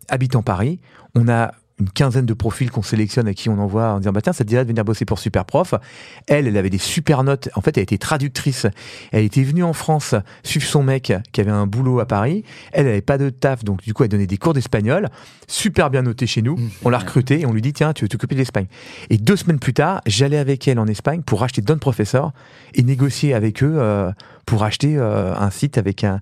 [0.09, 0.81] habitant Paris.
[1.15, 4.21] On a une quinzaine de profils qu'on sélectionne à qui on envoie en disant bah
[4.23, 5.75] tiens ça te dirait de venir bosser pour Superprof.
[6.27, 7.49] Elle, elle avait des super notes.
[7.55, 8.67] En fait, elle était traductrice.
[9.13, 12.45] Elle était venue en France suivre son mec qui avait un boulot à Paris.
[12.73, 15.09] Elle, elle avait pas de taf, donc du coup, elle donnait des cours d'espagnol.
[15.49, 16.59] Super bien noté chez nous.
[16.85, 18.67] On l'a recrutée et on lui dit tiens, tu veux t'occuper de l'Espagne.
[19.09, 22.33] Et deux semaines plus tard, j'allais avec elle en Espagne pour acheter Don Professor
[22.75, 24.13] et négocier avec eux euh,
[24.47, 26.21] pour acheter euh, un site avec un,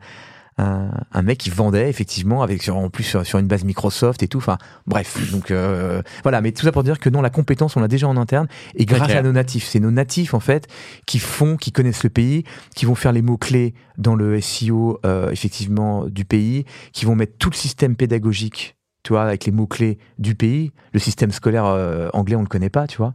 [0.59, 4.23] un, un mec qui vendait effectivement avec sur, en plus sur, sur une base Microsoft
[4.23, 4.39] et tout.
[4.39, 6.41] Enfin bref, donc euh, voilà.
[6.41, 8.85] Mais tout ça pour dire que non, la compétence on l'a déjà en interne et
[8.85, 10.67] grâce à nos natifs, c'est nos natifs en fait
[11.07, 12.45] qui font, qui connaissent le pays,
[12.75, 17.15] qui vont faire les mots clés dans le SEO euh, effectivement du pays, qui vont
[17.15, 18.75] mettre tout le système pédagogique.
[19.05, 22.69] Tu vois, avec les mots-clés du pays, le système scolaire euh, anglais, on le connaît
[22.69, 23.15] pas, tu vois,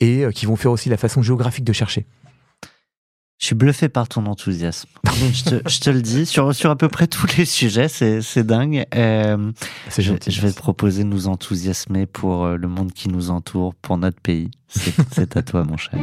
[0.00, 2.06] et euh, qui vont faire aussi la façon géographique de chercher.
[3.38, 4.88] Je suis bluffé par ton enthousiasme.
[5.32, 8.22] je, te, je te le dis, sur, sur à peu près tous les sujets, c'est
[8.22, 8.86] c'est dingue.
[8.94, 9.52] Euh,
[9.90, 10.30] C'est je, gentil.
[10.30, 13.98] je vais te proposer de nous enthousiasmer pour euh, le monde qui nous entoure, pour
[13.98, 14.50] notre pays.
[14.68, 15.98] C'est c'est à toi, mon cher.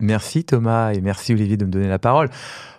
[0.00, 2.30] Merci Thomas et merci Olivier de me donner la parole.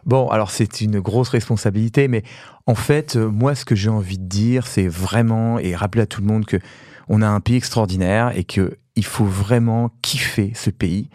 [0.05, 2.23] Bon, alors c'est une grosse responsabilité, mais
[2.65, 6.05] en fait, euh, moi, ce que j'ai envie de dire, c'est vraiment et rappeler à
[6.05, 6.57] tout le monde que
[7.07, 11.09] on a un pays extraordinaire et que il faut vraiment kiffer ce pays.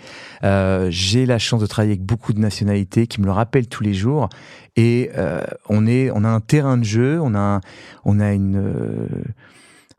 [0.44, 3.82] Euh, j'ai la chance de travailler avec beaucoup de nationalités qui me le rappellent tous
[3.82, 4.28] les jours,
[4.76, 7.60] et euh, on est, on a un terrain de jeu, on a,
[8.04, 8.72] on a une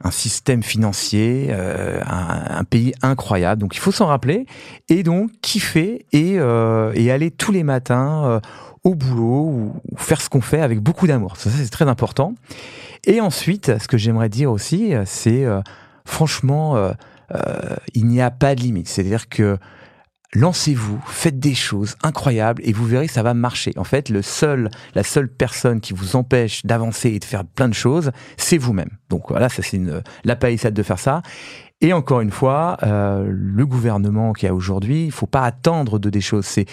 [0.03, 3.61] un système financier, euh, un, pays incroyable.
[3.61, 4.45] Donc il faut s'en rappeler
[4.89, 8.39] et donc kiffer et, euh, et aller tous les matins euh,
[8.83, 11.37] au boulot ou, ou faire ce qu'on fait avec beaucoup d'amour.
[11.37, 12.35] Ça, c'est très important.
[13.05, 15.61] Et ensuite, ce que j'aimerais dire aussi, euh, c'est euh,
[16.05, 16.91] franchement, euh,
[17.93, 18.87] il n'y a pas de limite.
[18.87, 19.57] C'est-à-dire que
[20.33, 23.73] lancez-vous, faites des choses incroyables et vous verrez ça va marcher.
[23.77, 27.69] En fait, le seul, la seule personne qui vous empêche d'avancer et de faire plein
[27.69, 28.89] de choses, c'est vous-même.
[29.09, 29.79] Donc voilà, ça c'est
[30.23, 31.21] la palissade de faire ça.
[31.79, 36.09] Et encore une fois, euh, le gouvernement qui a aujourd'hui, il faut pas attendre de
[36.09, 36.45] des choses.
[36.47, 36.65] C'est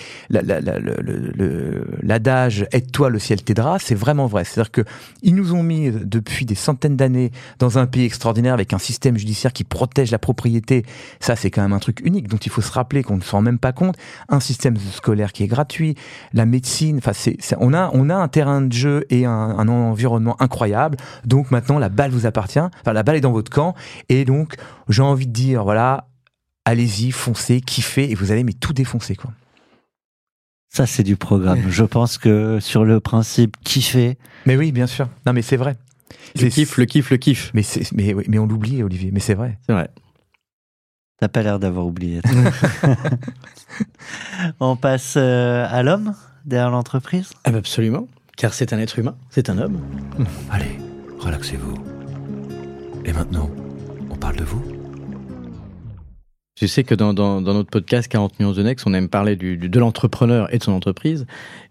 [2.03, 4.45] l'adage "aide-toi, le ciel t'aidera", c'est vraiment vrai.
[4.45, 4.81] C'est-à-dire que
[5.23, 9.19] ils nous ont mis depuis des centaines d'années dans un pays extraordinaire avec un système
[9.19, 10.87] judiciaire qui protège la propriété.
[11.21, 13.31] Ça, c'est quand même un truc unique dont il faut se rappeler qu'on ne se
[13.33, 13.97] rend même pas compte.
[14.31, 15.97] Un système scolaire qui est gratuit,
[16.33, 16.97] la médecine.
[16.97, 20.97] Enfin, c'est- on a on a un terrain de jeu et un, un environnement incroyable.
[21.27, 22.59] Donc maintenant, la balle vous appartient.
[22.59, 23.75] Enfin, la balle est dans votre camp.
[24.09, 24.55] Et donc,
[24.95, 26.09] j'ai envie de dire, voilà,
[26.65, 29.33] allez-y, foncez, kiffez, et vous allez mais tout défoncer, quoi.
[30.73, 31.69] Ça, c'est du programme.
[31.71, 35.09] Je pense que sur le principe kiffer, Mais oui, bien sûr.
[35.27, 35.77] Non, mais c'est vrai.
[36.37, 37.51] Le C'est- kiff, le kiff, le kiff.
[37.55, 39.11] Mais, c'est, mais, oui, mais on l'oublie, Olivier.
[39.13, 39.59] Mais c'est vrai.
[39.67, 39.89] C'est vrai.
[41.21, 42.21] t'as pas l'air d'avoir oublié.
[44.61, 46.15] On passe euh, à l'homme
[46.45, 47.31] derrière l'entreprise?
[47.45, 48.09] Ah bah absolument.
[48.37, 49.81] Car c'est un être humain, c'est un homme.
[50.51, 50.79] Allez,
[51.19, 51.75] relaxez-vous.
[53.05, 53.51] Et maintenant,
[54.11, 54.63] on parle de vous
[56.57, 59.35] Tu sais que dans, dans, dans notre podcast 40 millions de Next, on aime parler
[59.35, 61.27] du, du- de l'entrepreneur et de son entreprise,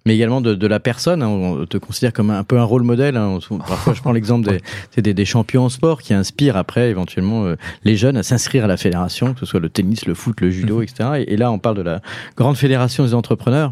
[0.05, 1.23] mais également de, de la personne.
[1.23, 1.29] hein.
[1.29, 3.15] On te considère comme un, peu un rôle modèle.
[3.15, 3.39] hein.
[3.49, 7.45] On- Parfois, je prends l'exemple des, des, des champions en sport qui inspirent après éventuellement
[7.45, 7.55] euh,
[7.85, 10.49] les jeunes à s'inscrire à la fédération, que ce soit le tennis, le foot, le
[10.51, 11.11] judo, etc.
[11.19, 12.01] Et, et là, on parle de la
[12.35, 13.71] grande fédération des entrepreneurs.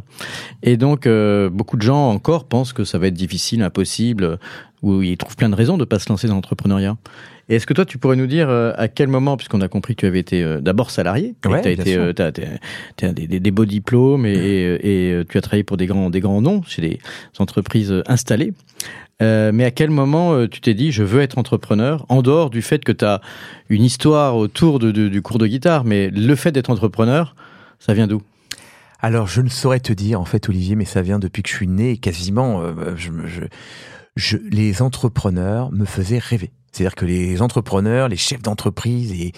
[0.64, 4.39] Et donc, euh, beaucoup de gens encore pensent que ça va être difficile, impossible,
[4.82, 6.95] ou ils trouvent plein de raisons de pas se lancer dans l'entrepreneuriat.
[7.52, 9.93] Et est-ce que toi, tu pourrais nous dire euh, à quel moment, puisqu'on a compris
[9.95, 12.32] que tu avais été euh, d'abord salarié, Ouais, que t'as bien été, euh, t'as-
[12.95, 16.10] t'as des, des, des beaux diplômes et, et, et, tu as travaillé pour des grands,
[16.10, 16.99] des grands noms chez des
[17.39, 18.54] entreprises installées.
[19.22, 22.49] Euh, mais à quel moment euh, tu t'es dit je veux être entrepreneur en dehors
[22.49, 23.20] du fait que tu as
[23.70, 27.36] une histoire autour de, de- du cours de guitare, mais le fait d'être entrepreneur,
[27.80, 28.22] ça vient d'où?
[29.02, 31.56] Alors, je ne saurais te dire, en fait, Olivier, mais ça vient depuis que je
[31.56, 33.41] suis né, quasiment, euh, je, je,
[34.16, 36.52] je- les entrepreneurs me faisaient rêver.
[36.72, 39.34] C'est-à-dire que les entrepreneurs, les chefs d'entreprise, et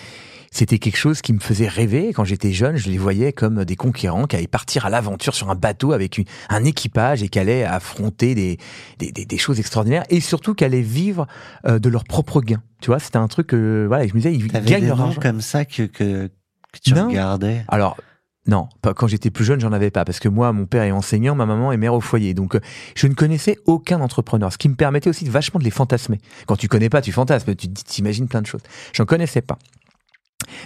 [0.51, 2.13] c'était quelque chose qui me faisait rêver.
[2.13, 5.49] Quand j'étais jeune, je les voyais comme des conquérants qui allaient partir à l'aventure sur
[5.49, 8.57] un bateau avec une- un équipage et qui allaient affronter des,
[8.99, 11.25] des, des- des choses extraordinaires et surtout qui allaient vivre
[11.65, 12.61] euh, de leur propre gain.
[12.81, 15.05] Tu vois, c'était un truc que, voilà, je me disais, ils gagnent des leur noms
[15.05, 15.21] argent.
[15.21, 17.07] comme ça que, que, que tu Non.
[17.07, 17.65] regardais?
[17.67, 17.97] Alors,
[18.45, 20.91] non, pas, quand j'étais plus jeune, j'en avais pas, parce que moi, mon père est
[20.91, 22.59] enseignant, ma maman est mère au foyer, donc euh,
[22.93, 26.19] je ne connaissais aucun entrepreneur, ce qui me permettait aussi de vachement de les fantasmer.
[26.45, 28.61] Quand tu connais pas, tu fantasmes, tu t'imagines plein de choses.
[28.93, 29.57] J'en connaissais pas.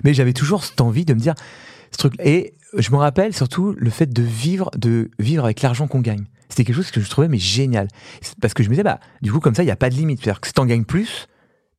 [0.04, 1.36] Mais j'avais toujours cette envie de me dire,
[1.92, 5.88] ce truc, et je me rappelle surtout le fait de vivre, de vivre avec l'argent
[5.88, 6.26] qu'on gagne.
[6.50, 7.88] C'était quelque chose que je trouvais mais génial.
[8.42, 9.96] Parce que je me disais, bah, du coup, comme ça, il n'y a pas de
[9.96, 10.22] limite.
[10.22, 11.28] C'est-à-dire que si t'en gagnes plus,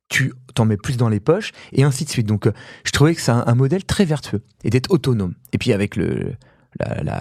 [0.09, 2.27] tu t'en mets plus dans les poches et ainsi de suite.
[2.27, 2.51] Donc, euh,
[2.83, 5.33] je trouvais que c'est un, modèle très vertueux et d'être autonome.
[5.53, 6.33] Et puis avec le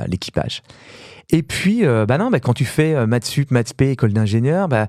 [0.07, 0.63] l'équipage.
[1.31, 4.69] Et puis, euh, bah non, bah, quand tu fais euh, maths sup, maths école d'ingénieur,
[4.69, 4.89] bah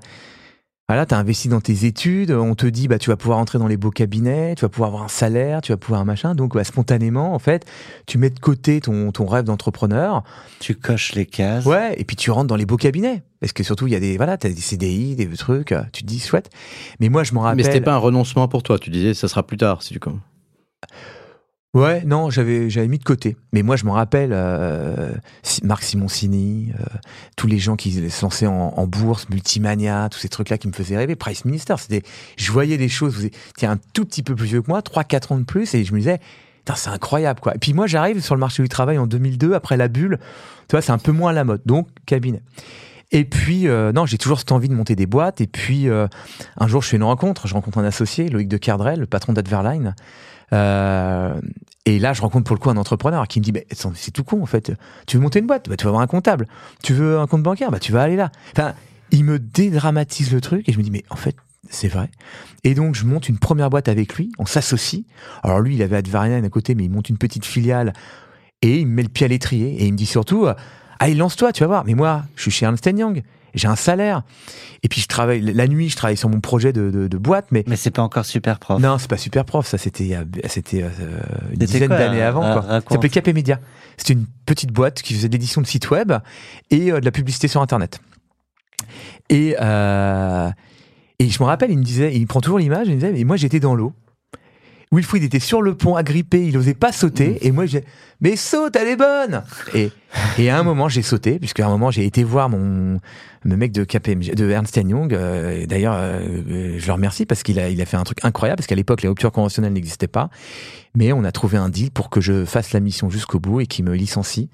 [0.90, 3.60] voilà, tu as investi dans tes études, on te dit bah tu vas pouvoir entrer
[3.60, 6.34] dans les beaux cabinets, tu vas pouvoir avoir un salaire, tu vas pouvoir un machin.
[6.34, 7.64] Donc bah, spontanément, en fait,
[8.06, 10.24] tu mets de côté ton, ton rêve d'entrepreneur.
[10.58, 11.64] Tu coches les cases.
[11.64, 13.22] Ouais, et puis tu rentres dans les beaux cabinets.
[13.38, 16.02] Parce que surtout, il y a des voilà, t'as des CDI, des trucs, euh, tu
[16.02, 16.50] te dis chouette.
[16.98, 17.58] Mais moi, je m'en rappelle.
[17.58, 18.76] Mais c'était pas un renoncement pour toi.
[18.76, 20.18] Tu disais, ça sera plus tard si tu comme.
[21.72, 23.36] Ouais, non, j'avais j'avais mis de côté.
[23.52, 25.12] Mais moi, je m'en rappelle, euh,
[25.62, 26.84] Marc Simoncini, euh,
[27.36, 30.72] tous les gens qui se lançaient en, en bourse, Multimania, tous ces trucs-là qui me
[30.72, 31.14] faisaient rêver.
[31.14, 32.02] Price Minister, c'était,
[32.36, 33.24] je voyais des choses.
[33.24, 35.92] Étiez un tout petit peu plus vieux que moi, 3-4 ans de plus, et je
[35.92, 36.18] me disais,
[36.76, 37.54] c'est incroyable, quoi.
[37.54, 40.18] Et puis moi, j'arrive sur le marché du travail en 2002, après la bulle.
[40.68, 41.62] Tu vois, c'est un peu moins à la mode.
[41.66, 42.42] Donc, cabinet.
[43.12, 45.40] Et puis, euh, non, j'ai toujours cette envie de monter des boîtes.
[45.40, 46.06] Et puis, euh,
[46.56, 47.48] un jour, je fais une rencontre.
[47.48, 49.94] Je rencontre un associé, Loïc de Cardrel, le patron d'Adverline.
[50.52, 51.40] Euh,
[51.86, 54.24] et là, je rencontre pour le coup un entrepreneur qui me dit, attends, c'est tout
[54.24, 54.72] con en fait.
[55.06, 56.46] Tu veux monter une boîte, bah, tu vas avoir un comptable.
[56.82, 58.30] Tu veux un compte bancaire, bah, tu vas aller là.
[58.52, 58.74] Enfin,
[59.10, 61.36] il me dédramatise le truc et je me dis, mais en fait,
[61.68, 62.10] c'est vrai.
[62.64, 64.30] Et donc, je monte une première boîte avec lui.
[64.38, 65.04] On s'associe.
[65.42, 67.92] Alors lui, il avait Advarian à côté, mais il monte une petite filiale
[68.62, 70.54] et il me met le pied à l'étrier et il me dit surtout, euh,
[70.98, 71.84] allez, lance-toi, tu vas voir.
[71.86, 73.22] Mais moi, je suis chez Ernst Young.
[73.54, 74.22] J'ai un salaire.
[74.82, 77.46] Et puis, je travaille, la nuit, je travaille sur mon projet de, de, de boîte,
[77.50, 78.80] mais Mais c'est pas encore super prof.
[78.80, 80.88] non, c'est pas super prof, ça c'était c'était euh,
[81.50, 82.40] une dizaine d'années avant.
[82.54, 82.62] quoi.
[82.62, 83.58] Ça s'appelait Capé Média.
[83.96, 86.12] C'était une petite boîte qui faisait de l'édition de sites web
[86.70, 88.00] et euh, de la publicité sur Internet.
[89.28, 90.50] Et, euh,
[91.18, 93.24] et je me rappelle, il me disait, il prend toujours l'image, il me disait, mais
[93.24, 93.92] moi j'étais dans l'eau.
[94.92, 97.84] Wilfried était sur le pont agrippé, il osait pas sauter, et moi j'ai,
[98.20, 99.44] mais saute, elle est bonne.
[99.72, 99.92] Et,
[100.36, 102.98] et à un moment j'ai sauté, puisqu'à un moment j'ai été voir mon
[103.44, 105.14] le mec de KPMG, de Ernst Young.
[105.14, 108.56] euh, D'ailleurs, euh, je le remercie parce qu'il a, il a fait un truc incroyable,
[108.58, 110.28] parce qu'à l'époque les ruptures conventionnelles n'existaient pas,
[110.96, 113.66] mais on a trouvé un deal pour que je fasse la mission jusqu'au bout et
[113.66, 114.50] qu'il me licencie.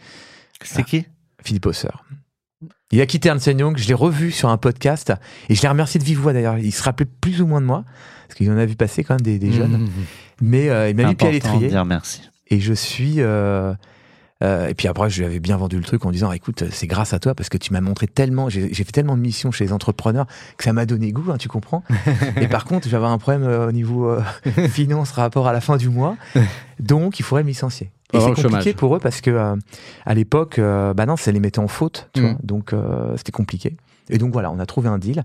[0.62, 1.06] C'est qui?
[1.42, 1.88] Philippe Hosser.
[2.92, 5.12] Il a quitté Ernst Young, je l'ai revu sur un podcast
[5.48, 6.58] et je l'ai remercié de vive voix d'ailleurs.
[6.58, 7.84] Il se rappelait plus ou moins de moi
[8.28, 9.78] parce qu'il en a vu passer quand même des, des jeunes.
[9.84, 9.88] Mmh.
[10.40, 12.22] Mais euh, il m'a mis pied à l'étrier dire merci.
[12.48, 13.14] et je suis.
[13.18, 13.72] euh,
[14.44, 16.86] euh, et puis après, je lui avais bien vendu le truc en disant écoute, c'est
[16.86, 19.64] grâce à toi parce que tu m'as montré tellement, j'ai fait tellement de missions chez
[19.64, 20.26] les entrepreneurs
[20.58, 21.82] que ça m'a donné goût, hein, tu comprends.
[22.40, 24.14] et par contre, j'avais un problème au niveau
[24.68, 26.16] finance, rapport à la fin du mois,
[26.80, 27.90] donc il faudrait me licencier.
[28.12, 28.76] Et Avoir c'est compliqué chômage.
[28.76, 29.56] pour eux parce que
[30.04, 32.24] à l'époque, bah non, ça les mettait en faute, tu Mm.
[32.24, 32.36] vois.
[32.42, 32.72] Donc
[33.16, 33.76] c'était compliqué.
[34.10, 35.22] Et donc voilà, on a trouvé un deal.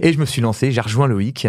[0.00, 1.46] Et je me suis lancé, j'ai rejoint Loïc.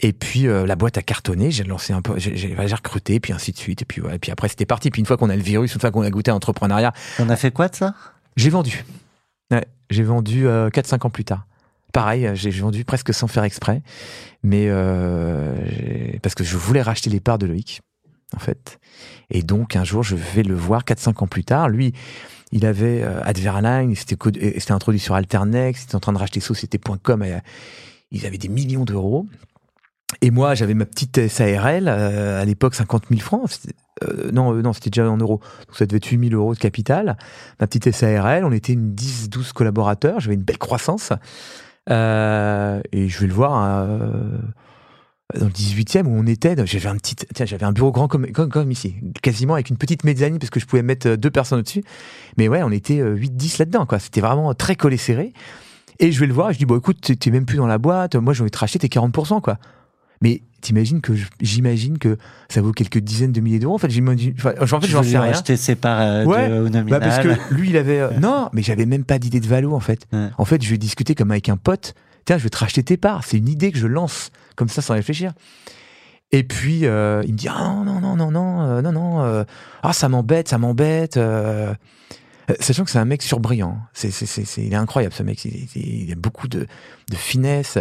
[0.00, 3.20] Et puis euh, la boîte a cartonné, j'ai lancé un peu, j'ai j'ai- j'ai recruté,
[3.20, 3.82] puis ainsi de suite.
[3.82, 4.90] Et puis, ouais, et puis après c'était parti.
[4.90, 7.28] Puis une fois qu'on a le virus, une fois qu'on a goûté à l'entrepreneuriat, On
[7.30, 7.94] a fait quoi de ça?
[8.36, 8.84] J'ai vendu.
[9.50, 11.46] Ouais, j'ai vendu euh, 4-5 ans plus tard.
[11.92, 13.80] Pareil, euh, j'ai vendu presque sans faire exprès.
[14.42, 17.80] Mais euh, j'ai- parce que je voulais racheter les parts de Loïc,
[18.36, 18.78] en fait.
[19.30, 21.68] Et donc un jour, je vais le voir 4-5 ans plus tard.
[21.70, 21.92] Lui,
[22.52, 26.40] il avait euh, Adverline, il s'était introduit sur Alternex, il était en train de racheter
[26.40, 27.22] Société.com.
[27.22, 27.38] euh,
[28.12, 29.26] Ils avaient des millions d'euros.
[30.22, 33.50] Et moi, j'avais ma petite SARL, euh, à l'époque 50 000 francs.
[34.32, 35.40] Non, non, c'était déjà en euros.
[35.66, 37.16] Donc ça devait être 8 000 euros de capital.
[37.60, 40.20] Ma petite SARL, on était une 10-12 collaborateurs.
[40.20, 41.12] J'avais une belle croissance.
[41.88, 41.92] Et
[43.08, 44.38] je vais le voir euh,
[45.38, 46.54] dans le 18e où on était.
[46.66, 49.76] J'avais un petit, tiens, j'avais un bureau grand comme, comme, comme ici, quasiment avec une
[49.76, 51.82] petite mezzanine parce que je pouvais mettre euh, deux personnes au-dessus.
[52.38, 53.98] Mais ouais, on était euh, 8-10 là-dedans, quoi.
[53.98, 55.32] C'était vraiment très collé serré.
[55.98, 58.14] Et je vais le voir, je dis, bon, écoute, t'es- même plus dans la boîte,
[58.16, 59.58] moi, j'ai envie de te racheter tes 40%, quoi.
[60.22, 62.16] Mais t'imagines que je- j'imagine que
[62.48, 63.74] ça vaut quelques dizaines de milliers d'euros.
[63.74, 65.32] En fait, j'imagine, enfin, en fait, j'en sais rien.
[65.44, 67.00] ses parts euh, Ouais, de, au Bah nominal.
[67.00, 68.00] parce que lui, il avait.
[68.00, 70.06] euh, non, mais j'avais même pas d'idée de valo en fait.
[70.12, 70.28] Ouais.
[70.38, 71.94] En fait, je vais discuter comme avec un pote.
[72.24, 73.24] Tiens, je vais te racheter tes parts.
[73.24, 75.32] C'est une idée que je lance comme ça sans réfléchir.
[76.32, 79.22] Et puis euh, il me dit ah non non non non non euh, non non
[79.22, 79.44] euh,
[79.82, 81.16] ah ça m'embête ça m'embête.
[81.16, 81.72] euh.
[82.60, 85.44] Sachant que c'est un mec surbrillant, c'est, c'est, c'est, c'est- il est incroyable ce mec,
[85.44, 86.68] il, il- il a beaucoup de,
[87.10, 87.76] de finesse.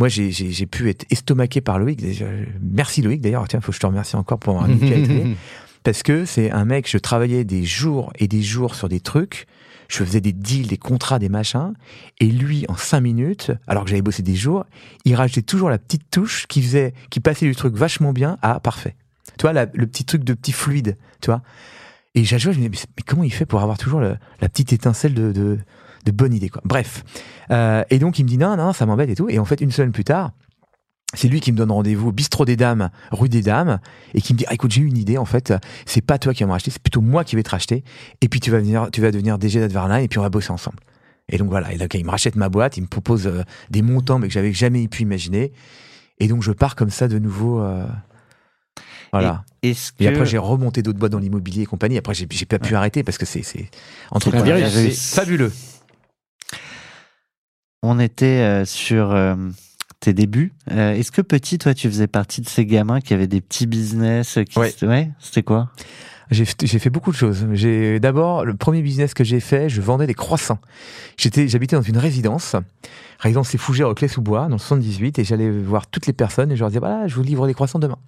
[0.00, 2.00] Moi j'ai, j'ai, j'ai pu être estomaqué par Loïc,
[2.60, 4.76] merci Loïc d'ailleurs, tiens, faut que je te remercie encore pour avoir.
[5.84, 9.46] Parce que c'est un mec, je travaillais des jours et des jours sur des trucs,
[9.90, 11.74] je faisais des deals, des contrats, des machins,
[12.20, 14.64] et lui, en cinq minutes, alors que j'avais bossé des jours,
[15.04, 18.60] il rajoutait toujours la petite touche qui faisait, qui passait du truc vachement bien à
[18.60, 18.96] parfait.
[19.38, 21.42] Tu vois, le petit truc de petit fluide, tu vois.
[22.14, 24.72] Et j'ai joué, je me disais, mais, comment il fait pour avoir toujours la petite
[24.72, 25.58] étincelle de, de,
[26.04, 26.62] de bonne idée, quoi.
[26.64, 27.04] Bref.
[27.50, 29.28] Euh, et donc, il me dit, non, non, ça m'embête et tout.
[29.28, 30.32] Et en fait, une semaine plus tard,
[31.14, 33.80] c'est lui qui me donne rendez-vous au bistrot des dames, rue des dames,
[34.14, 35.52] et qui me dit, ah, écoute, j'ai une idée, en fait,
[35.84, 37.82] c'est pas toi qui vas me racheter, c'est plutôt moi qui vais te racheter,
[38.20, 40.52] et puis tu vas venir, tu vas devenir DG d'Adverline, et puis on va bosser
[40.52, 40.78] ensemble.
[41.28, 43.82] Et donc voilà, et donc, il me rachète ma boîte, il me propose euh, des
[43.82, 45.52] montants, mais que j'avais jamais pu imaginer,
[46.20, 47.86] et donc je pars comme ça de nouveau, euh,
[49.12, 49.44] Voilà.
[49.62, 49.74] Et,
[50.06, 51.98] après, j'ai remonté d'autres boîtes dans l'immobilier et compagnie.
[51.98, 53.42] Après, j'ai pas pu arrêter parce que c'est
[54.10, 55.52] entre c'est fabuleux.
[57.82, 59.14] On était euh, sur
[60.00, 60.52] tes débuts.
[60.70, 63.66] Euh, Est-ce que petit, toi, tu faisais partie de ces gamins qui avaient des petits
[63.66, 64.74] business qui Ouais.
[64.82, 65.70] ouais c'était quoi?
[66.30, 67.44] J'ai fait beaucoup de choses.
[67.54, 70.60] J'ai d'abord le premier business que j'ai fait, je vendais des croissants.
[71.16, 72.54] J'étais, j'habitais dans une résidence,
[73.18, 76.54] résidence c'est Fougères au Clé-sous-Bois, dans le 78, et j'allais voir toutes les personnes et
[76.54, 77.98] je leur disais voilà, je vous livre des croissants demain.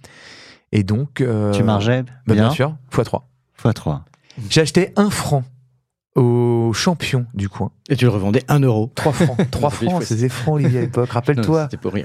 [0.70, 4.04] Et donc, euh, Tu margeais bah, bien sûr, x 3 Fois 3.
[4.48, 5.42] J'ai acheté un franc
[6.14, 7.70] au champion du coin.
[7.88, 8.90] Et tu le revendais 1 euro.
[8.94, 9.50] 3 francs.
[9.50, 11.10] 3 Ça fait francs, c'était francs, Olivier, à l'époque.
[11.10, 11.64] Rappelle-toi.
[11.64, 12.04] C'était pour rien.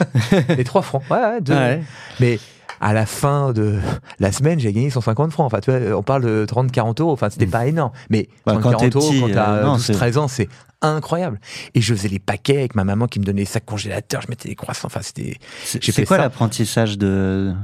[0.56, 1.02] Les 3 francs.
[1.10, 1.54] Ouais, ouais, deux.
[1.54, 1.82] Ah ouais.
[2.20, 2.38] Mais
[2.80, 3.78] à la fin de
[4.18, 5.46] la semaine, j'ai gagné 150 francs.
[5.46, 7.12] Enfin, tu vois, on parle de 30, 40 euros.
[7.12, 7.92] Enfin, c'était pas énorme.
[8.10, 10.18] Mais Bah, 30, quand 40 t'es euros, petit, quand t'as euh, non, 12, c'est- 13
[10.18, 10.48] ans, c'est
[10.82, 11.40] incroyable.
[11.74, 14.20] Et je faisais les paquets avec ma maman qui me donnait sa congélateur.
[14.20, 14.86] Je mettais des croissants.
[14.88, 17.54] Enfin, c'était C'est quoi l'apprentissage de,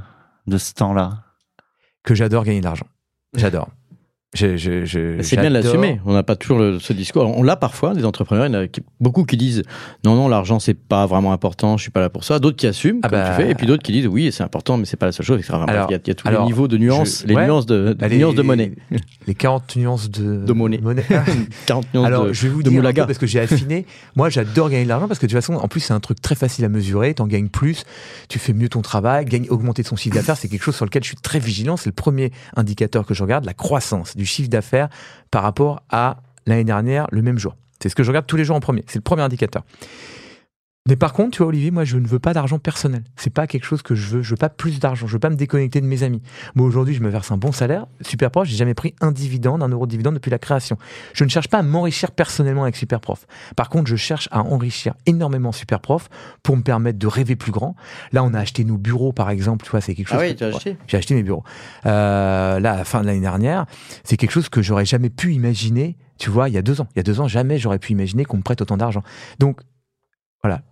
[0.46, 1.18] de ce temps-là?
[2.04, 2.86] Que j'adore gagner de l'argent.
[3.34, 3.68] J'adore.
[4.34, 6.00] Je, je, je, C'est bien de l'assumer.
[6.06, 7.24] On n'a pas toujours le- ce discours.
[7.36, 8.46] On l'a parfois, des entrepreneurs.
[8.46, 9.62] Il y en a qui- beaucoup qui disent
[10.06, 12.38] non, non, l'argent, c'est pas vraiment important, je suis pas là pour ça.
[12.38, 13.50] D'autres qui assument, Ah comme bah- tu fais.
[13.50, 15.38] Et puis d'autres qui disent oui, c'est important, mais c'est pas la seule chose.
[15.38, 15.52] etc.
[15.58, 17.34] Bref, Alors- il y a, il y a tous alors, les niveaux de nuances, les
[17.34, 17.44] ouais.
[17.44, 18.72] nuances de, Bah, les- nuances de monnaie.
[19.26, 20.80] Les 40 nuances de, De monnaie.
[21.66, 23.84] 40 nuances Alors, de, je vais vous de dire peu parce que j'ai affiné.
[24.16, 26.20] Moi, j'adore gagner de l'argent parce que de toute façon, en plus, c'est un truc
[26.22, 27.12] très facile à mesurer.
[27.14, 27.84] T'en gagnes plus,
[28.28, 31.02] tu fais mieux ton travail, gagne, augmenter son chiffre d'affaires, c'est quelque chose sur lequel
[31.04, 31.76] je suis très vigilant.
[31.76, 34.88] C'est le premier indicateur que je regarde, la croissance du chiffre d'affaires
[35.32, 37.56] par rapport à l'année dernière, le même jour.
[37.80, 38.84] C'est ce que je regarde tous les jours en premier.
[38.86, 39.64] C'est le premier indicateur.
[40.88, 43.04] Mais par contre, tu vois, Olivier, moi, je ne veux pas d'argent personnel.
[43.14, 44.22] C'est pas quelque chose que je veux.
[44.22, 45.06] Je veux pas plus d'argent.
[45.06, 46.20] Je veux pas me déconnecter de mes amis.
[46.56, 47.86] Moi, aujourd'hui, je me verse un bon salaire.
[48.00, 50.78] Superprof, j'ai jamais pris un dividende, un euro de dividende depuis la création.
[51.14, 53.26] Je ne cherche pas à m'enrichir personnellement avec Superprof.
[53.54, 56.08] Par contre, je cherche à enrichir énormément Superprof
[56.42, 57.76] pour me permettre de rêver plus grand.
[58.10, 59.64] Là, on a acheté nos bureaux, par exemple.
[59.64, 60.18] Tu vois, c'est quelque chose.
[60.20, 61.44] Ah oui, que- tu as acheté j'ai acheté mes bureaux.
[61.86, 63.66] Euh, là, à la fin de l'année dernière,
[64.02, 66.88] c'est quelque chose que j'aurais jamais pu imaginer, tu vois, il y a deux ans.
[66.96, 69.04] Il y a deux ans, jamais j'aurais pu imaginer qu'on me prête autant d'argent.
[69.38, 69.60] Donc,
[70.42, 70.62] voilà.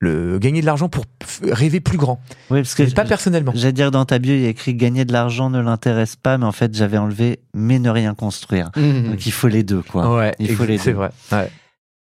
[0.00, 1.04] Le, gagner de l'argent pour
[1.42, 2.20] rêver plus grand.
[2.50, 3.52] Oui, parce que Mais pas personnellement.
[3.54, 6.36] J'allais dire dans ta bio, il y a écrit gagner de l'argent ne l'intéresse pas,
[6.36, 8.70] mais en fait, j'avais enlevé mais ne rien construire.
[8.76, 9.10] Mhm.
[9.12, 10.14] Donc il faut les deux, quoi.
[10.14, 10.96] Ouais, il faut les c'est deux.
[10.98, 11.10] vrai.
[11.32, 11.50] Ouais.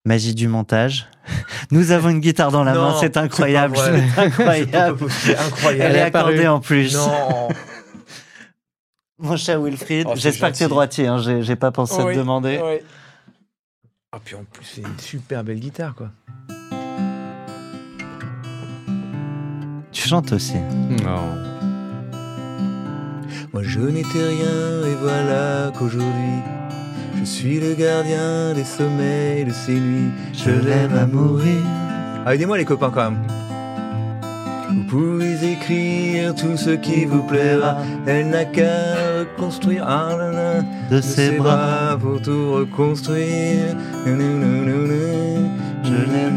[0.03, 1.07] Magie du montage.
[1.71, 3.77] Nous avons une guitare dans la Non, main, c'est c'est incroyable.
[3.77, 4.99] C'est incroyable.
[5.09, 5.81] C'est incroyable.
[5.91, 6.33] Elle est est apparue.
[6.33, 6.93] accordée en plus.
[6.95, 7.47] Non.
[9.19, 10.69] Mon cher Wilfried, Oh, c'est j'espère que t'es gentil.
[10.69, 12.59] droitier, hein, j'ai pas pensé à te demander.
[14.11, 16.09] Ah, puis en plus, c'est une super belle guitare, quoi.
[19.95, 20.57] Tu chantes aussi.
[21.05, 21.23] Non.
[23.53, 26.41] Moi je n'étais rien et voilà qu'aujourd'hui
[27.17, 30.11] je suis le gardien des sommeils de ces nuits.
[30.33, 31.61] Je l'aime à mourir.
[32.25, 33.21] Ah, aidez-moi les copains quand même.
[34.69, 37.77] Vous pouvez écrire tout ce qui vous plaira.
[38.05, 43.77] Elle n'a qu'à reconstruire ah, là, là, De de ses bras, pour tout reconstruire.
[44.05, 44.43] Je l'aime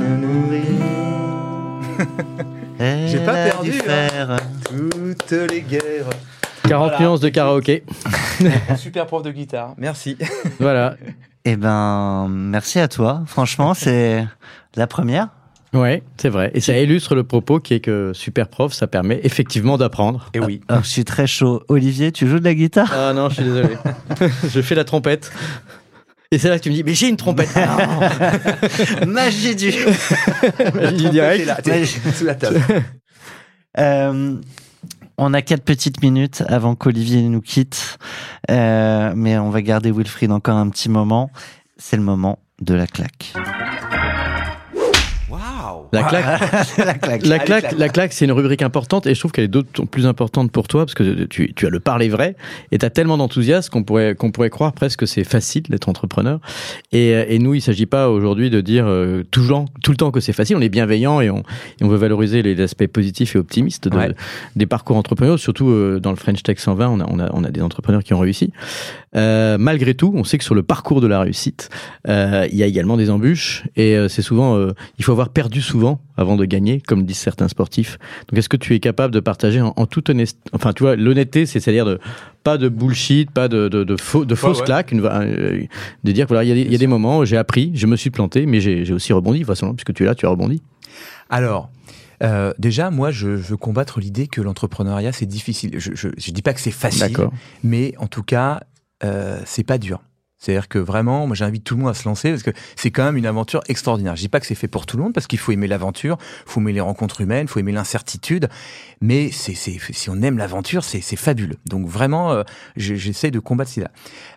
[0.03, 0.68] à mourir.
[2.79, 4.37] J'ai pas perdu, dû hein.
[4.64, 6.09] Toutes les guerres.
[6.68, 7.01] 40 Voilà.
[7.05, 7.85] nuances de karaoké.
[8.76, 9.74] Super prof de guitare.
[9.79, 10.16] Merci.
[10.61, 10.97] voilà.
[11.45, 13.22] Eh ben, merci à toi.
[13.26, 14.26] Franchement, c'est
[14.76, 15.29] la première.
[15.74, 16.51] Ouais, c'est vrai.
[16.55, 20.31] Et ça illustre le propos qui est que super prof, ça permet effectivement d'apprendre.
[20.33, 20.62] Et oui.
[20.68, 21.62] Alors, je suis très chaud.
[21.68, 22.91] Olivier, tu joues de la guitare?
[22.95, 23.76] Ah non, je suis désolé.
[24.49, 25.31] je fais la trompette.
[26.31, 27.49] Et c'est là que tu me dis, mais j'ai une trompette.
[29.07, 29.72] Magie du.
[30.74, 31.62] Magie direct.
[31.62, 32.61] T'es là, sous la table.
[33.79, 34.35] Euh,
[35.18, 37.99] on a quatre petites minutes avant qu'Olivier nous quitte,
[38.51, 41.31] Euh, mais on va garder Wilfried encore un petit moment.
[41.76, 43.35] C'est le moment de la claque.
[45.93, 46.24] La claque,
[46.78, 47.26] la claque.
[47.26, 50.07] la claque, la claque, c'est une rubrique importante et je trouve qu'elle est d'autant plus
[50.07, 52.36] importante pour toi parce que tu, tu as le parler vrai
[52.72, 55.89] et tu as tellement d'enthousiasme qu'on pourrait, qu'on pourrait croire presque que c'est facile d'être
[55.89, 56.41] entrepreneur.
[56.93, 59.91] Et, euh, et nous, il s'agit pas aujourd'hui de dire euh, tout, le temps, tout
[59.91, 60.57] le temps que c'est facile.
[60.57, 61.39] On est bienveillant et on,
[61.80, 64.11] et on veut valoriser les aspects positifs et optimistes de- Ouais.
[64.57, 65.39] des parcours entrepreneuriaux.
[65.39, 68.05] Surtout euh, dans le French Tech 120, on a, on a, on a des entrepreneurs
[68.05, 68.53] qui ont réussi.
[69.16, 71.70] Euh, malgré tout, on sait que sur le parcours de la réussite,
[72.07, 74.59] il y a également des embûches et c'est souvent,
[74.99, 75.78] il faut avoir perdu souvent
[76.16, 77.99] avant de gagner, comme disent certains sportifs.
[78.29, 80.97] Donc, est-ce que tu es capable de partager en, en toute honnêteté, enfin, tu vois,
[80.97, 81.99] l'honnêteté, c'est c'est-à-dire de
[82.45, 84.64] pas de bullshit, pas de de, de, faux, de fausses ouais.
[84.64, 85.62] claques, une, euh,
[86.05, 87.72] de dire voilà, il y a des, il y a des moments où j'ai appris,
[87.74, 89.41] je me suis planté, mais j'ai aussi rebondi.
[89.41, 90.63] De toute façon, puisque tu es là, tu as rebondi.
[91.30, 91.71] Alors,
[92.22, 95.72] euh, déjà, moi, je veux combattre l'idée que l'entrepreneuriat, c'est difficile.
[95.79, 97.17] Je, je dis pas que c'est facile,
[97.63, 98.61] mais en tout cas,
[99.05, 100.00] euh, c'est pas dur.
[100.39, 103.05] C'est-à-dire que vraiment, moi j'invite tout le monde à se lancer parce que c'est quand
[103.05, 104.15] même une aventure extraordinaire.
[104.17, 106.17] Je dis pas que c'est fait pour tout le monde parce qu'il faut aimer l'aventure,
[106.47, 108.49] faut aimer les rencontres humaines, faut aimer l'incertitude,
[109.01, 111.57] mais c'est, c'est, si on aime l'aventure, c'est, c'est fabuleux.
[111.67, 112.43] Donc vraiment, euh,
[112.77, 113.91] je- j'essaie de combattre cela.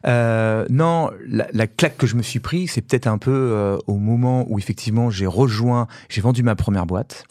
[0.07, 3.77] Euh, non, la, la claque que je me suis pris, c'est peut-être un peu euh,
[3.87, 7.25] au moment où effectivement j'ai rejoint, j'ai vendu ma première boîte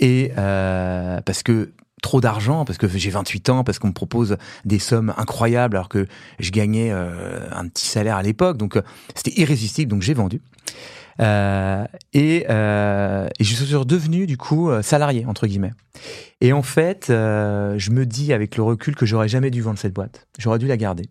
[0.00, 1.70] et euh, parce que
[2.02, 5.88] trop d'argent parce que j'ai 28 ans parce qu'on me propose des sommes incroyables alors
[5.88, 6.06] que
[6.38, 8.56] je gagnais euh, un petit salaire à l'époque.
[8.56, 8.82] Donc euh,
[9.14, 10.40] c'était irrésistible donc j'ai vendu.
[11.20, 15.72] Euh, et, et je suis redevenu du coup salarié entre guillemets.
[16.40, 19.94] Et en fait je me dis avec le recul que j'aurais jamais dû vendre cette
[19.94, 20.26] boîte.
[20.38, 21.08] J'aurais dû la garder.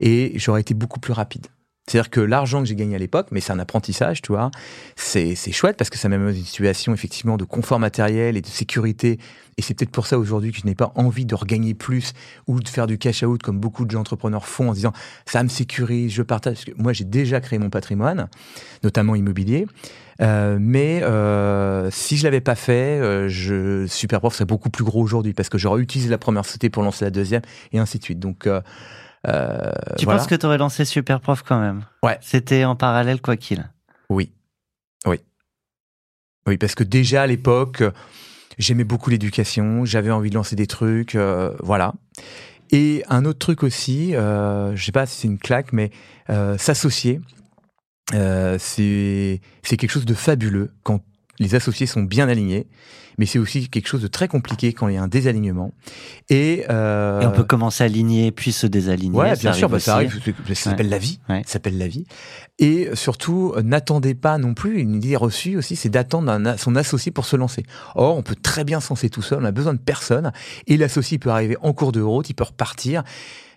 [0.00, 1.46] Et j'aurais été beaucoup plus rapide
[1.86, 4.50] c'est-à-dire que l'argent que j'ai gagné à l'époque, mais c'est un apprentissage, tu vois,
[4.96, 8.42] c'est chouette parce que ça m'a mis dans une situation effectivement de confort matériel et
[8.42, 9.18] de sécurité.
[9.58, 12.12] Et c'est peut-être pour ça aujourd'hui que je n'ai pas envie de regagner plus
[12.46, 14.92] ou de faire du cash out comme beaucoup de gens entrepreneurs font en disant
[15.26, 16.54] ça me sécurise, je partage.
[16.54, 18.28] Parce que moi, j'ai déjà créé mon patrimoine,
[18.82, 19.66] notamment immobilier.
[20.20, 25.02] Euh, mais euh, si je l'avais pas fait, euh, je Superprof serait beaucoup plus gros
[25.02, 27.42] aujourd'hui parce que j'aurais utilisé la première société pour lancer la deuxième
[27.72, 28.18] et ainsi de suite.
[28.18, 28.48] Donc
[29.26, 30.18] euh, Tu voilà.
[30.18, 31.84] penses que tu aurais lancé Super Prof quand même?
[32.02, 32.18] Ouais.
[32.20, 33.68] C'était en parallèle quoi qu'il.
[34.08, 34.32] Oui.
[35.06, 35.20] Oui.
[36.46, 37.82] Oui, parce que déjà à l'époque,
[38.58, 41.94] j'aimais beaucoup l'éducation, j'avais envie de lancer des trucs, euh, voilà.
[42.72, 45.90] Et un autre truc aussi, euh, je sais pas si c'est une claque, mais
[46.30, 47.20] euh, s'associer,
[48.12, 51.00] c'est c'est quelque chose de fabuleux quand
[51.40, 52.68] les associés sont bien alignés,
[53.18, 55.72] mais c'est aussi quelque chose de très compliqué quand il y a un désalignement.
[56.28, 59.18] Et, euh, Et on peut commencer à aligner puis se désaligner.
[59.18, 60.20] Ouais, bien sûr, bah, ça arrive.
[60.24, 61.18] c'est- Ça s'appelle la vie.
[61.28, 61.42] Ouais.
[61.46, 62.04] Ça s'appelle la vie.
[62.58, 64.78] Et surtout, n'attendez pas non plus.
[64.80, 67.64] Une idée reçue aussi, c'est d'attendre son associé pour se lancer.
[67.96, 69.40] Or, on peut très bien se lancer tout seul.
[69.42, 70.32] On a besoin de personne.
[70.66, 72.28] Et l'associé peut arriver en cours de route.
[72.30, 73.02] Il peut repartir.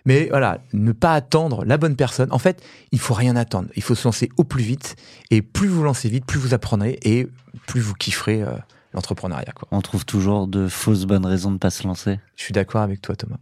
[0.06, 2.28] Mais voilà, ne pas attendre la bonne personne.
[2.30, 2.62] En fait,
[2.92, 3.68] il faut rien attendre.
[3.76, 4.96] Il faut se lancer au plus vite.
[5.30, 7.26] Et plus vous lancez vite, plus vous apprendrez et
[7.66, 8.48] plus vous kifferez euh,
[8.92, 9.52] l'entrepreneuriat.
[9.70, 12.18] On trouve toujours de fausses bonnes raisons de pas se lancer.
[12.36, 13.36] Je suis d'accord avec toi, Thomas.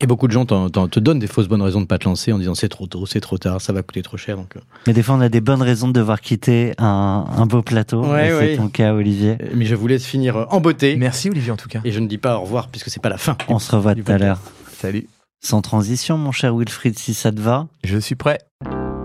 [0.00, 2.04] Et beaucoup de gens t'en- t'en- te donnent des fausses bonnes raisons de pas te
[2.04, 4.36] lancer en disant c'est trop tôt, c'est trop tard, ça va coûter trop cher.
[4.36, 4.60] Donc, euh.
[4.86, 8.04] Mais des fois, on a des bonnes raisons de devoir quitter un, un beau plateau.
[8.04, 8.50] Ouais, Et ouais.
[8.52, 9.36] C'est ton cas, Olivier.
[9.54, 10.96] Mais je vous laisse finir euh, en beauté.
[10.96, 11.80] Merci, Olivier, en tout cas.
[11.84, 13.36] Et je ne dis pas au revoir puisque c'est pas la fin.
[13.48, 14.38] On se revoit tout à l'heure.
[14.78, 15.06] Salut.
[15.44, 17.68] Sans transition, mon cher Wilfried, si ça te va.
[17.84, 18.38] Je suis prêt.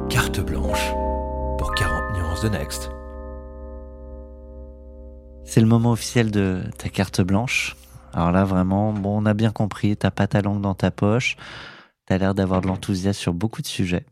[0.09, 0.93] Carte blanche
[1.57, 2.89] pour 40 nuances de Next.
[5.43, 7.75] C'est le moment officiel de ta carte blanche.
[8.13, 11.35] Alors là, vraiment, bon, on a bien compris, t'as pas ta langue dans ta poche.
[12.05, 14.05] T'as l'air d'avoir de l'enthousiasme sur beaucoup de sujets.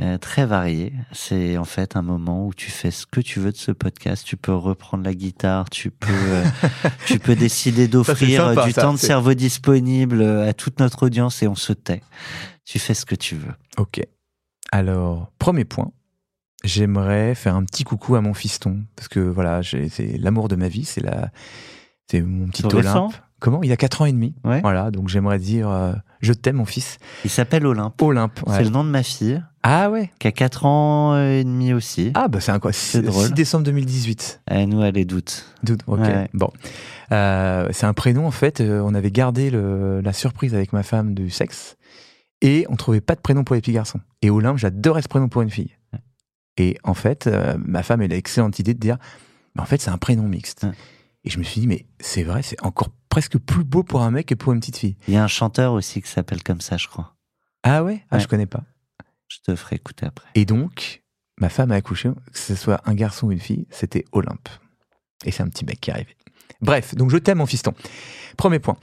[0.00, 0.92] Euh, très variés.
[1.12, 4.24] C'est en fait un moment où tu fais ce que tu veux de ce podcast.
[4.26, 6.44] Tu peux reprendre la guitare, tu peux, euh,
[7.06, 11.42] tu peux décider d'offrir sympa, du ça, temps de cerveau disponible à toute notre audience
[11.42, 12.02] et on se tait.
[12.64, 13.52] Tu fais ce que tu veux.
[13.76, 14.00] Ok.
[14.70, 15.92] Alors, premier point,
[16.64, 20.68] j'aimerais faire un petit coucou à mon fiston parce que voilà, c'est l'amour de ma
[20.68, 21.30] vie, c'est la,
[22.10, 23.14] c'est mon petit Olympe.
[23.42, 23.60] Comment?
[23.64, 24.34] Il a 4 ans et demi.
[24.44, 24.60] Ouais.
[24.60, 26.98] Voilà, donc j'aimerais dire, euh, je t'aime mon fils.
[27.24, 28.00] Il s'appelle Olympe.
[28.00, 28.40] Olympe.
[28.46, 28.54] ouais.
[28.56, 30.12] C'est le nom de ma fille, Ah ouais.
[30.20, 32.12] qui a 4 ans et demi aussi.
[32.14, 33.32] Ah bah c'est un quoi C'est 6, drôle.
[33.32, 34.42] décembre 2018.
[34.46, 35.44] Elle nous a les doutes.
[35.64, 35.98] Doute, ok.
[35.98, 36.28] Ouais.
[36.34, 36.50] Bon,
[37.10, 38.60] Euh, c'est un prénom en fait.
[38.60, 41.76] euh, on avait gardé le- la surprise avec ma femme du sexe
[42.42, 44.00] et on trouvait pas de prénom pour les petits garçons.
[44.22, 45.76] Et Olympe, j'adorais ce prénom pour une fille.
[46.58, 48.98] Et en fait, euh, ma femme, elle a l'excellente idée de dire,
[49.58, 50.64] en fait, c'est un prénom mixte.
[51.24, 54.10] Et je me suis dit, mais c'est vrai, c'est encore presque plus beau pour un
[54.10, 54.96] mec que pour une petite fille.
[55.06, 57.14] Il y a un chanteur aussi qui s'appelle comme ça, je crois.
[57.62, 58.22] Ah ouais, ah, Ouais.
[58.22, 58.62] Je connais pas.
[59.28, 60.26] Je te ferai écouter après.
[60.34, 61.02] Et donc,
[61.38, 64.48] ma femme a accouché, que ce soit un garçon ou une fille, c'était Olympe.
[65.26, 66.16] Et c'est un petit mec qui est arrivé.
[66.62, 67.74] Bref, donc je t'aime mon fiston.
[68.38, 68.78] Premier point.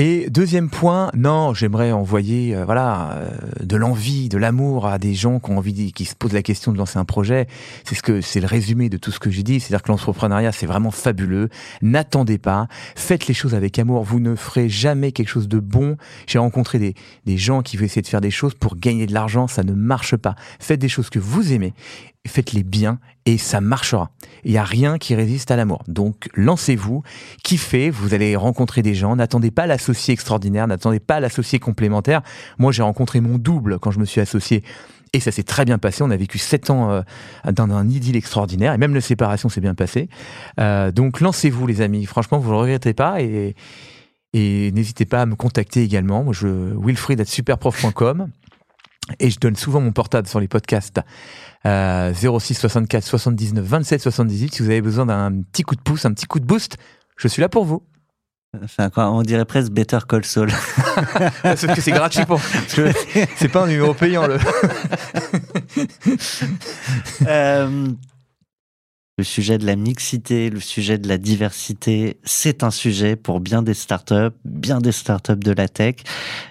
[0.00, 3.30] Et deuxième point, non, j'aimerais envoyer euh, voilà euh,
[3.64, 6.70] de l'envie, de l'amour à des gens qui ont envie, qui se posent la question
[6.70, 7.48] de lancer un projet.
[7.82, 9.58] C'est ce que c'est le résumé de tout ce que j'ai dit.
[9.58, 11.48] C'est-à-dire que l'entrepreneuriat c'est vraiment fabuleux.
[11.82, 14.04] N'attendez pas, faites les choses avec amour.
[14.04, 15.96] Vous ne ferez jamais quelque chose de bon.
[16.28, 16.94] J'ai rencontré des
[17.26, 19.72] des gens qui veulent essayer de faire des choses pour gagner de l'argent, ça ne
[19.72, 20.36] marche pas.
[20.60, 21.74] Faites des choses que vous aimez,
[22.26, 24.10] faites-les bien et ça marchera.
[24.44, 25.82] Il n'y a rien qui résiste à l'amour.
[25.88, 27.02] Donc lancez-vous,
[27.42, 32.22] kiffez, vous allez rencontrer des gens, n'attendez pas l'associé extraordinaire, n'attendez pas l'associé complémentaire.
[32.58, 34.62] Moi j'ai rencontré mon double quand je me suis associé.
[35.12, 36.02] Et ça s'est très bien passé.
[36.02, 37.02] On a vécu sept ans euh,
[37.50, 38.74] dans un idylle extraordinaire.
[38.74, 40.08] Et même la séparation s'est bien passée.
[40.60, 42.04] Euh, donc lancez-vous les amis.
[42.04, 43.22] Franchement, vous ne le regrettez pas.
[43.22, 43.54] Et,
[44.34, 46.24] n'hésitez pas à me contacter également.
[46.24, 46.46] Moi, je
[46.78, 48.28] wilfried superprof.com
[49.18, 51.00] et je donne souvent mon portable sur les podcasts.
[51.66, 54.54] Euh, 06 64 79 27 78.
[54.54, 56.76] Si vous avez besoin d'un petit coup de pouce, un petit coup de boost,
[57.16, 57.82] je suis là pour vous.
[58.62, 60.50] Enfin, quoi, on dirait presque Better Call Saul.
[61.42, 62.40] Parce que c'est gratuit pour.
[63.36, 64.38] c'est pas un numéro payant, le.
[67.26, 67.88] Euh,
[69.18, 73.62] le sujet de la mixité, le sujet de la diversité, c'est un sujet pour bien
[73.62, 75.96] des startups, bien des startups de la tech.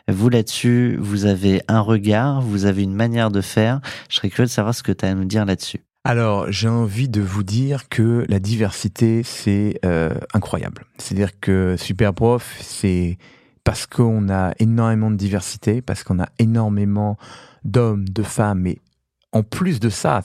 [0.10, 3.80] Vous là-dessus, vous avez un regard, vous avez une manière de faire.
[4.10, 5.80] Je serais curieux de savoir ce que tu as à nous dire là-dessus.
[6.04, 10.86] Alors, j'ai envie de vous dire que la diversité, c'est euh, incroyable.
[10.98, 13.18] C'est-à-dire que Superprof, c'est
[13.64, 17.18] parce qu'on a énormément de diversité, parce qu'on a énormément
[17.64, 18.80] d'hommes, de femmes et
[19.34, 20.22] en plus de ça,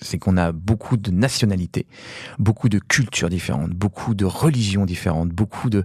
[0.00, 1.86] c'est qu'on a beaucoup de nationalités,
[2.38, 5.84] beaucoup de cultures différentes, beaucoup de religions différentes, beaucoup de,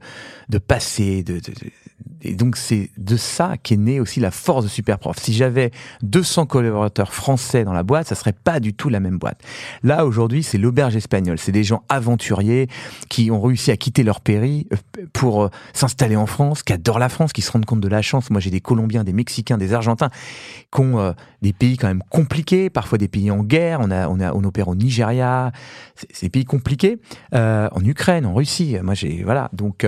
[0.49, 1.25] de passés,
[2.23, 5.17] et donc c'est de ça qu'est née aussi la force de Superprof.
[5.19, 5.71] Si j'avais
[6.03, 9.41] 200 collaborateurs français dans la boîte, ça serait pas du tout la même boîte.
[9.83, 11.37] Là aujourd'hui, c'est l'auberge espagnole.
[11.37, 12.67] C'est des gens aventuriers
[13.09, 16.99] qui ont réussi à quitter leur pays euh, pour euh, s'installer en France, qui adorent
[16.99, 18.29] la France, qui se rendent compte de la chance.
[18.29, 20.09] Moi, j'ai des Colombiens, des Mexicains, des Argentins,
[20.73, 23.80] qui ont euh, des pays quand même compliqués, parfois des pays en guerre.
[23.81, 25.52] On a, on a, on opère au Nigeria,
[25.95, 26.99] c'est des pays compliqués,
[27.34, 28.77] en Ukraine, en Russie.
[28.81, 29.49] Moi, j'ai voilà.
[29.52, 29.85] Donc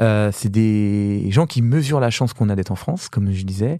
[0.00, 3.44] euh, c'est des gens qui mesurent la chance qu'on a d'être en France, comme je
[3.44, 3.78] disais,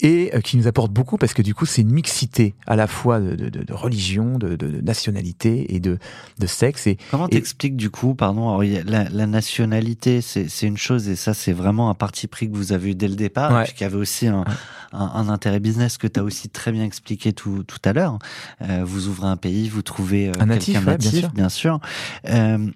[0.00, 2.86] et euh, qui nous apportent beaucoup parce que du coup, c'est une mixité à la
[2.86, 5.98] fois de, de, de religion, de, de, nationalité et de,
[6.38, 6.86] de sexe.
[6.86, 11.52] Et, Comment t'expliques du coup, pardon, la, la, nationalité, c'est une chose et ça, c'est
[11.52, 13.66] vraiment un parti pris que vous avez eu dès le départ, ouais.
[13.74, 14.44] qui avait aussi un,
[14.92, 18.18] un, un, intérêt business que tu as aussi très bien expliqué tout, tout à l'heure.
[18.62, 21.30] Euh, vous ouvrez un pays, vous trouvez euh, un natif, natif bien sûr.
[21.30, 21.80] Bien sûr.
[22.28, 22.70] Euh,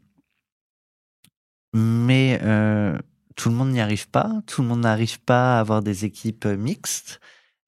[1.73, 2.99] mais euh,
[3.37, 4.43] tout le monde n'y arrive pas.
[4.47, 7.21] Tout le monde n'arrive pas à avoir des équipes euh, mixtes.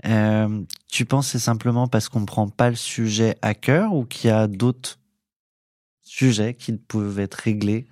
[0.04, 4.04] Euh, tu penses c'est simplement parce qu'on ne prend pas le sujet à cœur ou
[4.04, 4.98] qu'il y a d'autres
[6.02, 7.86] sujets qui peuvent être réglés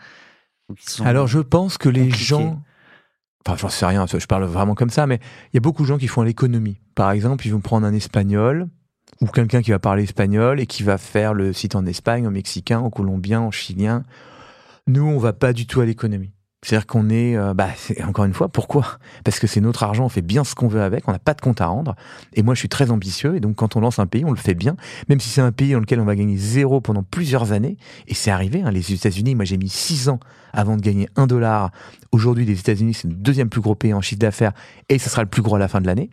[0.69, 2.25] ou qui sont Alors je pense que les compliqués?
[2.25, 2.63] gens...
[3.47, 5.19] Enfin, j'en sais rien, je parle vraiment comme ça, mais
[5.53, 6.77] il y a beaucoup de gens qui font l'économie.
[6.95, 8.69] Par exemple, ils vont prendre un espagnol
[9.21, 12.31] ou quelqu'un qui va parler espagnol et qui va faire le site en Espagne, en
[12.31, 14.05] mexicain, en colombien, en chilien.
[14.91, 16.33] Nous, on va pas du tout à l'économie.
[16.63, 17.69] C'est-à-dire qu'on est, euh, bah,
[18.09, 18.99] encore une fois, pourquoi?
[19.25, 21.33] Parce que c'est notre argent, on fait bien ce qu'on veut avec, on n'a pas
[21.33, 21.95] de compte à rendre.
[22.35, 24.37] Et moi, je suis très ambitieux, et donc quand on lance un pays, on le
[24.37, 24.75] fait bien,
[25.09, 27.77] même si c'est un pays dans lequel on va gagner zéro pendant plusieurs années.
[28.09, 30.19] Et c'est arrivé, hein, les États-Unis, moi j'ai mis six ans
[30.53, 31.71] avant de gagner un dollar.
[32.11, 34.53] Aujourd'hui, les États-Unis, c'est le deuxième plus gros pays en chiffre d'affaires,
[34.89, 36.11] et ce sera le plus gros à la fin de l'année.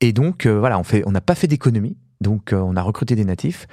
[0.00, 2.82] Et donc, euh, voilà, on fait, on n'a pas fait d'économie, donc euh, on a
[2.82, 3.68] recruté des natifs.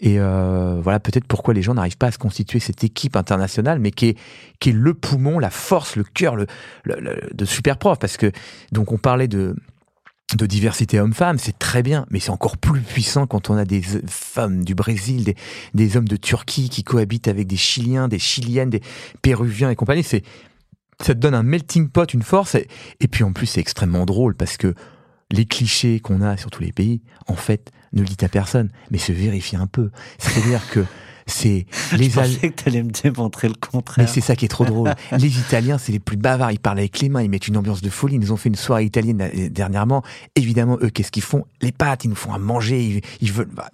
[0.00, 3.78] Et euh, voilà peut-être pourquoi les gens n'arrivent pas à se constituer cette équipe internationale,
[3.78, 4.18] mais qui est,
[4.58, 6.46] qui est le poumon, la force, le cœur le,
[6.82, 7.98] le- le- de Superprof.
[7.98, 8.32] Parce que,
[8.72, 9.54] donc on parlait de,
[10.36, 13.82] de diversité homme-femme, c'est très bien, mais c'est encore plus puissant quand on a des
[14.08, 15.36] femmes du Brésil, des,
[15.74, 18.82] des hommes de Turquie qui cohabitent avec des Chiliens, des Chiliennes, des
[19.22, 20.02] Péruviens et compagnie.
[20.02, 20.24] C'est,
[21.00, 22.56] ça te donne un melting pot, une force.
[22.56, 22.66] Et,
[22.98, 24.74] et puis en plus, c'est extrêmement drôle parce que
[25.30, 28.70] les clichés qu'on a sur tous les pays, en fait, ne le dites à personne,
[28.90, 29.90] mais se vérifient un peu.
[30.18, 30.84] C'est-à-dire que
[31.26, 31.66] c'est
[31.96, 34.08] les Je pensais que tu allais me démontrer le mais contraire.
[34.08, 34.94] c'est ça qui est trop drôle.
[35.18, 36.52] Les Italiens, c'est les plus bavards.
[36.52, 38.16] Ils parlent avec les mains, ils mettent une ambiance de folie.
[38.16, 40.02] Ils nous ont fait une soirée italienne euh, dernièrement.
[40.36, 41.46] Évidemment, eux, qu'est-ce qu'ils font?
[41.62, 42.84] Les pâtes, ils nous font à manger.
[42.84, 43.48] Ils, ils veulent.
[43.50, 43.70] bah,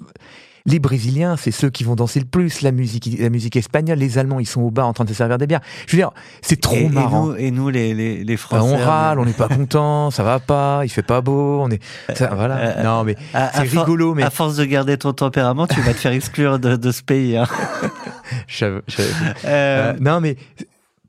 [0.70, 2.62] les Brésiliens, c'est ceux qui vont danser le plus.
[2.62, 3.98] La musique, la musique espagnole.
[3.98, 5.60] Les Allemands, ils sont au bar en train de se servir des bières.
[5.86, 7.26] Je veux dire, c'est trop et, et marrant.
[7.26, 8.74] nous, et nous, les, les, les Bah, Français.
[8.74, 11.82] on râle, on n'est pas content, ça va pas, il fait pas beau, on est,
[12.14, 12.56] ça, voilà.
[12.56, 15.98] euh, non mais c'est rigolo, mais À force de garder ton tempérament, tu vas te
[15.98, 17.36] faire exclure de, de ce pays.
[17.36, 17.46] hein.
[18.62, 18.80] Euh,
[19.44, 20.36] Euh, non, mais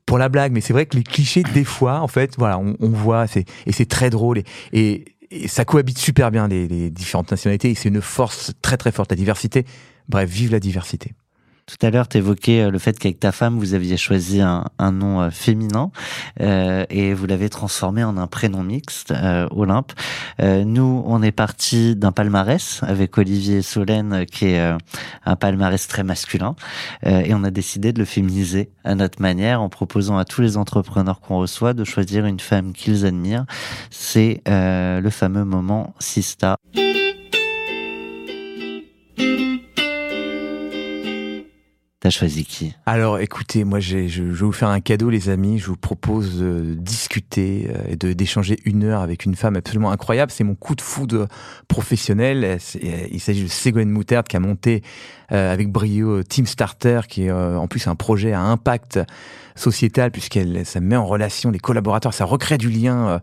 [0.06, 2.76] pour la blague, mais c'est vrai que les clichés, des fois, en fait, voilà, on,
[2.80, 6.90] on voit, c'est et c'est très drôle et, et, et ça cohabite super bien les,
[6.90, 9.64] différentes nationalités et c'est une force très très forte la diversité.
[10.08, 11.14] Bref, vive la diversité.
[11.66, 15.20] Tout à l'heure, tu évoquais le fait qu'avec ta femme, vous aviez choisi un, nom
[15.20, 15.92] euh, féminin
[16.40, 19.92] euh, et vous l'avez transformé en un prénom mixte, euh, Olympe.
[20.40, 24.76] Euh, nous, on est parti d'un palmarès avec Olivier Solène, euh, qui est euh,
[25.24, 26.56] un palmarès très masculin,
[27.06, 30.42] euh, et on a décidé de le féminiser à notre manière en proposant à tous
[30.42, 33.46] les entrepreneurs qu'on reçoit de choisir une femme qu'ils admirent.
[33.90, 36.56] C'est euh, le fameux moment Sista.
[42.02, 42.74] T'as choisi qui?
[42.84, 45.60] Alors, écoutez, moi, je, vais vous faire un cadeau, les amis.
[45.60, 49.92] Je vous propose de discuter euh, et de d'échanger une heure avec une femme absolument
[49.92, 50.32] incroyable.
[50.32, 51.28] C'est mon coup de foudre
[51.68, 52.44] professionnel.
[52.44, 54.82] Euh, Il s'agit de Ségolène Moutard qui a monté
[55.36, 58.98] avec brio euh, Team Starter, qui est euh, en plus un projet à impact
[59.54, 63.18] sociétal puisqu'elle ça met en relation les collaborateurs, ça recrée du lien euh,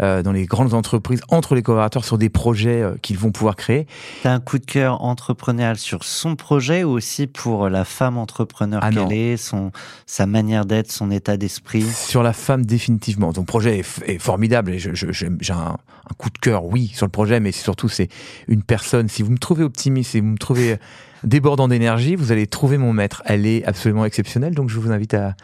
[0.00, 3.56] euh, dans les grandes entreprises, entre les collaborateurs sur des projets euh, qu'ils vont pouvoir
[3.56, 3.86] créer.
[4.22, 8.18] Tu as un coup de cœur entrepreneurial sur son projet ou aussi pour la femme
[8.18, 9.72] entrepreneur Ah qu'elle est, son,
[10.06, 11.82] sa manière d'être, son état d'esprit?
[11.82, 13.32] Sur la femme, définitivement.
[13.32, 17.40] Ton projet est, formidable et j'ai un, un coup de cœur, oui, sur le projet,
[17.40, 18.08] mais surtout, c'est
[18.48, 19.08] une personne.
[19.08, 20.78] Si vous me trouvez optimiste, si vous me trouvez
[21.24, 23.22] débordant d'énergie, vous allez trouver mon maître.
[23.26, 25.34] Elle est absolument exceptionnelle, donc je vous invite à.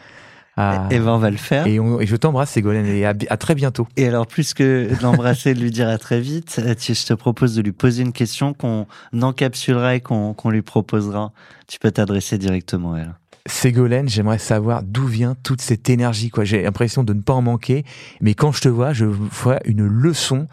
[0.57, 1.65] à- Eh ben, on va le faire.
[1.67, 3.87] et, on- et je t'embrasse, Ségolène, et à, très bientôt.
[3.95, 7.05] Et alors, plus que de l'embrasser et de lui dire à très vite, euh, je
[7.05, 8.85] te propose de lui poser une question qu'on
[9.21, 11.31] encapsulera et qu'on qu'on lui proposera.
[11.67, 13.13] Tu peux t'adresser directement à elle.
[13.45, 16.29] Ségolène, j'aimerais savoir d'où vient toute cette énergie.
[16.29, 16.43] quoi.
[16.43, 17.83] J'ai l'impression de ne pas en manquer,
[18.21, 20.47] mais quand je te vois, je vois une leçon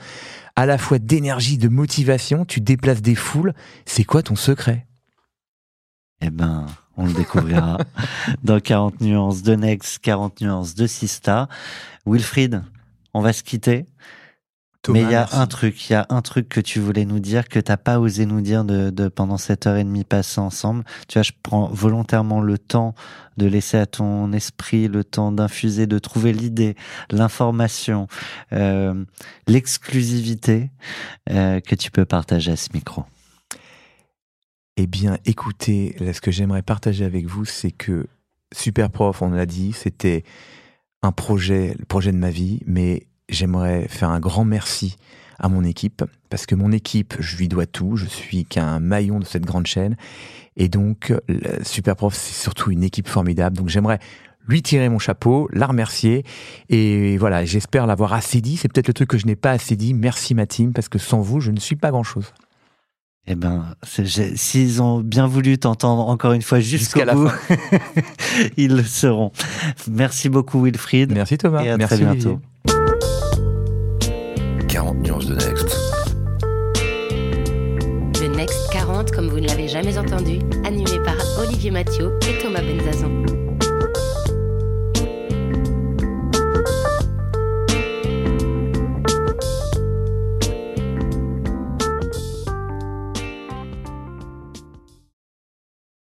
[0.54, 2.44] à la fois d'énergie, de motivation.
[2.46, 3.52] Tu déplaces des foules.
[3.84, 4.86] C'est quoi ton secret?
[6.20, 6.66] Eh ben,
[6.96, 7.78] on le découvrira
[8.42, 11.48] dans 40 nuances de Next, 40 nuances de Sista.
[12.06, 12.62] Wilfried,
[13.14, 13.86] on va se quitter.
[14.82, 15.36] Thomas, Mais il y a merci.
[15.36, 17.98] un truc, il y a un truc que tu voulais nous dire que t'as pas
[17.98, 20.84] osé nous dire de, de pendant cette heure et demie passée ensemble.
[21.08, 22.94] Tu vois, je prends volontairement le temps
[23.36, 26.76] de laisser à ton esprit le temps d'infuser, de trouver l'idée,
[27.10, 28.06] l'information,
[28.52, 29.04] euh,
[29.48, 30.70] l'exclusivité
[31.30, 33.04] euh, que tu peux partager à ce micro.
[34.78, 38.08] Eh bien, écoutez, là, ce que j'aimerais partager avec vous, c'est que
[38.54, 40.22] Super Prof, on l'a dit, c'était
[41.02, 44.96] un projet, le projet de ma vie, mais j'aimerais faire un grand merci
[45.38, 49.18] à mon équipe, parce que mon équipe, je lui dois tout, je suis qu'un maillon
[49.18, 49.96] de cette grande chaîne,
[50.56, 51.14] et donc
[51.62, 53.98] Super Prof, c'est surtout une équipe formidable, donc j'aimerais
[54.46, 56.22] lui tirer mon chapeau, la remercier,
[56.68, 59.74] et voilà, j'espère l'avoir assez dit, c'est peut-être le truc que je n'ai pas assez
[59.74, 62.34] dit, merci ma team, parce que sans vous, je ne suis pas grand-chose.
[63.28, 63.74] Eh ben,
[64.36, 67.30] s'ils ont bien voulu t'entendre encore une fois jusqu'au Jusqu'à la bout,
[68.56, 69.32] ils le seront.
[69.90, 71.12] Merci beaucoup Wilfried.
[71.12, 72.36] Merci Thomas, Et à merci très Olivier.
[72.36, 72.40] bientôt.
[74.68, 75.76] 40 nuances de Next.
[78.22, 82.60] Le Next 40, comme vous ne l'avez jamais entendu, animé par Olivier Mathieu et Thomas
[82.62, 83.10] Benzazon.